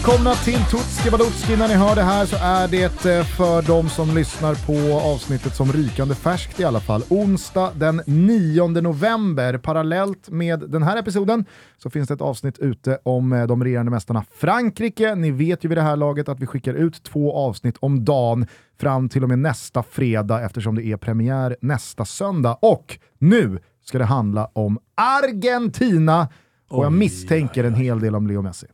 Välkomna 0.00 0.34
till 0.34 0.64
Tutski 0.70 1.10
Balutski. 1.10 1.56
När 1.56 1.68
ni 1.68 1.74
hör 1.74 1.94
det 1.94 2.02
här 2.02 2.26
så 2.26 2.36
är 2.40 2.68
det 2.68 3.06
eh, 3.06 3.24
för 3.24 3.62
de 3.62 3.88
som 3.88 4.14
lyssnar 4.14 4.54
på 4.54 5.00
avsnittet 5.00 5.54
som 5.54 5.72
rykande 5.72 6.14
färskt 6.14 6.60
i 6.60 6.64
alla 6.64 6.80
fall. 6.80 7.02
Onsdag 7.08 7.72
den 7.74 8.02
9 8.06 8.68
november, 8.68 9.58
parallellt 9.58 10.30
med 10.30 10.60
den 10.60 10.82
här 10.82 10.96
episoden, 10.96 11.44
så 11.78 11.90
finns 11.90 12.08
det 12.08 12.14
ett 12.14 12.20
avsnitt 12.20 12.58
ute 12.58 12.98
om 13.02 13.32
eh, 13.32 13.46
de 13.46 13.64
regerande 13.64 13.90
mästarna 13.90 14.24
Frankrike. 14.34 15.14
Ni 15.14 15.30
vet 15.30 15.64
ju 15.64 15.68
vid 15.68 15.78
det 15.78 15.82
här 15.82 15.96
laget 15.96 16.28
att 16.28 16.40
vi 16.40 16.46
skickar 16.46 16.74
ut 16.74 17.02
två 17.02 17.36
avsnitt 17.36 17.76
om 17.80 18.04
dagen 18.04 18.46
fram 18.80 19.08
till 19.08 19.22
och 19.22 19.28
med 19.28 19.38
nästa 19.38 19.82
fredag 19.82 20.42
eftersom 20.42 20.74
det 20.74 20.84
är 20.84 20.96
premiär 20.96 21.56
nästa 21.60 22.04
söndag. 22.04 22.58
Och 22.62 22.98
nu 23.18 23.58
ska 23.84 23.98
det 23.98 24.04
handla 24.04 24.50
om 24.52 24.78
Argentina 24.94 26.28
och 26.70 26.84
jag 26.84 26.92
misstänker 26.92 27.64
en 27.64 27.74
hel 27.74 28.00
del 28.00 28.14
om 28.14 28.26
Leo 28.26 28.42
Messi. 28.42 28.66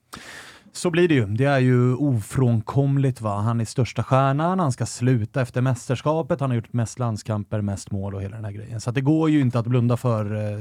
Så 0.76 0.90
blir 0.90 1.08
det 1.08 1.14
ju. 1.14 1.26
Det 1.26 1.44
är 1.44 1.58
ju 1.58 1.94
ofrånkomligt. 1.94 3.20
Va? 3.20 3.40
Han 3.40 3.60
är 3.60 3.64
största 3.64 4.02
stjärnan, 4.02 4.58
han 4.58 4.72
ska 4.72 4.86
sluta 4.86 5.40
efter 5.42 5.60
mästerskapet, 5.60 6.40
han 6.40 6.50
har 6.50 6.54
gjort 6.54 6.72
mest 6.72 6.98
landskamper, 6.98 7.60
mest 7.60 7.90
mål 7.90 8.14
och 8.14 8.22
hela 8.22 8.36
den 8.36 8.44
här 8.44 8.52
grejen. 8.52 8.80
Så 8.80 8.90
det 8.90 9.00
går 9.00 9.30
ju 9.30 9.40
inte 9.40 9.58
att 9.58 9.66
blunda 9.66 9.96
för 9.96 10.34
eh, 10.34 10.58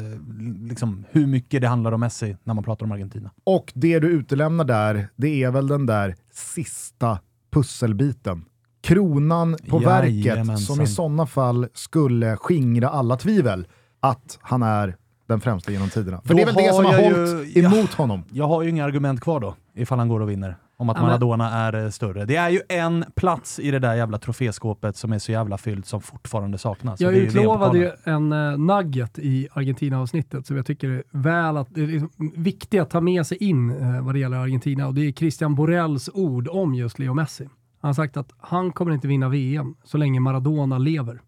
liksom, 0.70 1.06
hur 1.12 1.28
mycket 1.28 1.62
det 1.62 1.68
handlar 1.68 1.92
om 1.92 2.00
Messi 2.00 2.38
när 2.44 2.54
man 2.54 2.64
pratar 2.64 2.86
om 2.86 2.92
Argentina. 2.92 3.32
Och 3.44 3.72
det 3.76 4.00
du 4.00 4.08
utelämnar 4.08 4.66
där, 4.66 5.08
det 5.16 5.44
är 5.44 5.52
väl 5.52 5.68
den 5.68 5.86
där 5.86 6.16
sista 6.34 7.20
pusselbiten. 7.54 8.46
Kronan 8.84 9.58
på 9.70 9.82
Jajamensan. 9.84 10.48
verket 10.48 10.66
som 10.66 10.82
i 10.82 10.88
sådana 10.88 11.26
fall 11.26 11.68
skulle 11.74 12.38
skingra 12.38 12.90
alla 12.90 13.18
tvivel 13.18 13.68
att 14.00 14.40
han 14.42 14.64
är 14.64 14.96
den 15.28 15.42
främsta 15.42 15.72
genom 15.72 15.90
tiderna. 15.90 16.22
För 16.22 16.30
Då 16.30 16.36
det 16.36 16.42
är 16.42 16.46
väl 16.46 16.56
det 16.56 16.74
som 16.74 16.86
har 16.86 16.94
jag 16.94 17.12
hållit 17.14 17.58
ju- 17.58 17.64
emot 17.66 17.94
honom. 17.94 18.24
Jag 18.32 18.48
har 18.48 18.64
ju 18.64 18.70
inga 18.70 18.86
argument 18.86 19.22
kvar 19.22 19.40
då, 19.40 19.56
ifall 19.76 20.00
han 20.00 20.10
går 20.10 20.20
och 20.20 20.30
vinner. 20.30 20.56
Om 20.78 20.90
att 20.90 20.98
Ja, 20.98 21.04
Maradona 21.04 21.52
är 21.52 21.84
eh, 21.84 21.90
större. 21.90 22.26
Det 22.26 22.36
är 22.36 22.50
ju 22.50 22.62
en 22.70 23.06
plats 23.16 23.60
i 23.60 23.72
det 23.72 23.80
där 23.80 23.96
jävla 23.96 24.18
troféskåpet 24.18 24.98
som 24.98 25.14
är 25.14 25.20
så 25.20 25.32
jävla 25.32 25.58
fyllt 25.58 25.86
som 25.86 26.02
fortfarande 26.02 26.58
saknas. 26.58 27.02
Jag 27.02 27.14
det 27.14 27.18
är 27.18 27.22
ju 27.22 27.28
utlovade 27.28 27.78
ju 27.78 27.92
en 28.04 28.34
uh, 28.34 28.58
nugget 28.58 29.20
i 29.20 29.48
Argentina-avsnittet 29.52 30.48
som 30.48 30.56
jag 30.56 30.66
tycker 30.66 30.90
är 30.90 31.04
väl 31.12 31.58
att, 31.58 31.68
det 31.72 31.84
är 31.84 31.88
liksom 31.88 32.32
viktigt 32.36 32.82
att 32.82 32.90
ta 32.90 33.02
med 33.02 33.28
sig 33.28 33.38
in 33.38 33.70
eh, 33.70 34.02
vad 34.02 34.16
det 34.16 34.20
gäller 34.20 34.38
Argentina 34.38 34.88
och 34.88 34.94
det 34.94 35.08
är 35.08 35.12
Christian 35.12 35.56
Borrells 35.56 36.10
ord 36.14 36.48
om 36.52 36.76
just 36.76 37.00
Leo 37.00 37.14
Messi. 37.14 37.50
Han 37.82 37.90
har 37.90 37.94
sagt 37.94 38.18
att 38.18 38.32
han 38.38 38.72
kommer 38.72 38.92
inte 38.92 39.08
vinna 39.08 39.30
VM 39.30 39.76
så 39.84 39.98
länge 39.98 40.20
Maradona 40.20 40.78
lever. 40.78 41.22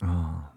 Ah. 0.00 0.51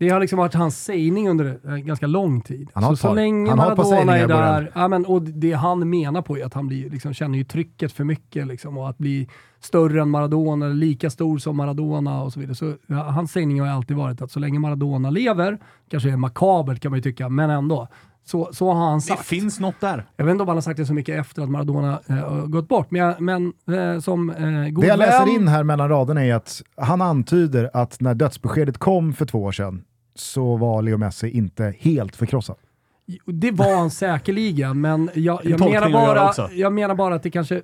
Det 0.00 0.08
har 0.08 0.20
liksom 0.20 0.38
varit 0.38 0.54
hans 0.54 0.84
sägning 0.84 1.28
under 1.28 1.58
eh, 1.68 1.76
ganska 1.76 2.06
lång 2.06 2.40
tid. 2.40 2.70
Han 2.74 2.84
har 2.84 2.90
så, 2.94 2.96
så 3.08 3.14
länge 3.14 3.48
Han 3.50 3.58
Maradona 3.58 4.18
är 4.18 4.28
där, 4.28 4.70
ja, 4.74 4.88
men, 4.88 5.06
och 5.06 5.22
det 5.22 5.52
han 5.52 5.90
menar 5.90 6.22
på 6.22 6.38
är 6.38 6.44
att 6.44 6.54
han 6.54 6.66
blir, 6.66 6.90
liksom, 6.90 7.14
känner 7.14 7.38
ju 7.38 7.44
trycket 7.44 7.92
för 7.92 8.04
mycket 8.04 8.46
liksom, 8.46 8.78
och 8.78 8.88
att 8.88 8.98
bli 8.98 9.28
större 9.60 10.02
än 10.02 10.10
Maradona, 10.10 10.66
eller 10.66 10.74
lika 10.74 11.10
stor 11.10 11.38
som 11.38 11.56
Maradona 11.56 12.22
och 12.22 12.32
så 12.32 12.40
vidare. 12.40 12.54
Så, 12.54 12.74
ja, 12.86 12.96
hans 13.02 13.32
sägning 13.32 13.60
har 13.60 13.68
alltid 13.68 13.96
varit 13.96 14.22
att 14.22 14.30
så 14.30 14.38
länge 14.40 14.58
Maradona 14.58 15.10
lever, 15.10 15.58
kanske 15.90 16.10
är 16.10 16.16
makabert 16.16 16.80
kan 16.80 16.90
man 16.90 16.98
ju 16.98 17.02
tycka, 17.02 17.28
men 17.28 17.50
ändå. 17.50 17.88
Så, 18.24 18.48
så 18.52 18.72
har 18.72 18.86
han 18.90 18.98
Det 18.98 19.02
sagt. 19.02 19.26
finns 19.26 19.60
något 19.60 19.80
där. 19.80 20.04
Jag 20.16 20.24
vet 20.24 20.32
inte 20.32 20.42
om 20.42 20.48
han 20.48 20.56
har 20.56 20.62
sagt 20.62 20.76
det 20.76 20.86
så 20.86 20.94
mycket 20.94 21.20
efter 21.20 21.42
att 21.42 21.50
Maradona 21.50 22.00
eh, 22.08 22.14
har 22.16 22.46
gått 22.46 22.68
bort, 22.68 22.90
men, 22.90 23.00
jag, 23.00 23.20
men 23.20 23.52
eh, 23.94 24.00
som 24.00 24.30
eh, 24.30 24.68
god 24.68 24.84
Det 24.84 24.88
jag 24.88 24.98
läser 24.98 25.26
vän- 25.26 25.34
in 25.34 25.48
här 25.48 25.62
mellan 25.64 25.88
raderna 25.88 26.24
är 26.24 26.34
att 26.34 26.62
han 26.76 27.00
antyder 27.02 27.70
att 27.74 28.00
när 28.00 28.14
dödsbeskedet 28.14 28.78
kom 28.78 29.12
för 29.12 29.26
två 29.26 29.42
år 29.42 29.52
sedan 29.52 29.82
så 30.14 30.56
var 30.56 30.82
Leo 30.82 30.98
Messi 30.98 31.28
inte 31.30 31.74
helt 31.78 32.16
förkrossad. 32.16 32.56
Det 33.26 33.50
var 33.50 33.76
han 33.76 33.90
säkerligen, 33.90 34.80
men 34.80 35.10
jag, 35.14 35.40
jag, 35.44 35.60
menar, 35.60 35.90
bara, 35.90 36.50
jag 36.52 36.72
menar 36.72 36.94
bara 36.94 37.14
att 37.14 37.22
det 37.22 37.30
kanske, 37.30 37.62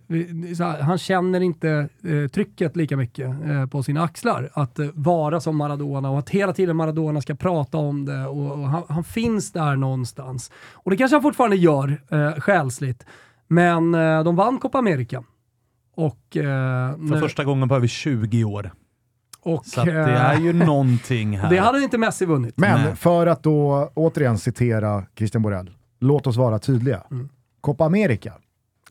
så 0.56 0.64
här, 0.64 0.80
han 0.80 0.98
känner 0.98 1.40
inte 1.40 1.88
eh, 2.04 2.28
trycket 2.30 2.76
lika 2.76 2.96
mycket 2.96 3.26
eh, 3.44 3.66
på 3.66 3.82
sina 3.82 4.02
axlar. 4.02 4.50
Att 4.52 4.78
eh, 4.78 4.86
vara 4.94 5.40
som 5.40 5.56
Maradona 5.56 6.10
och 6.10 6.18
att 6.18 6.30
hela 6.30 6.52
tiden 6.52 6.76
Maradona 6.76 7.20
ska 7.20 7.34
prata 7.34 7.78
om 7.78 8.04
det 8.04 8.26
och, 8.26 8.52
och 8.52 8.68
han, 8.68 8.82
han 8.88 9.04
finns 9.04 9.52
där 9.52 9.76
någonstans. 9.76 10.50
Och 10.72 10.90
det 10.90 10.96
kanske 10.96 11.14
han 11.14 11.22
fortfarande 11.22 11.56
gör 11.56 12.00
eh, 12.10 12.32
själsligt, 12.40 13.06
men 13.48 13.94
eh, 13.94 14.24
de 14.24 14.36
vann 14.36 14.58
Copa 14.58 14.78
America. 14.78 15.24
Och, 15.96 16.36
eh, 16.36 16.42
För 16.92 16.98
nu- 16.98 17.20
första 17.20 17.44
gången 17.44 17.68
på 17.68 17.76
över 17.76 17.86
20 17.86 18.44
år. 18.44 18.70
Och, 19.46 19.66
Så 19.66 19.80
att 19.80 19.86
det 19.86 20.00
eh, 20.00 20.24
är 20.24 20.40
ju 20.40 20.52
någonting 20.52 21.38
här. 21.38 21.50
det 21.50 21.58
hade 21.58 21.82
inte 21.82 21.98
Messi 21.98 22.26
vunnit. 22.26 22.54
Men 22.58 22.80
Nej. 22.82 22.96
för 22.96 23.26
att 23.26 23.42
då 23.42 23.90
återigen 23.94 24.38
citera 24.38 25.04
Christian 25.16 25.42
Borell, 25.42 25.70
låt 26.00 26.26
oss 26.26 26.36
vara 26.36 26.58
tydliga. 26.58 27.02
Mm. 27.10 27.28
Copa 27.60 27.84
America, 27.84 28.32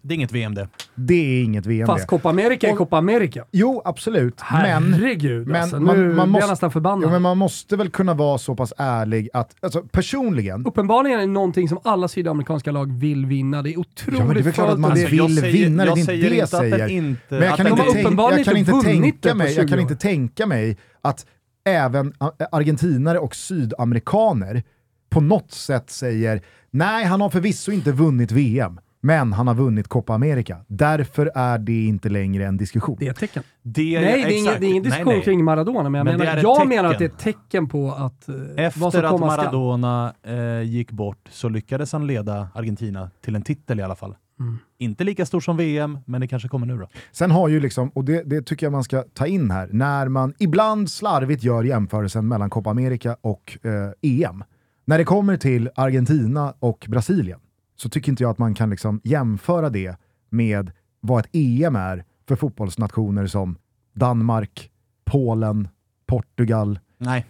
Det 0.07 0.13
är 0.13 0.15
inget 0.15 0.31
VM 0.31 0.55
det. 0.55 0.67
det 0.95 1.13
är 1.39 1.43
inget 1.43 1.65
VM 1.65 1.87
Fast 1.87 2.01
det. 2.01 2.07
Copa 2.07 2.29
America 2.29 2.67
är 2.67 2.71
Och- 2.71 2.77
Copa 2.77 2.97
America. 2.97 3.45
Jo, 3.51 3.81
absolut. 3.85 4.41
Men, 4.51 4.93
Herregud 4.93 5.47
men 5.47 5.61
alltså, 5.61 5.79
man- 5.79 5.97
nu 5.97 6.13
man 6.13 6.29
måste- 6.29 6.43
jag 6.43 6.49
nästan 6.49 6.71
förbannad. 6.71 7.03
jo, 7.03 7.09
men 7.09 7.21
man 7.21 7.37
måste 7.37 7.75
väl 7.75 7.89
kunna 7.89 8.13
vara 8.13 8.37
så 8.37 8.55
pass 8.55 8.73
ärlig 8.77 9.29
att, 9.33 9.55
alltså 9.61 9.81
personligen, 9.81 10.65
Uppenbarligen 10.65 11.17
är 11.19 11.21
det 11.21 11.31
någonting 11.31 11.69
som 11.69 11.79
alla 11.83 12.07
sydamerikanska 12.07 12.71
lag 12.71 12.93
vill 12.99 13.25
vinna. 13.25 13.61
Det 13.61 13.69
är 13.73 13.79
otroligt 13.79 14.19
Ja, 14.19 14.25
men 14.25 14.43
det 14.43 14.49
är 14.49 14.51
klart 14.51 14.69
att 14.69 14.79
man 14.79 14.93
vill 14.93 15.07
säger, 15.07 15.51
vinna 15.51 15.85
det, 15.85 15.91
är 15.91 15.97
inte 15.97 16.11
det 16.11 16.35
jag 16.35 16.49
säger. 16.49 16.87
inte... 16.87 17.21
Men 17.29 17.41
jag 17.41 17.57
kan, 17.57 17.67
inte, 17.67 17.81
har 17.81 17.87
inte- 17.87 18.01
jag, 18.01 18.45
kan 18.45 18.81
tänka 18.83 19.35
mig, 19.35 19.47
jag 19.47 19.63
20 19.63 19.67
kan 19.67 19.79
inte 19.79 19.95
tänka 19.95 20.45
mig 20.45 20.77
att 21.01 21.25
även 21.67 22.13
a- 22.17 22.31
argentinare 22.51 23.19
och 23.19 23.35
sydamerikaner 23.35 24.63
på 25.09 25.21
något 25.21 25.51
sätt 25.51 25.89
säger 25.89 26.41
nej, 26.71 27.05
han 27.05 27.21
har 27.21 27.29
förvisso 27.29 27.71
inte 27.71 27.91
vunnit 27.91 28.31
VM, 28.31 28.79
men 29.05 29.33
han 29.33 29.47
har 29.47 29.55
vunnit 29.55 29.87
Copa 29.87 30.13
America. 30.13 30.57
Därför 30.67 31.31
är 31.35 31.57
det 31.57 31.85
inte 31.85 32.09
längre 32.09 32.45
en 32.45 32.57
diskussion. 32.57 32.97
Det 32.99 33.07
är 33.07 33.11
ett 33.11 33.17
tecken. 33.17 33.43
Det 33.61 33.99
Nej, 33.99 34.23
det 34.23 34.35
är, 34.35 34.37
ingen, 34.37 34.53
det 34.59 34.65
är 34.65 34.69
ingen 34.69 34.83
Nej, 34.83 34.91
diskussion 34.91 35.13
nej. 35.13 35.23
kring 35.23 35.43
Maradona, 35.43 35.89
men 35.89 35.99
jag, 35.99 36.05
Men 36.05 36.21
är 36.21 36.35
menar, 36.35 36.41
jag 36.41 36.67
menar 36.67 36.91
att 36.91 36.99
det 36.99 37.05
är 37.05 37.09
ett 37.09 37.19
tecken 37.19 37.67
på 37.67 37.91
att 37.91 38.29
eh, 38.29 38.35
Efter 38.65 39.03
att. 39.03 39.19
Maradona 39.19 40.13
eh, 40.23 40.61
gick 40.61 40.91
bort 40.91 41.29
så 41.31 41.49
lyckades 41.49 41.91
han 41.91 42.07
leda 42.07 42.47
Argentina 42.53 43.09
till 43.21 43.35
en 43.35 43.41
titel 43.41 43.79
i 43.79 43.83
alla 43.83 43.95
fall. 43.95 44.15
Mm. 44.39 44.57
Inte 44.77 45.03
lika 45.03 45.25
stor 45.25 45.39
som 45.39 45.57
VM, 45.57 45.99
men 46.05 46.21
det 46.21 46.27
kanske 46.27 46.47
kommer 46.47 46.67
nu 46.67 46.77
då. 46.77 46.87
Sen 47.11 47.31
har 47.31 47.47
ju 47.47 47.59
liksom, 47.59 47.89
och 47.89 48.05
det, 48.05 48.23
det 48.23 48.41
tycker 48.41 48.65
jag 48.65 48.71
man 48.71 48.83
ska 48.83 49.03
ta 49.13 49.27
in 49.27 49.51
här, 49.51 49.69
när 49.71 50.07
man 50.07 50.33
ibland 50.39 50.91
slarvigt 50.91 51.43
gör 51.43 51.63
jämförelsen 51.63 52.27
mellan 52.27 52.49
Copa 52.49 52.69
America 52.69 53.15
och 53.21 53.57
eh, 53.63 54.21
EM. 54.21 54.43
När 54.85 54.97
det 54.97 55.03
kommer 55.03 55.37
till 55.37 55.69
Argentina 55.75 56.53
och 56.59 56.85
Brasilien 56.89 57.39
så 57.75 57.89
tycker 57.89 58.09
inte 58.11 58.23
jag 58.23 58.29
att 58.29 58.37
man 58.37 58.53
kan 58.53 58.69
liksom 58.69 59.01
jämföra 59.03 59.69
det 59.69 59.95
med 60.29 60.71
vad 61.01 61.19
ett 61.25 61.29
EM 61.35 61.75
är 61.75 62.05
för 62.27 62.35
fotbollsnationer 62.35 63.27
som 63.27 63.57
Danmark, 63.93 64.69
Polen, 65.05 65.67
Portugal, 66.07 66.79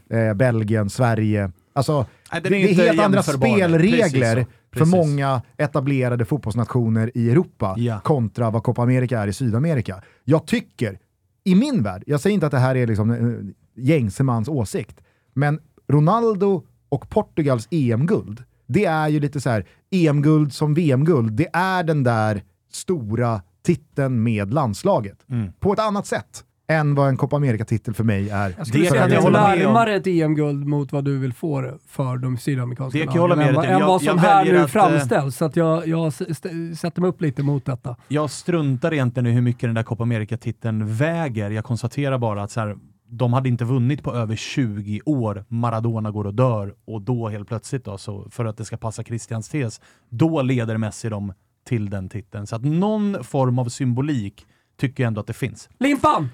eh, 0.10 0.34
Belgien, 0.34 0.90
Sverige. 0.90 1.52
Alltså, 1.74 2.06
Nej, 2.32 2.42
det 2.42 2.50
är 2.50 2.54
är 2.54 2.70
inte 2.70 2.84
helt 2.84 3.00
andra 3.00 3.24
spelregler 3.24 4.46
Precis 4.72 4.92
för 4.92 4.98
många 4.98 5.42
etablerade 5.58 6.26
fotbollsnationer 6.26 7.12
i 7.16 7.30
Europa 7.30 7.76
Ja. 7.78 8.00
kontra 8.00 8.50
vad 8.50 8.64
Copa 8.64 8.82
America 8.82 9.20
är 9.20 9.28
i 9.28 9.34
Sydamerika. 9.34 10.02
Jag 10.24 10.46
tycker, 10.48 11.00
i 11.44 11.56
min 11.56 11.84
värld, 11.84 12.04
jag 12.08 12.20
säger 12.22 12.34
inte 12.34 12.46
att 12.46 12.52
det 12.52 12.60
här 12.60 12.76
är 12.76 12.88
liksom 12.88 13.12
eh, 13.12 13.84
gängse 13.84 14.24
mans 14.24 14.48
åsikt, 14.48 15.02
men 15.34 15.60
Ronaldo 15.88 16.64
och 16.90 17.10
Portugals 17.10 17.68
EM-guld, 17.72 18.44
det 18.68 18.86
är 18.86 19.08
ju 19.08 19.20
lite 19.20 19.42
så 19.42 19.50
här 19.50 19.66
EM-guld 19.92 20.54
som 20.54 20.74
VM-guld. 20.74 21.34
Det 21.34 21.48
är 21.54 21.84
den 21.84 22.04
där 22.04 22.44
stora 22.72 23.42
titeln 23.66 24.24
med 24.24 24.54
landslaget. 24.54 25.18
Mm. 25.30 25.52
På 25.60 25.74
ett 25.74 25.80
annat 25.80 26.06
sätt 26.06 26.44
än 26.68 26.96
vad 26.96 27.10
en 27.10 27.18
Copa 27.18 27.36
America-titel 27.36 27.94
för 27.94 28.04
mig 28.04 28.30
är. 28.30 28.54
Jag 28.58 28.68
skulle 28.68 28.84
Det 28.84 28.90
säga 28.90 29.02
kan 29.02 29.04
att 29.04 29.10
det 29.10 29.40
jag 29.40 29.56
är 29.56 29.58
närmare 29.58 29.96
ett 29.96 30.08
EM-guld 30.08 30.68
mot 30.68 30.92
vad 30.92 31.06
du 31.06 31.18
vill 31.20 31.34
få 31.34 31.62
det 31.62 31.78
för 31.88 32.18
de 32.18 32.38
sydamerikanska 32.38 33.00
Det 33.00 33.06
kan 33.06 33.14
jag 33.14 33.22
hålla 33.22 33.36
med 33.36 33.48
än, 33.48 33.56
dig 33.56 33.72
än 33.72 33.82
vad 33.82 34.02
som 34.02 34.08
jag 34.08 34.24
här 34.24 34.46
nu 34.46 34.58
att, 34.58 34.62
eh, 34.62 34.68
framställs. 34.68 35.38
Så 35.38 35.46
att 35.46 35.56
jag, 35.56 35.88
jag 35.88 36.14
sätter 36.14 37.02
mig 37.02 37.10
upp 37.10 37.22
lite 37.22 37.44
mot 37.44 37.66
detta. 37.66 37.96
jag 38.08 38.30
struntar 38.30 38.94
egentligen 38.94 39.28
i 39.28 39.32
hur 39.32 39.42
mycket 39.42 39.62
den 39.62 39.74
där 39.74 39.84
Copa 39.84 40.04
America-titeln 40.04 40.96
väger. 40.96 41.52
Jag 41.52 41.64
konstaterar 41.64 42.18
bara 42.18 42.44
att 42.44 42.52
så 42.52 42.60
här, 42.60 42.76
de 43.10 43.34
hade 43.34 43.50
inte 43.50 43.66
vunnit 43.66 44.04
på 44.04 44.14
över 44.14 44.36
20 44.36 45.02
år. 45.06 45.46
Maradona 45.48 46.12
går 46.12 46.28
och 46.28 46.34
dör 46.34 46.76
och 46.86 47.02
då 47.02 47.30
helt 47.30 47.48
plötsligt, 47.48 47.86
då, 47.86 47.98
så 47.98 48.28
för 48.30 48.46
att 48.46 48.58
det 48.58 48.66
ska 48.66 48.78
passa 48.78 49.04
Christians 49.04 49.50
tes, 49.50 49.82
då 50.10 50.42
leder 50.42 50.78
Messi 50.78 51.10
dem 51.10 51.34
till 51.68 51.90
den 51.90 52.10
titeln. 52.10 52.48
Så 52.48 52.56
att 52.56 52.64
någon 52.64 53.24
form 53.24 53.60
av 53.60 53.66
symbolik 53.66 54.46
tycker 54.78 55.04
jag 55.04 55.08
ändå 55.08 55.22
att 55.22 55.28
det 55.28 55.34
finns. 55.34 55.70
Limpan! 55.80 56.30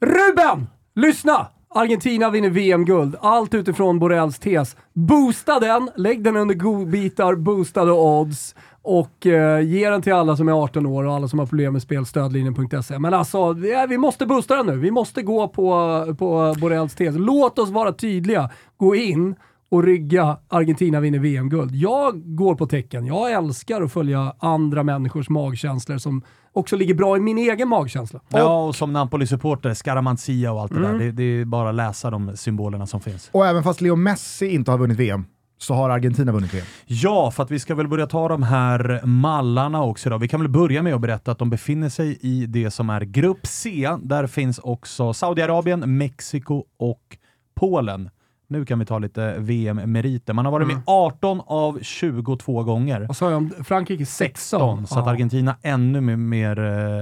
Ruben! 0.00 0.66
Lyssna! 0.94 1.48
Argentina 1.74 2.30
vinner 2.30 2.50
VM-guld. 2.50 3.16
Allt 3.20 3.54
utifrån 3.54 3.98
Borrells 3.98 4.38
tes. 4.38 4.76
Boosta 4.92 5.60
den, 5.60 5.90
lägg 5.96 6.24
den 6.24 6.36
under 6.36 6.54
godbitar, 6.54 7.34
boostade 7.34 7.92
odds 7.92 8.54
och 8.82 9.26
eh, 9.26 9.60
ge 9.60 9.90
den 9.90 10.02
till 10.02 10.12
alla 10.12 10.36
som 10.36 10.48
är 10.48 10.52
18 10.52 10.86
år 10.86 11.04
och 11.04 11.14
alla 11.14 11.28
som 11.28 11.38
har 11.38 11.46
problem 11.46 11.72
med 11.72 11.82
spel, 11.82 12.06
stödlinjen.se. 12.06 12.98
Men 12.98 13.14
alltså, 13.14 13.38
ja, 13.58 13.86
vi 13.88 13.98
måste 13.98 14.26
boosta 14.26 14.56
den 14.56 14.66
nu. 14.66 14.78
Vi 14.78 14.90
måste 14.90 15.22
gå 15.22 15.48
på, 15.48 16.04
på 16.18 16.54
Borrells 16.60 16.94
tes. 16.94 17.14
Låt 17.18 17.58
oss 17.58 17.70
vara 17.70 17.92
tydliga. 17.92 18.50
Gå 18.76 18.94
in 18.94 19.34
och 19.70 19.82
rygga 19.82 20.36
Argentina 20.48 21.00
vinner 21.00 21.18
VM-guld. 21.18 21.74
Jag 21.74 22.36
går 22.36 22.54
på 22.54 22.66
tecken. 22.66 23.06
Jag 23.06 23.32
älskar 23.32 23.82
att 23.82 23.92
följa 23.92 24.34
andra 24.38 24.82
människors 24.82 25.28
magkänslor 25.28 25.98
som 25.98 26.22
också 26.52 26.76
ligger 26.76 26.94
bra 26.94 27.16
i 27.16 27.20
min 27.20 27.38
egen 27.38 27.68
magkänsla. 27.68 28.20
Ja, 28.28 28.66
och 28.66 28.74
som 28.74 28.92
Napoli-supporter, 28.92 29.74
Scaramanzia 29.74 30.52
och 30.52 30.60
allt 30.60 30.74
det 30.74 30.80
där. 30.80 30.98
Det, 30.98 31.12
det 31.12 31.22
är 31.22 31.44
bara 31.44 31.68
att 31.68 31.74
läsa 31.74 32.10
de 32.10 32.36
symbolerna 32.36 32.86
som 32.86 33.00
finns. 33.00 33.30
Och 33.32 33.46
även 33.46 33.62
fast 33.62 33.80
Leo 33.80 33.96
Messi 33.96 34.48
inte 34.48 34.70
har 34.70 34.78
vunnit 34.78 34.98
VM, 34.98 35.24
så 35.62 35.74
har 35.74 35.90
Argentina 35.90 36.32
vunnit 36.32 36.54
VM. 36.54 36.66
Ja, 36.86 37.30
för 37.30 37.42
att 37.42 37.50
vi 37.50 37.58
ska 37.58 37.74
väl 37.74 37.88
börja 37.88 38.06
ta 38.06 38.28
de 38.28 38.42
här 38.42 39.00
mallarna 39.04 39.82
också 39.82 40.10
då. 40.10 40.18
Vi 40.18 40.28
kan 40.28 40.40
väl 40.40 40.48
börja 40.48 40.82
med 40.82 40.94
att 40.94 41.00
berätta 41.00 41.32
att 41.32 41.38
de 41.38 41.50
befinner 41.50 41.88
sig 41.88 42.18
i 42.20 42.46
det 42.46 42.70
som 42.70 42.90
är 42.90 43.00
Grupp 43.00 43.46
C. 43.46 43.90
Där 44.02 44.26
finns 44.26 44.58
också 44.58 45.12
Saudiarabien, 45.12 45.98
Mexiko 45.98 46.64
och 46.76 47.16
Polen. 47.54 48.10
Nu 48.52 48.64
kan 48.64 48.78
vi 48.78 48.84
ta 48.84 48.98
lite 48.98 49.34
VM-meriter. 49.38 50.32
Man 50.32 50.44
har 50.44 50.52
varit 50.52 50.66
med 50.66 50.80
18 50.86 51.40
av 51.46 51.78
22 51.82 52.62
gånger. 52.62 53.00
Vad 53.08 53.16
sa 53.16 53.30
jag 53.30 53.36
om 53.36 53.50
Frankrike? 53.64 54.06
16. 54.06 54.86
så 54.86 54.98
att 54.98 55.06
Argentina 55.06 55.56
ännu 55.62 56.00
mer- 56.16 56.58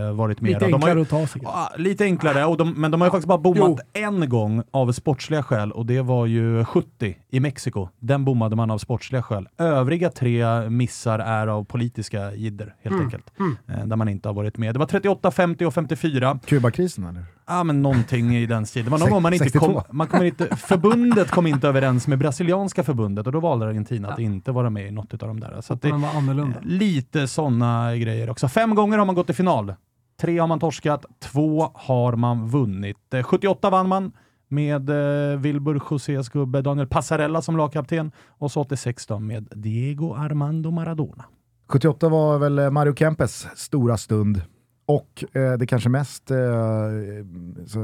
eh, 0.08 0.12
varit 0.14 0.40
med. 0.40 0.48
Lite 0.48 0.58
De 0.64 0.64
har 0.64 0.70
ju- 0.70 0.74
enklare 0.76 1.00
att 1.02 1.08
ta 1.08 1.26
sig. 1.26 1.42
Ja, 1.44 1.70
lite 1.76 2.04
enklare, 2.04 2.44
och 2.44 2.56
de, 2.56 2.72
men 2.72 2.90
de 2.90 3.00
har 3.00 3.08
ju 3.08 3.10
faktiskt 3.10 3.28
bara 3.28 3.38
bommat 3.38 3.80
en 3.92 4.28
gång 4.28 4.62
av 4.70 4.92
sportsliga 4.92 5.42
skäl 5.42 5.72
och 5.72 5.86
det 5.86 6.02
var 6.02 6.26
ju 6.26 6.64
70 6.64 7.16
i 7.30 7.40
Mexiko. 7.40 7.88
Den 7.98 8.24
bommade 8.24 8.56
man 8.56 8.70
av 8.70 8.78
sportsliga 8.78 9.22
skäl. 9.22 9.48
Övriga 9.58 10.10
tre 10.10 10.70
missar 10.70 11.18
är 11.18 11.46
av 11.46 11.64
politiska 11.64 12.32
jidder 12.34 12.74
helt 12.82 12.94
Mm. 12.94 13.04
enkelt. 13.06 13.30
Eh, 13.68 13.86
där 13.86 13.96
man 13.96 14.08
inte 14.08 14.28
har 14.28 14.34
varit 14.34 14.58
med. 14.58 14.74
Det 14.74 14.78
var 14.78 14.86
38, 14.86 15.30
50 15.30 15.66
och 15.66 15.74
54. 15.74 16.38
Kubakrisen 16.46 17.04
eller? 17.06 17.24
Ja, 17.50 17.64
men 17.64 17.82
någonting 17.82 18.36
i 18.36 18.46
den 18.46 18.66
stilen. 18.66 18.90
Någon 18.90 19.10
gång 19.10 19.22
man 19.22 19.32
inte 19.32 19.44
62. 19.44 19.66
kom, 19.66 19.82
man 19.90 20.06
kommer 20.06 20.24
inte, 20.24 20.56
förbundet 20.56 21.30
kom 21.30 21.46
inte 21.46 21.68
överens 21.68 22.06
med 22.06 22.18
brasilianska 22.18 22.84
förbundet 22.84 23.26
och 23.26 23.32
då 23.32 23.40
valde 23.40 23.66
Argentina 23.66 24.08
att 24.08 24.18
inte 24.18 24.52
vara 24.52 24.70
med 24.70 24.86
i 24.86 24.90
något 24.90 25.12
av 25.12 25.28
de 25.28 25.40
där. 25.40 25.60
Så 25.60 25.72
att 25.72 25.82
det, 25.82 25.92
var 25.92 26.08
annorlunda. 26.08 26.56
Lite 26.62 27.28
sådana 27.28 27.96
grejer 27.96 28.30
också. 28.30 28.48
Fem 28.48 28.74
gånger 28.74 28.98
har 28.98 29.06
man 29.06 29.14
gått 29.14 29.26
till 29.26 29.34
final. 29.34 29.74
Tre 30.20 30.38
har 30.38 30.46
man 30.46 30.60
torskat, 30.60 31.06
två 31.18 31.70
har 31.74 32.12
man 32.12 32.48
vunnit. 32.48 33.14
Eh, 33.14 33.22
78 33.22 33.70
vann 33.70 33.88
man 33.88 34.12
med 34.48 34.90
eh, 34.90 35.38
Wilbur 35.38 35.82
Josés 35.90 36.28
gubbe 36.28 36.62
Daniel 36.62 36.86
Passarella 36.86 37.42
som 37.42 37.56
lagkapten 37.56 38.12
och 38.28 38.52
så 38.52 38.60
86 38.60 39.06
då 39.06 39.18
med 39.18 39.48
Diego 39.56 40.14
Armando 40.14 40.70
Maradona. 40.70 41.24
78 41.68 42.08
var 42.08 42.38
väl 42.38 42.58
eh, 42.58 42.70
Mario 42.70 42.94
Kempes 42.94 43.46
stora 43.54 43.96
stund 43.96 44.42
och 44.90 45.24
eh, 45.36 45.52
det 45.52 45.66
kanske 45.66 45.88
mest 45.88 46.30
eh, 46.30 46.38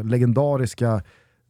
legendariska 0.05 0.95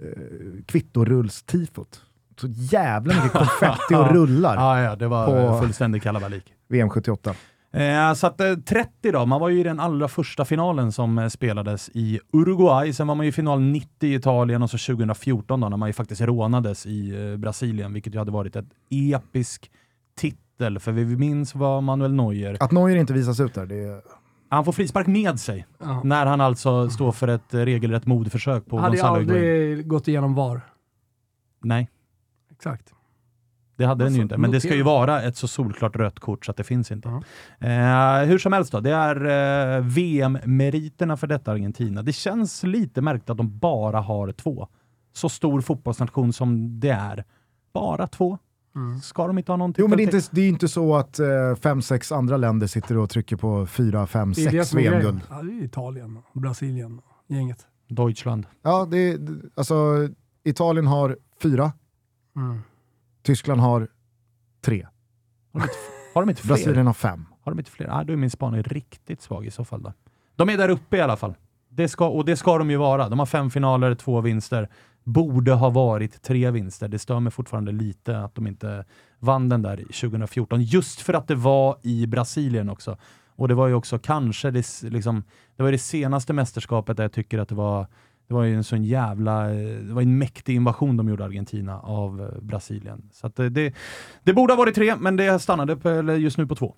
eh, 0.03 0.63
kvittorullstifot. 0.67 2.01
Så 2.41 2.47
jävla 2.49 3.15
mycket 3.15 3.33
konfetti 3.39 3.95
och 3.95 4.11
rullar 4.13 4.55
Ja, 4.57 4.81
ja, 4.83 4.97
det 4.97 5.09
var 5.09 5.27
På- 5.53 5.61
fullständig 5.61 6.03
kalabalik. 6.03 6.45
VM 6.69 6.91
78. 6.91 7.35
Eh, 7.73 8.15
så 8.15 8.27
att, 8.27 8.41
eh, 8.41 8.55
30 8.55 9.13
då, 9.13 9.27
man 9.27 9.41
var 9.41 9.49
ju 9.49 9.61
i 9.61 9.63
den 9.63 9.81
allra 9.81 10.09
första 10.09 10.45
finalen 10.45 10.93
som 10.93 11.19
eh, 11.19 11.29
spelades 11.29 11.91
i 11.95 12.21
Uruguay. 12.33 12.93
Sen 12.93 13.07
var 13.07 13.15
man 13.15 13.27
ju 13.27 13.31
i 13.31 13.33
final 13.33 13.61
90 13.61 13.89
i 14.09 14.15
Italien 14.15 14.63
och 14.63 14.71
så 14.71 14.79
2014 14.79 15.61
då, 15.61 15.69
när 15.69 15.77
man 15.77 15.89
ju 15.89 15.93
faktiskt 15.93 16.21
rånades 16.21 16.87
i 16.87 17.31
eh, 17.33 17.37
Brasilien, 17.37 17.93
vilket 17.93 18.15
ju 18.15 18.19
hade 18.19 18.31
varit 18.33 18.57
ett 18.57 18.67
episk 18.91 19.71
titel. 20.19 20.79
För 20.79 20.93
vi 20.93 21.05
minns 21.17 21.55
vad 21.55 21.83
Manuel 21.83 22.13
Neuer, 22.15 22.57
Att 22.61 22.73
Neuer 22.73 22.97
inte 22.97 23.13
visas 23.13 23.41
ut 23.41 23.55
där, 23.55 23.67
det 23.67 23.75
är... 23.85 24.01
han 24.49 24.65
får 24.65 24.73
frispark 24.73 25.07
med 25.07 25.41
sig 25.41 25.67
Ja. 25.79 26.01
när 26.05 26.27
han 26.27 26.41
alltså 26.41 26.91
står 26.91 27.13
för 27.13 27.29
ett 27.29 27.55
regelrätt 27.55 28.07
mordförsök 28.07 28.67
på 28.67 28.79
Hade 28.79 28.97
Gonzalo 28.97 29.19
Higuain. 29.21 29.41
aldrig 29.43 29.89
gått 29.89 30.09
igenom 30.09 30.35
VAR. 30.35 30.61
Nej, 31.63 31.91
Exakt. 32.51 32.95
det 33.77 33.85
hade 33.85 34.05
den 34.05 34.15
ju 34.15 34.21
Alltså, 34.21 34.23
inte. 34.23 34.37
Men 34.39 34.51
det 34.51 34.61
ska 34.61 34.75
ju 34.75 34.79
notera. 34.85 34.95
vara 34.95 35.23
ett 35.23 35.37
så 35.37 35.49
solklart 35.49 35.97
rött 35.97 36.21
kort 36.21 36.45
så 36.45 36.51
att 36.51 36.57
det 36.57 36.65
finns 36.65 36.91
inte. 36.93 37.09
Ja. 37.59 37.67
Eh, 38.23 38.27
hur 38.29 38.39
som 38.39 38.53
helst 38.53 38.73
då, 38.73 38.81
det 38.81 38.91
är 38.95 39.17
eh, 39.77 39.81
VM-meriterna 39.85 41.17
för 41.17 41.27
detta 41.27 41.53
Argentina. 41.53 42.03
Det 42.03 42.13
känns 42.13 42.63
lite 42.63 43.01
märkligt 43.01 43.31
att 43.31 43.37
de 43.37 43.59
bara 43.59 44.01
har 44.01 44.33
två. 44.33 44.69
Så 45.13 45.29
stor 45.29 45.61
fotbollsnation 45.61 46.33
som 46.33 46.81
det 46.81 46.91
är. 46.91 47.25
Bara 47.73 48.07
två? 48.07 48.39
Mm. 48.77 49.01
Ska 49.01 49.27
de 49.27 49.39
inte 49.39 49.53
ha 49.53 49.57
någon 49.57 49.75
Jo 49.79 49.89
men 49.89 49.97
det 49.97 50.03
är 50.03 50.07
titel 50.07 50.19
inte, 50.19 50.29
det 50.33 50.41
är 50.41 50.49
inte 50.49 50.69
så 50.69 50.97
att 50.97 51.19
eh, 51.19 51.27
fem, 51.61 51.83
sex 51.83 52.13
andra 52.13 52.37
länder 52.37 52.67
sitter 52.67 52.97
och 52.97 53.11
trycker 53.11 53.37
på 53.37 53.67
fyra, 53.67 54.07
fem, 54.07 54.33
Det 54.33 54.47
är 54.47 54.51
sex. 54.51 54.75
VM-guld. 54.75 55.21
Ja, 55.31 55.43
det 55.43 55.53
är 55.53 55.65
Italien 55.65 56.19
och 56.33 56.41
Brasilien 56.41 57.01
gänget. 57.29 57.67
Deutschland. 57.89 58.47
Ja, 58.63 58.85
det 58.91 58.99
är, 58.99 59.19
alltså 59.55 60.09
Italien 60.45 60.87
har 60.87 61.19
fyra, 61.43 61.73
Mm. 62.37 62.59
Tyskland 63.23 63.61
har 63.61 63.89
tre, 64.65 64.87
Har 66.15 66.23
de 66.23 66.31
inte 66.31 66.43
fler? 66.43 66.49
Brasilien 66.55 66.87
har 66.87 66.95
fem. 66.95 67.27
Har 67.43 67.53
de 67.53 67.59
inte 67.59 67.71
fler? 67.71 67.89
Ah, 67.91 68.05
då 68.05 68.13
är 68.13 68.17
min 68.17 68.31
spaning 68.31 68.63
riktigt 68.63 69.23
svag 69.23 69.47
i 69.47 69.51
så 69.51 69.65
fall. 69.65 69.83
Då. 69.83 69.93
De 70.37 70.49
är 70.51 70.57
där 70.59 70.69
uppe 70.69 70.97
i 70.97 71.01
alla 71.01 71.17
fall. 71.17 71.35
Det 71.69 71.89
ska, 71.89 72.09
och 72.09 72.25
det 72.25 72.37
ska 72.37 72.59
de 72.59 72.71
ju 72.71 72.77
vara. 72.77 73.09
De 73.09 73.19
har 73.19 73.27
fem 73.27 73.51
finaler, 73.51 73.95
två 73.95 74.21
vinster. 74.21 74.69
Borde 75.07 75.53
ha 75.53 75.71
varit 75.71 76.23
tre 76.23 76.51
vinster. 76.51 76.89
Det 76.89 76.99
stör 76.99 77.21
mig 77.21 77.33
fortfarande 77.33 77.73
lite 77.73 78.19
att 78.19 78.35
de 78.35 78.47
inte 78.47 78.85
vann 79.19 79.49
den 79.49 79.63
där 79.63 79.77
2014. 79.77 80.63
Just 80.63 81.01
för 81.01 81.15
att 81.15 81.29
det 81.29 81.35
var 81.35 81.79
i 81.83 82.07
Brasilien 82.07 82.71
också. 82.71 82.97
Och 83.37 83.49
det 83.49 83.55
var 83.55 83.69
ju 83.69 83.75
också 83.75 83.99
kanske 83.99 84.51
det, 84.51 84.83
liksom, 84.83 85.25
det, 85.57 85.63
var 85.63 85.73
det 85.73 85.79
senaste 85.79 86.33
mästerskapet 86.33 86.97
där 86.97 87.05
jag 87.05 87.13
tycker 87.13 87.39
att 87.39 87.49
det 87.49 87.55
var 87.55 87.87
det 88.29 88.35
var 88.35 88.43
ju 88.43 88.55
en 88.55 88.65
sån 88.65 88.85
jävla, 88.85 89.49
det 89.49 89.93
var 89.93 90.03
en 90.03 90.19
mäktig 90.19 90.55
invasion 90.55 90.97
de 90.97 91.09
gjorde 91.09 91.25
Argentina 91.25 91.81
av 91.81 92.21
eh, 92.21 92.43
Brasilien. 92.43 93.03
Så 93.13 93.27
att 93.27 93.37
det, 93.37 93.49
det, 93.49 93.75
det 94.23 94.33
borde 94.33 94.53
ha 94.53 94.59
varit 94.59 94.75
tre, 94.75 94.97
men 94.97 95.17
det 95.17 95.39
stannade 95.39 95.77
på, 95.77 95.89
eller 95.89 96.17
just 96.17 96.39
nu 96.39 96.47
på 96.47 96.55
två. 96.55 96.75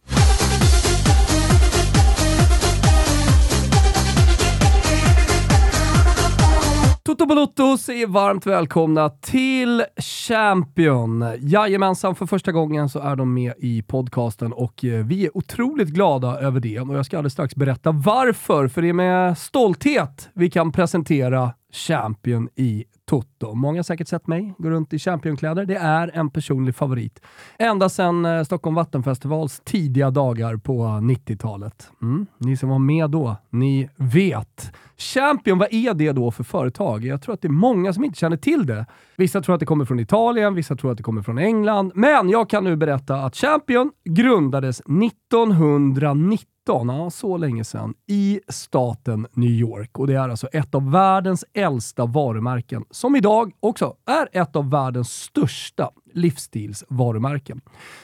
Toto 7.09 7.27
Balotto 7.27 7.79
säger 7.79 8.07
varmt 8.07 8.47
välkomna 8.47 9.09
till 9.09 9.85
Champion. 9.97 11.25
Jajamensan, 11.41 12.15
för 12.15 12.27
första 12.27 12.53
gången 12.53 12.89
så 12.89 12.99
är 12.99 13.17
de 13.17 13.35
med 13.35 13.53
i 13.59 13.83
podcasten 13.83 14.53
och 14.53 14.85
eh, 14.85 15.07
vi 15.07 15.25
är 15.25 15.37
otroligt 15.37 15.89
glada 15.89 16.41
över 16.41 16.61
det. 16.61 16.81
Och 16.81 16.97
jag 16.97 17.07
ska 17.07 17.19
alldeles 17.19 17.33
strax 17.33 17.57
berätta 17.57 17.93
varför, 17.93 18.69
för 18.69 18.83
det 18.83 18.89
är 18.89 18.93
med 18.93 19.39
stolthet 19.39 20.29
vi 20.33 20.51
kan 20.51 20.73
presentera 20.73 21.53
champion 21.73 22.49
i 22.55 22.85
Toto. 23.09 23.55
Många 23.55 23.79
har 23.79 23.83
säkert 23.83 24.09
sett 24.09 24.27
mig 24.27 24.55
gå 24.59 24.71
runt 24.71 24.93
i 24.93 24.99
championkläder. 24.99 25.65
Det 25.65 25.77
är 25.77 26.11
en 26.15 26.31
personlig 26.31 26.75
favorit. 26.75 27.21
Ända 27.59 27.89
sedan 27.89 28.25
eh, 28.25 28.45
Stockholm 28.45 28.75
Vattenfestivals 28.75 29.61
tidiga 29.65 30.11
dagar 30.11 30.57
på 30.57 30.83
90-talet. 30.83 31.91
Mm. 32.03 32.27
Ni 32.39 32.57
som 32.57 32.69
var 32.69 32.79
med 32.79 33.11
då, 33.11 33.37
ni 33.51 33.89
vet. 33.97 34.73
Champion, 34.97 35.59
vad 35.59 35.69
är 35.71 35.95
det 35.95 36.13
då 36.13 36.31
för 36.31 36.45
företag? 36.45 37.05
Jag 37.05 37.23
tror 37.23 37.35
att 37.35 37.43
det 37.43 37.49
är 37.49 37.53
många 37.53 37.93
som 37.93 38.05
inte 38.05 38.19
känner 38.19 38.37
till 38.37 38.67
det. 38.67 38.87
Vissa 39.17 39.41
tror 39.41 39.55
att 39.55 39.61
det 39.61 39.67
kommer 39.67 39.85
från 39.85 40.01
Italien, 40.01 40.55
vissa 40.55 40.77
tror 40.77 40.91
att 40.91 40.97
det 40.97 41.03
kommer 41.03 41.23
från 41.23 41.39
England. 41.39 41.93
Men 41.95 42.31
jag 42.31 42.51
kan 42.51 42.65
nu 42.65 42.77
berätta 42.77 43.17
att 43.17 43.37
Champion 43.37 43.93
grundades 44.05 44.81
1990 44.81 46.58
ja, 46.69 47.11
så 47.11 47.37
länge 47.37 47.65
sedan, 47.65 47.95
i 48.07 48.41
staten 48.49 49.27
New 49.33 49.51
York. 49.51 49.99
Och 49.99 50.07
det 50.07 50.15
är 50.15 50.29
alltså 50.29 50.47
ett 50.47 50.75
av 50.75 50.91
världens 50.91 51.45
äldsta 51.55 52.07
varumärken, 52.07 52.85
som 52.91 53.17
idag 53.17 53.53
också 53.61 53.95
är 54.07 54.41
ett 54.41 54.57
av 54.57 54.71
världens 54.71 55.13
största 55.13 55.91
livsstilsvarumärken. 56.13 57.61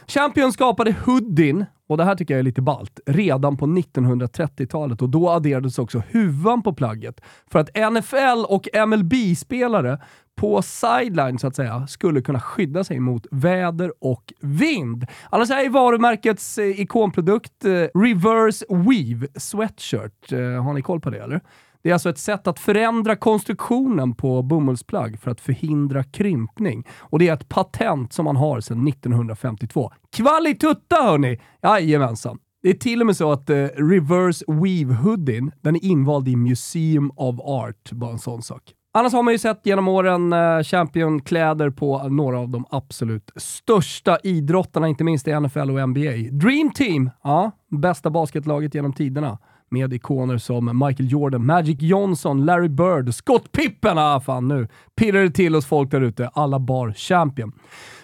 Champion 0.06 0.52
skapade 0.52 0.94
hoodien, 1.04 1.64
och 1.88 1.96
det 1.96 2.04
här 2.04 2.14
tycker 2.14 2.34
jag 2.34 2.38
är 2.38 2.42
lite 2.42 2.62
balt, 2.62 3.00
redan 3.06 3.56
på 3.56 3.66
1930-talet 3.66 5.02
och 5.02 5.08
då 5.08 5.30
adderades 5.30 5.78
också 5.78 6.02
huvan 6.10 6.62
på 6.62 6.72
plagget 6.72 7.20
för 7.46 7.58
att 7.58 7.92
NFL 7.92 8.44
och 8.48 8.68
MLB-spelare 8.88 9.98
på 10.36 10.62
sideline 10.62 11.38
så 11.38 11.46
att 11.46 11.56
säga 11.56 11.86
skulle 11.86 12.22
kunna 12.22 12.40
skydda 12.40 12.84
sig 12.84 13.00
mot 13.00 13.26
väder 13.30 13.92
och 14.00 14.32
vind. 14.40 15.06
Alltså, 15.30 15.54
Annars 15.54 15.66
är 15.66 15.70
varumärkets 15.70 16.58
eh, 16.58 16.80
ikonprodukt 16.80 17.64
eh, 17.64 17.70
Reverse 17.70 18.64
Weave 18.68 19.26
Sweatshirt. 19.36 20.32
Eh, 20.32 20.38
har 20.38 20.74
ni 20.74 20.82
koll 20.82 21.00
på 21.00 21.10
det 21.10 21.18
eller? 21.18 21.40
Det 21.82 21.90
är 21.90 21.92
alltså 21.92 22.10
ett 22.10 22.18
sätt 22.18 22.46
att 22.46 22.58
förändra 22.58 23.16
konstruktionen 23.16 24.14
på 24.14 24.42
bomullsplagg 24.42 25.20
för 25.20 25.30
att 25.30 25.40
förhindra 25.40 26.04
krympning. 26.04 26.86
Och 26.98 27.18
det 27.18 27.28
är 27.28 27.34
ett 27.34 27.48
patent 27.48 28.12
som 28.12 28.24
man 28.24 28.36
har 28.36 28.60
sedan 28.60 28.88
1952. 28.88 29.92
Kvalitutta 30.16 30.96
hörni! 30.96 31.40
Jajamensan. 31.62 32.38
Det 32.62 32.70
är 32.70 32.74
till 32.74 33.00
och 33.00 33.06
med 33.06 33.16
så 33.16 33.32
att 33.32 33.50
eh, 33.50 33.56
Reverse 33.64 34.44
Weave 34.48 34.94
Hoodien, 34.94 35.52
den 35.60 35.76
är 35.76 35.84
invald 35.84 36.28
i 36.28 36.36
Museum 36.36 37.10
of 37.16 37.40
Art. 37.40 37.92
Bara 37.92 38.12
en 38.12 38.18
sån 38.18 38.42
sak. 38.42 38.62
Annars 38.96 39.12
har 39.12 39.22
man 39.22 39.34
ju 39.34 39.38
sett 39.38 39.60
genom 39.66 39.88
åren 39.88 40.32
eh, 40.32 40.62
championkläder 40.62 41.70
på 41.70 42.08
några 42.08 42.38
av 42.38 42.48
de 42.48 42.64
absolut 42.70 43.30
största 43.36 44.18
idrottarna, 44.22 44.88
inte 44.88 45.04
minst 45.04 45.28
i 45.28 45.40
NFL 45.40 45.70
och 45.70 45.88
NBA. 45.88 46.12
Dream 46.30 46.70
Team, 46.74 47.10
ja, 47.22 47.50
bästa 47.70 48.10
basketlaget 48.10 48.74
genom 48.74 48.92
tiderna 48.92 49.38
med 49.70 49.92
ikoner 49.92 50.38
som 50.38 50.64
Michael 50.86 51.12
Jordan, 51.12 51.46
Magic 51.46 51.76
Johnson, 51.80 52.44
Larry 52.44 52.68
Bird, 52.68 53.14
Scott 53.14 53.52
Pippen. 53.52 53.98
Ah, 53.98 54.20
fan 54.20 54.48
nu 54.48 54.68
pirrar 54.96 55.22
det 55.22 55.30
till 55.30 55.54
hos 55.54 55.66
folk 55.66 55.90
där 55.90 56.00
ute. 56.00 56.28
Alla 56.28 56.58
bar 56.58 56.92
champion. 56.92 57.52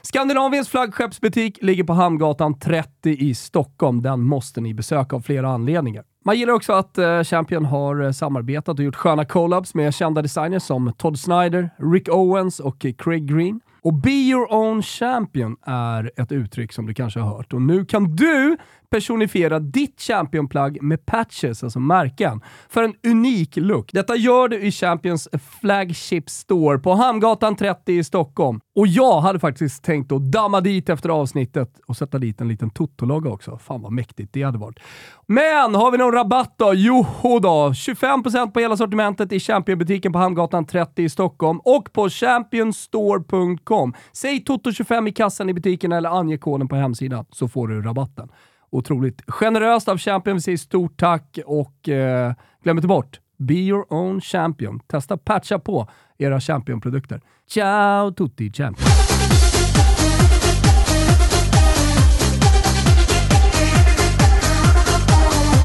Skandinaviens 0.02 0.68
flaggskeppsbutik 0.68 1.58
ligger 1.62 1.84
på 1.84 1.92
Hamngatan 1.92 2.58
30 2.58 3.10
i 3.10 3.34
Stockholm. 3.34 4.02
Den 4.02 4.20
måste 4.20 4.60
ni 4.60 4.74
besöka 4.74 5.16
av 5.16 5.20
flera 5.20 5.48
anledningar. 5.48 6.04
Man 6.24 6.38
gillar 6.38 6.52
också 6.52 6.72
att 6.72 6.98
eh, 6.98 7.22
Champion 7.22 7.64
har 7.64 8.02
eh, 8.02 8.10
samarbetat 8.12 8.78
och 8.78 8.84
gjort 8.84 8.96
sköna 8.96 9.24
collabs 9.24 9.74
med 9.74 9.94
kända 9.94 10.22
designers 10.22 10.62
som 10.62 10.92
Todd 10.98 11.18
Snyder, 11.18 11.70
Rick 11.92 12.08
Owens 12.08 12.60
och 12.60 12.84
eh, 12.84 12.92
Craig 12.92 13.26
Green. 13.26 13.60
Och 13.82 13.94
Be 13.94 14.10
Your 14.10 14.52
Own 14.52 14.82
Champion 14.82 15.56
är 15.62 16.10
ett 16.16 16.32
uttryck 16.32 16.72
som 16.72 16.86
du 16.86 16.94
kanske 16.94 17.20
har 17.20 17.36
hört. 17.36 17.52
Och 17.52 17.62
nu 17.62 17.84
kan 17.84 18.16
du 18.16 18.56
personifiera 18.90 19.58
ditt 19.58 20.00
Champion-plagg 20.00 20.82
med 20.82 21.06
patches, 21.06 21.64
alltså 21.64 21.80
märken, 21.80 22.40
för 22.68 22.82
en 22.82 22.94
unik 23.06 23.56
look. 23.56 23.92
Detta 23.92 24.16
gör 24.16 24.48
du 24.48 24.60
i 24.60 24.72
Champions 24.72 25.28
Flagship 25.60 26.30
Store 26.30 26.78
på 26.78 26.94
Hamngatan 26.94 27.56
30 27.56 27.92
i 27.92 28.04
Stockholm. 28.04 28.60
Och 28.76 28.86
jag 28.86 29.20
hade 29.20 29.38
faktiskt 29.38 29.84
tänkt 29.84 30.12
att 30.12 30.32
damma 30.32 30.60
dit 30.60 30.88
efter 30.88 31.08
avsnittet 31.08 31.80
och 31.86 31.96
sätta 31.96 32.18
dit 32.18 32.40
en 32.40 32.48
liten 32.48 32.70
Toto-logga 32.70 33.30
också. 33.30 33.58
Fan 33.58 33.82
vad 33.82 33.92
mäktigt 33.92 34.32
det 34.32 34.42
hade 34.42 34.58
varit. 34.58 34.78
Men 35.26 35.74
har 35.74 35.90
vi 35.90 35.98
någon 35.98 36.12
rabatt 36.12 36.54
då? 36.58 36.74
Joho 36.74 37.38
då, 37.38 37.68
25% 37.68 38.50
på 38.50 38.60
hela 38.60 38.76
sortimentet 38.76 39.32
i 39.32 39.40
Champion-butiken 39.40 40.12
på 40.12 40.18
Hamngatan 40.18 40.66
30 40.66 41.02
i 41.02 41.08
Stockholm 41.08 41.60
och 41.64 41.92
på 41.92 42.08
championstore.com. 42.08 43.94
Säg 44.12 44.44
Toto25 44.44 45.08
i 45.08 45.12
kassan 45.12 45.48
i 45.48 45.54
butiken 45.54 45.92
eller 45.92 46.18
ange 46.18 46.38
koden 46.38 46.68
på 46.68 46.76
hemsidan 46.76 47.24
så 47.30 47.48
får 47.48 47.68
du 47.68 47.82
rabatten 47.82 48.28
otroligt 48.70 49.22
generöst 49.26 49.88
av 49.88 49.98
Champion. 49.98 50.36
Vi 50.36 50.40
säger 50.40 50.58
stort 50.58 51.00
tack 51.00 51.38
och 51.46 51.88
eh, 51.88 52.32
glöm 52.62 52.78
inte 52.78 52.88
bort, 52.88 53.20
be 53.38 53.54
your 53.54 53.92
own 53.92 54.20
champion. 54.20 54.80
Testa 54.80 55.16
patcha 55.16 55.58
på 55.58 55.88
era 56.18 56.40
Champion-produkter. 56.40 57.20
Ciao 57.48 58.12
tutti 58.12 58.52
champion! 58.52 58.86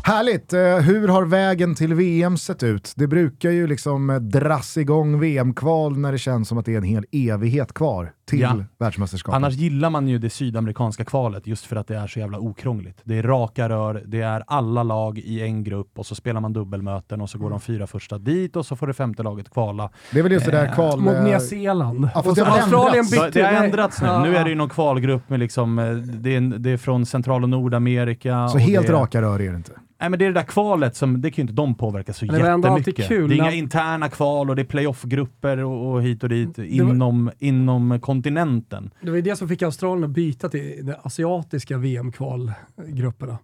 Härligt! 0.03 0.53
Eh, 0.53 0.77
hur 0.77 1.07
har 1.07 1.25
vägen 1.25 1.75
till 1.75 1.93
VM 1.93 2.37
sett 2.37 2.63
ut? 2.63 2.93
Det 2.95 3.07
brukar 3.07 3.51
ju 3.51 3.67
liksom 3.67 4.09
eh, 4.09 4.15
dras 4.15 4.77
igång 4.77 5.19
VM-kval 5.19 5.97
när 5.97 6.11
det 6.11 6.17
känns 6.17 6.47
som 6.47 6.57
att 6.57 6.65
det 6.65 6.73
är 6.73 6.77
en 6.77 6.83
hel 6.83 7.05
evighet 7.11 7.73
kvar 7.73 8.11
till 8.25 8.39
ja. 8.39 8.55
världsmästerskapet. 8.77 9.35
Annars 9.35 9.53
gillar 9.53 9.89
man 9.89 10.07
ju 10.07 10.17
det 10.17 10.29
sydamerikanska 10.29 11.05
kvalet 11.05 11.47
just 11.47 11.65
för 11.65 11.75
att 11.75 11.87
det 11.87 11.97
är 11.97 12.07
så 12.07 12.19
jävla 12.19 12.39
okrångligt. 12.39 13.01
Det 13.03 13.17
är 13.17 13.23
raka 13.23 13.69
rör, 13.69 14.03
det 14.05 14.21
är 14.21 14.43
alla 14.47 14.83
lag 14.83 15.19
i 15.19 15.41
en 15.41 15.63
grupp 15.63 15.99
och 15.99 16.05
så 16.05 16.15
spelar 16.15 16.41
man 16.41 16.53
dubbelmöten 16.53 17.21
och 17.21 17.29
så 17.29 17.37
går 17.37 17.49
de 17.49 17.59
fyra 17.59 17.87
första 17.87 18.17
dit 18.17 18.55
och 18.55 18.65
så 18.65 18.75
får 18.75 18.87
det 18.87 18.93
femte 18.93 19.23
laget 19.23 19.49
kvala. 19.49 19.89
Det 20.11 20.19
är 20.19 20.23
väl 20.23 20.31
just 20.31 20.45
det 20.45 20.51
där 20.51 20.65
eh, 20.65 20.73
kval... 20.73 20.99
Mot 20.99 21.23
Nya 21.23 21.39
Zeeland. 21.39 22.09
Ja, 22.15 22.21
och 22.25 22.37
så 22.37 22.45
Australien 22.45 23.05
bytte... 23.05 23.29
Det 23.29 23.43
har 23.43 23.65
ändrats 23.65 24.01
nu. 24.01 24.07
Nu 24.07 24.35
är 24.35 24.43
det 24.43 24.49
ju 24.49 24.55
någon 24.55 24.69
kvalgrupp 24.69 25.29
med 25.29 25.39
liksom, 25.39 25.75
det 26.05 26.35
är, 26.35 26.41
det 26.41 26.69
är 26.69 26.77
från 26.77 27.05
Central 27.05 27.43
och 27.43 27.49
Nordamerika. 27.49 28.47
Så 28.47 28.57
helt 28.57 28.87
det... 28.87 28.93
raka 28.93 29.21
rör 29.21 29.41
är 29.41 29.51
det 29.51 29.57
inte? 29.57 29.71
Nej 30.01 30.09
men 30.09 30.19
det 30.19 30.25
är 30.25 30.27
det 30.27 30.39
där 30.39 30.47
kvalet 30.47 30.95
som, 30.95 31.21
det 31.21 31.31
kan 31.31 31.35
ju 31.35 31.41
inte 31.41 31.53
de 31.53 31.75
påverka 31.75 32.13
så 32.13 32.25
det 32.25 32.37
jättemycket. 32.37 33.07
Kul, 33.07 33.29
det 33.29 33.35
är 33.35 33.37
inga 33.37 33.51
interna 33.51 34.09
kval 34.09 34.49
och 34.49 34.55
det 34.55 34.61
är 34.61 34.65
playoff-grupper 34.65 35.57
och, 35.57 35.91
och 35.91 36.03
hit 36.03 36.23
och 36.23 36.29
dit 36.29 36.57
var, 36.57 36.65
inom, 36.65 37.31
inom 37.39 37.99
kontinenten. 38.15 38.91
Det 39.01 39.09
var 39.09 39.15
ju 39.15 39.21
det 39.21 39.35
som 39.35 39.47
fick 39.47 39.61
Australien 39.61 40.03
att 40.03 40.09
byta 40.09 40.49
till 40.49 40.85
de 40.85 40.95
asiatiska 41.03 41.77
VM-kvalgrupperna. 41.77 43.37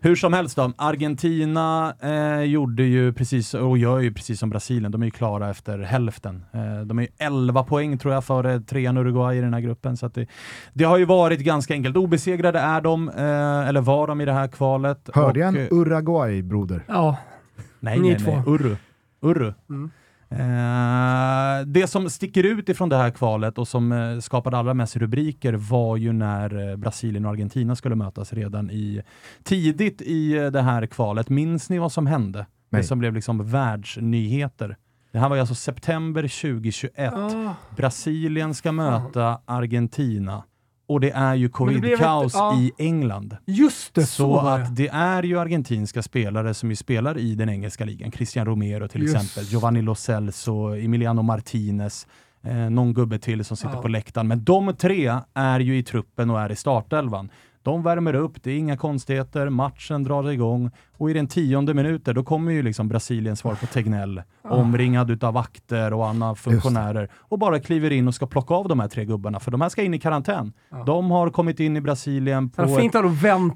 Hur 0.00 0.16
som 0.16 0.32
helst 0.32 0.56
då, 0.56 0.72
Argentina 0.76 1.94
eh, 2.00 2.42
gjorde 2.42 2.82
ju 2.82 3.12
precis, 3.12 3.54
och 3.54 3.78
gör 3.78 3.98
ju 4.00 4.12
precis 4.12 4.40
som 4.40 4.50
Brasilien, 4.50 4.92
de 4.92 5.02
är 5.02 5.06
ju 5.06 5.10
klara 5.10 5.50
efter 5.50 5.78
hälften. 5.78 6.44
Eh, 6.52 6.86
de 6.86 6.98
är 6.98 7.02
ju 7.02 7.08
11 7.18 7.64
poäng 7.64 7.98
tror 7.98 8.14
jag 8.14 8.24
före 8.24 8.60
trean 8.60 8.96
Uruguay 8.96 9.38
i 9.38 9.40
den 9.40 9.54
här 9.54 9.60
gruppen, 9.60 9.96
så 9.96 10.08
det, 10.08 10.26
det, 10.72 10.84
har 10.84 10.98
ju 10.98 11.04
varit 11.04 11.40
ganska 11.40 11.74
enkelt. 11.74 11.96
Obesegrade 11.96 12.58
är 12.58 12.80
de, 12.80 13.08
eh, 13.08 13.68
eller 13.68 13.80
var 13.80 14.06
de 14.06 14.20
i 14.20 14.24
det 14.24 14.32
här 14.32 14.48
kvalet. 14.48 15.10
Hörde 15.14 15.40
jag 15.40 15.48
en 15.48 15.56
eh, 15.56 15.68
Uruguay, 15.70 16.42
broder? 16.42 16.84
Ja. 16.88 17.16
Nej, 17.80 17.98
nej, 18.00 18.18
nej. 18.26 18.42
Urru. 18.46 18.76
Urru. 19.20 19.54
Mm. 19.70 19.90
Eh, 20.28 21.66
det 21.66 21.86
som 21.86 22.10
sticker 22.10 22.44
ut 22.44 22.68
ifrån 22.68 22.88
det 22.88 22.96
här 22.96 23.10
kvalet 23.10 23.58
och 23.58 23.68
som 23.68 23.92
eh, 23.92 24.18
skapade 24.18 24.58
allra 24.58 24.74
mest 24.74 24.96
rubriker 24.96 25.52
var 25.52 25.96
ju 25.96 26.12
när 26.12 26.70
eh, 26.70 26.76
Brasilien 26.76 27.24
och 27.24 27.30
Argentina 27.30 27.76
skulle 27.76 27.94
mötas 27.94 28.32
redan 28.32 28.70
i 28.70 29.02
tidigt 29.42 30.02
i 30.02 30.36
eh, 30.36 30.46
det 30.46 30.62
här 30.62 30.86
kvalet. 30.86 31.28
Minns 31.28 31.70
ni 31.70 31.78
vad 31.78 31.92
som 31.92 32.06
hände? 32.06 32.46
Nej. 32.70 32.82
Det 32.82 32.88
som 32.88 32.98
blev 32.98 33.14
liksom 33.14 33.50
världsnyheter. 33.50 34.76
Det 35.12 35.18
här 35.18 35.28
var 35.28 35.36
alltså 35.36 35.54
september 35.54 36.22
2021. 36.22 37.14
Oh. 37.14 37.52
Brasilien 37.76 38.54
ska 38.54 38.72
möta 38.72 39.40
Argentina 39.44 40.42
och 40.86 41.00
det 41.00 41.10
är 41.10 41.34
ju 41.34 41.48
covid-kaos 41.48 42.34
ja. 42.34 42.58
i 42.60 42.72
England. 42.78 43.36
Just 43.44 43.94
det, 43.94 44.06
så, 44.06 44.40
så 44.40 44.46
att 44.46 44.76
det 44.76 44.88
är 44.88 45.22
ju 45.22 45.38
argentinska 45.38 46.02
spelare 46.02 46.54
som 46.54 46.70
ju 46.70 46.76
spelar 46.76 47.18
i 47.18 47.34
den 47.34 47.48
engelska 47.48 47.84
ligan. 47.84 48.12
Christian 48.12 48.46
Romero 48.46 48.88
till 48.88 49.02
Just. 49.02 49.14
exempel, 49.14 49.44
Giovanni 49.44 49.82
Lo 49.82 49.94
Celso, 49.94 50.76
Emiliano 50.76 51.22
Martinez, 51.22 52.06
eh, 52.42 52.70
någon 52.70 52.94
gubbe 52.94 53.18
till 53.18 53.44
som 53.44 53.56
sitter 53.56 53.74
ja. 53.74 53.82
på 53.82 53.88
läktaren. 53.88 54.28
Men 54.28 54.44
de 54.44 54.74
tre 54.76 55.14
är 55.34 55.60
ju 55.60 55.78
i 55.78 55.82
truppen 55.82 56.30
och 56.30 56.40
är 56.40 56.52
i 56.52 56.56
startelvan. 56.56 57.30
De 57.66 57.82
värmer 57.82 58.14
upp, 58.14 58.42
det 58.42 58.50
är 58.50 58.58
inga 58.58 58.76
konstigheter, 58.76 59.48
matchen 59.48 60.04
drar 60.04 60.30
igång 60.30 60.70
och 60.92 61.10
i 61.10 61.12
den 61.12 61.26
tionde 61.26 61.74
minuten 61.74 62.14
då 62.14 62.24
kommer 62.24 62.52
ju 62.52 62.62
liksom 62.62 62.88
Brasiliens 62.88 63.38
svar 63.38 63.54
på 63.54 63.66
Tegnell, 63.66 64.22
ah. 64.42 64.54
omringad 64.54 65.10
utav 65.10 65.34
vakter 65.34 65.92
och 65.92 66.08
andra 66.08 66.34
funktionärer 66.34 67.08
och 67.14 67.38
bara 67.38 67.60
kliver 67.60 67.92
in 67.92 68.08
och 68.08 68.14
ska 68.14 68.26
plocka 68.26 68.54
av 68.54 68.68
de 68.68 68.80
här 68.80 68.88
tre 68.88 69.04
gubbarna, 69.04 69.40
för 69.40 69.50
de 69.50 69.60
här 69.60 69.68
ska 69.68 69.82
in 69.82 69.94
i 69.94 69.98
karantän. 69.98 70.52
Ah. 70.70 70.84
De 70.84 71.10
har 71.10 71.30
kommit 71.30 71.60
in 71.60 71.76
i 71.76 71.80
Brasilien 71.80 72.50
på 72.50 72.62
ett, 72.62 72.92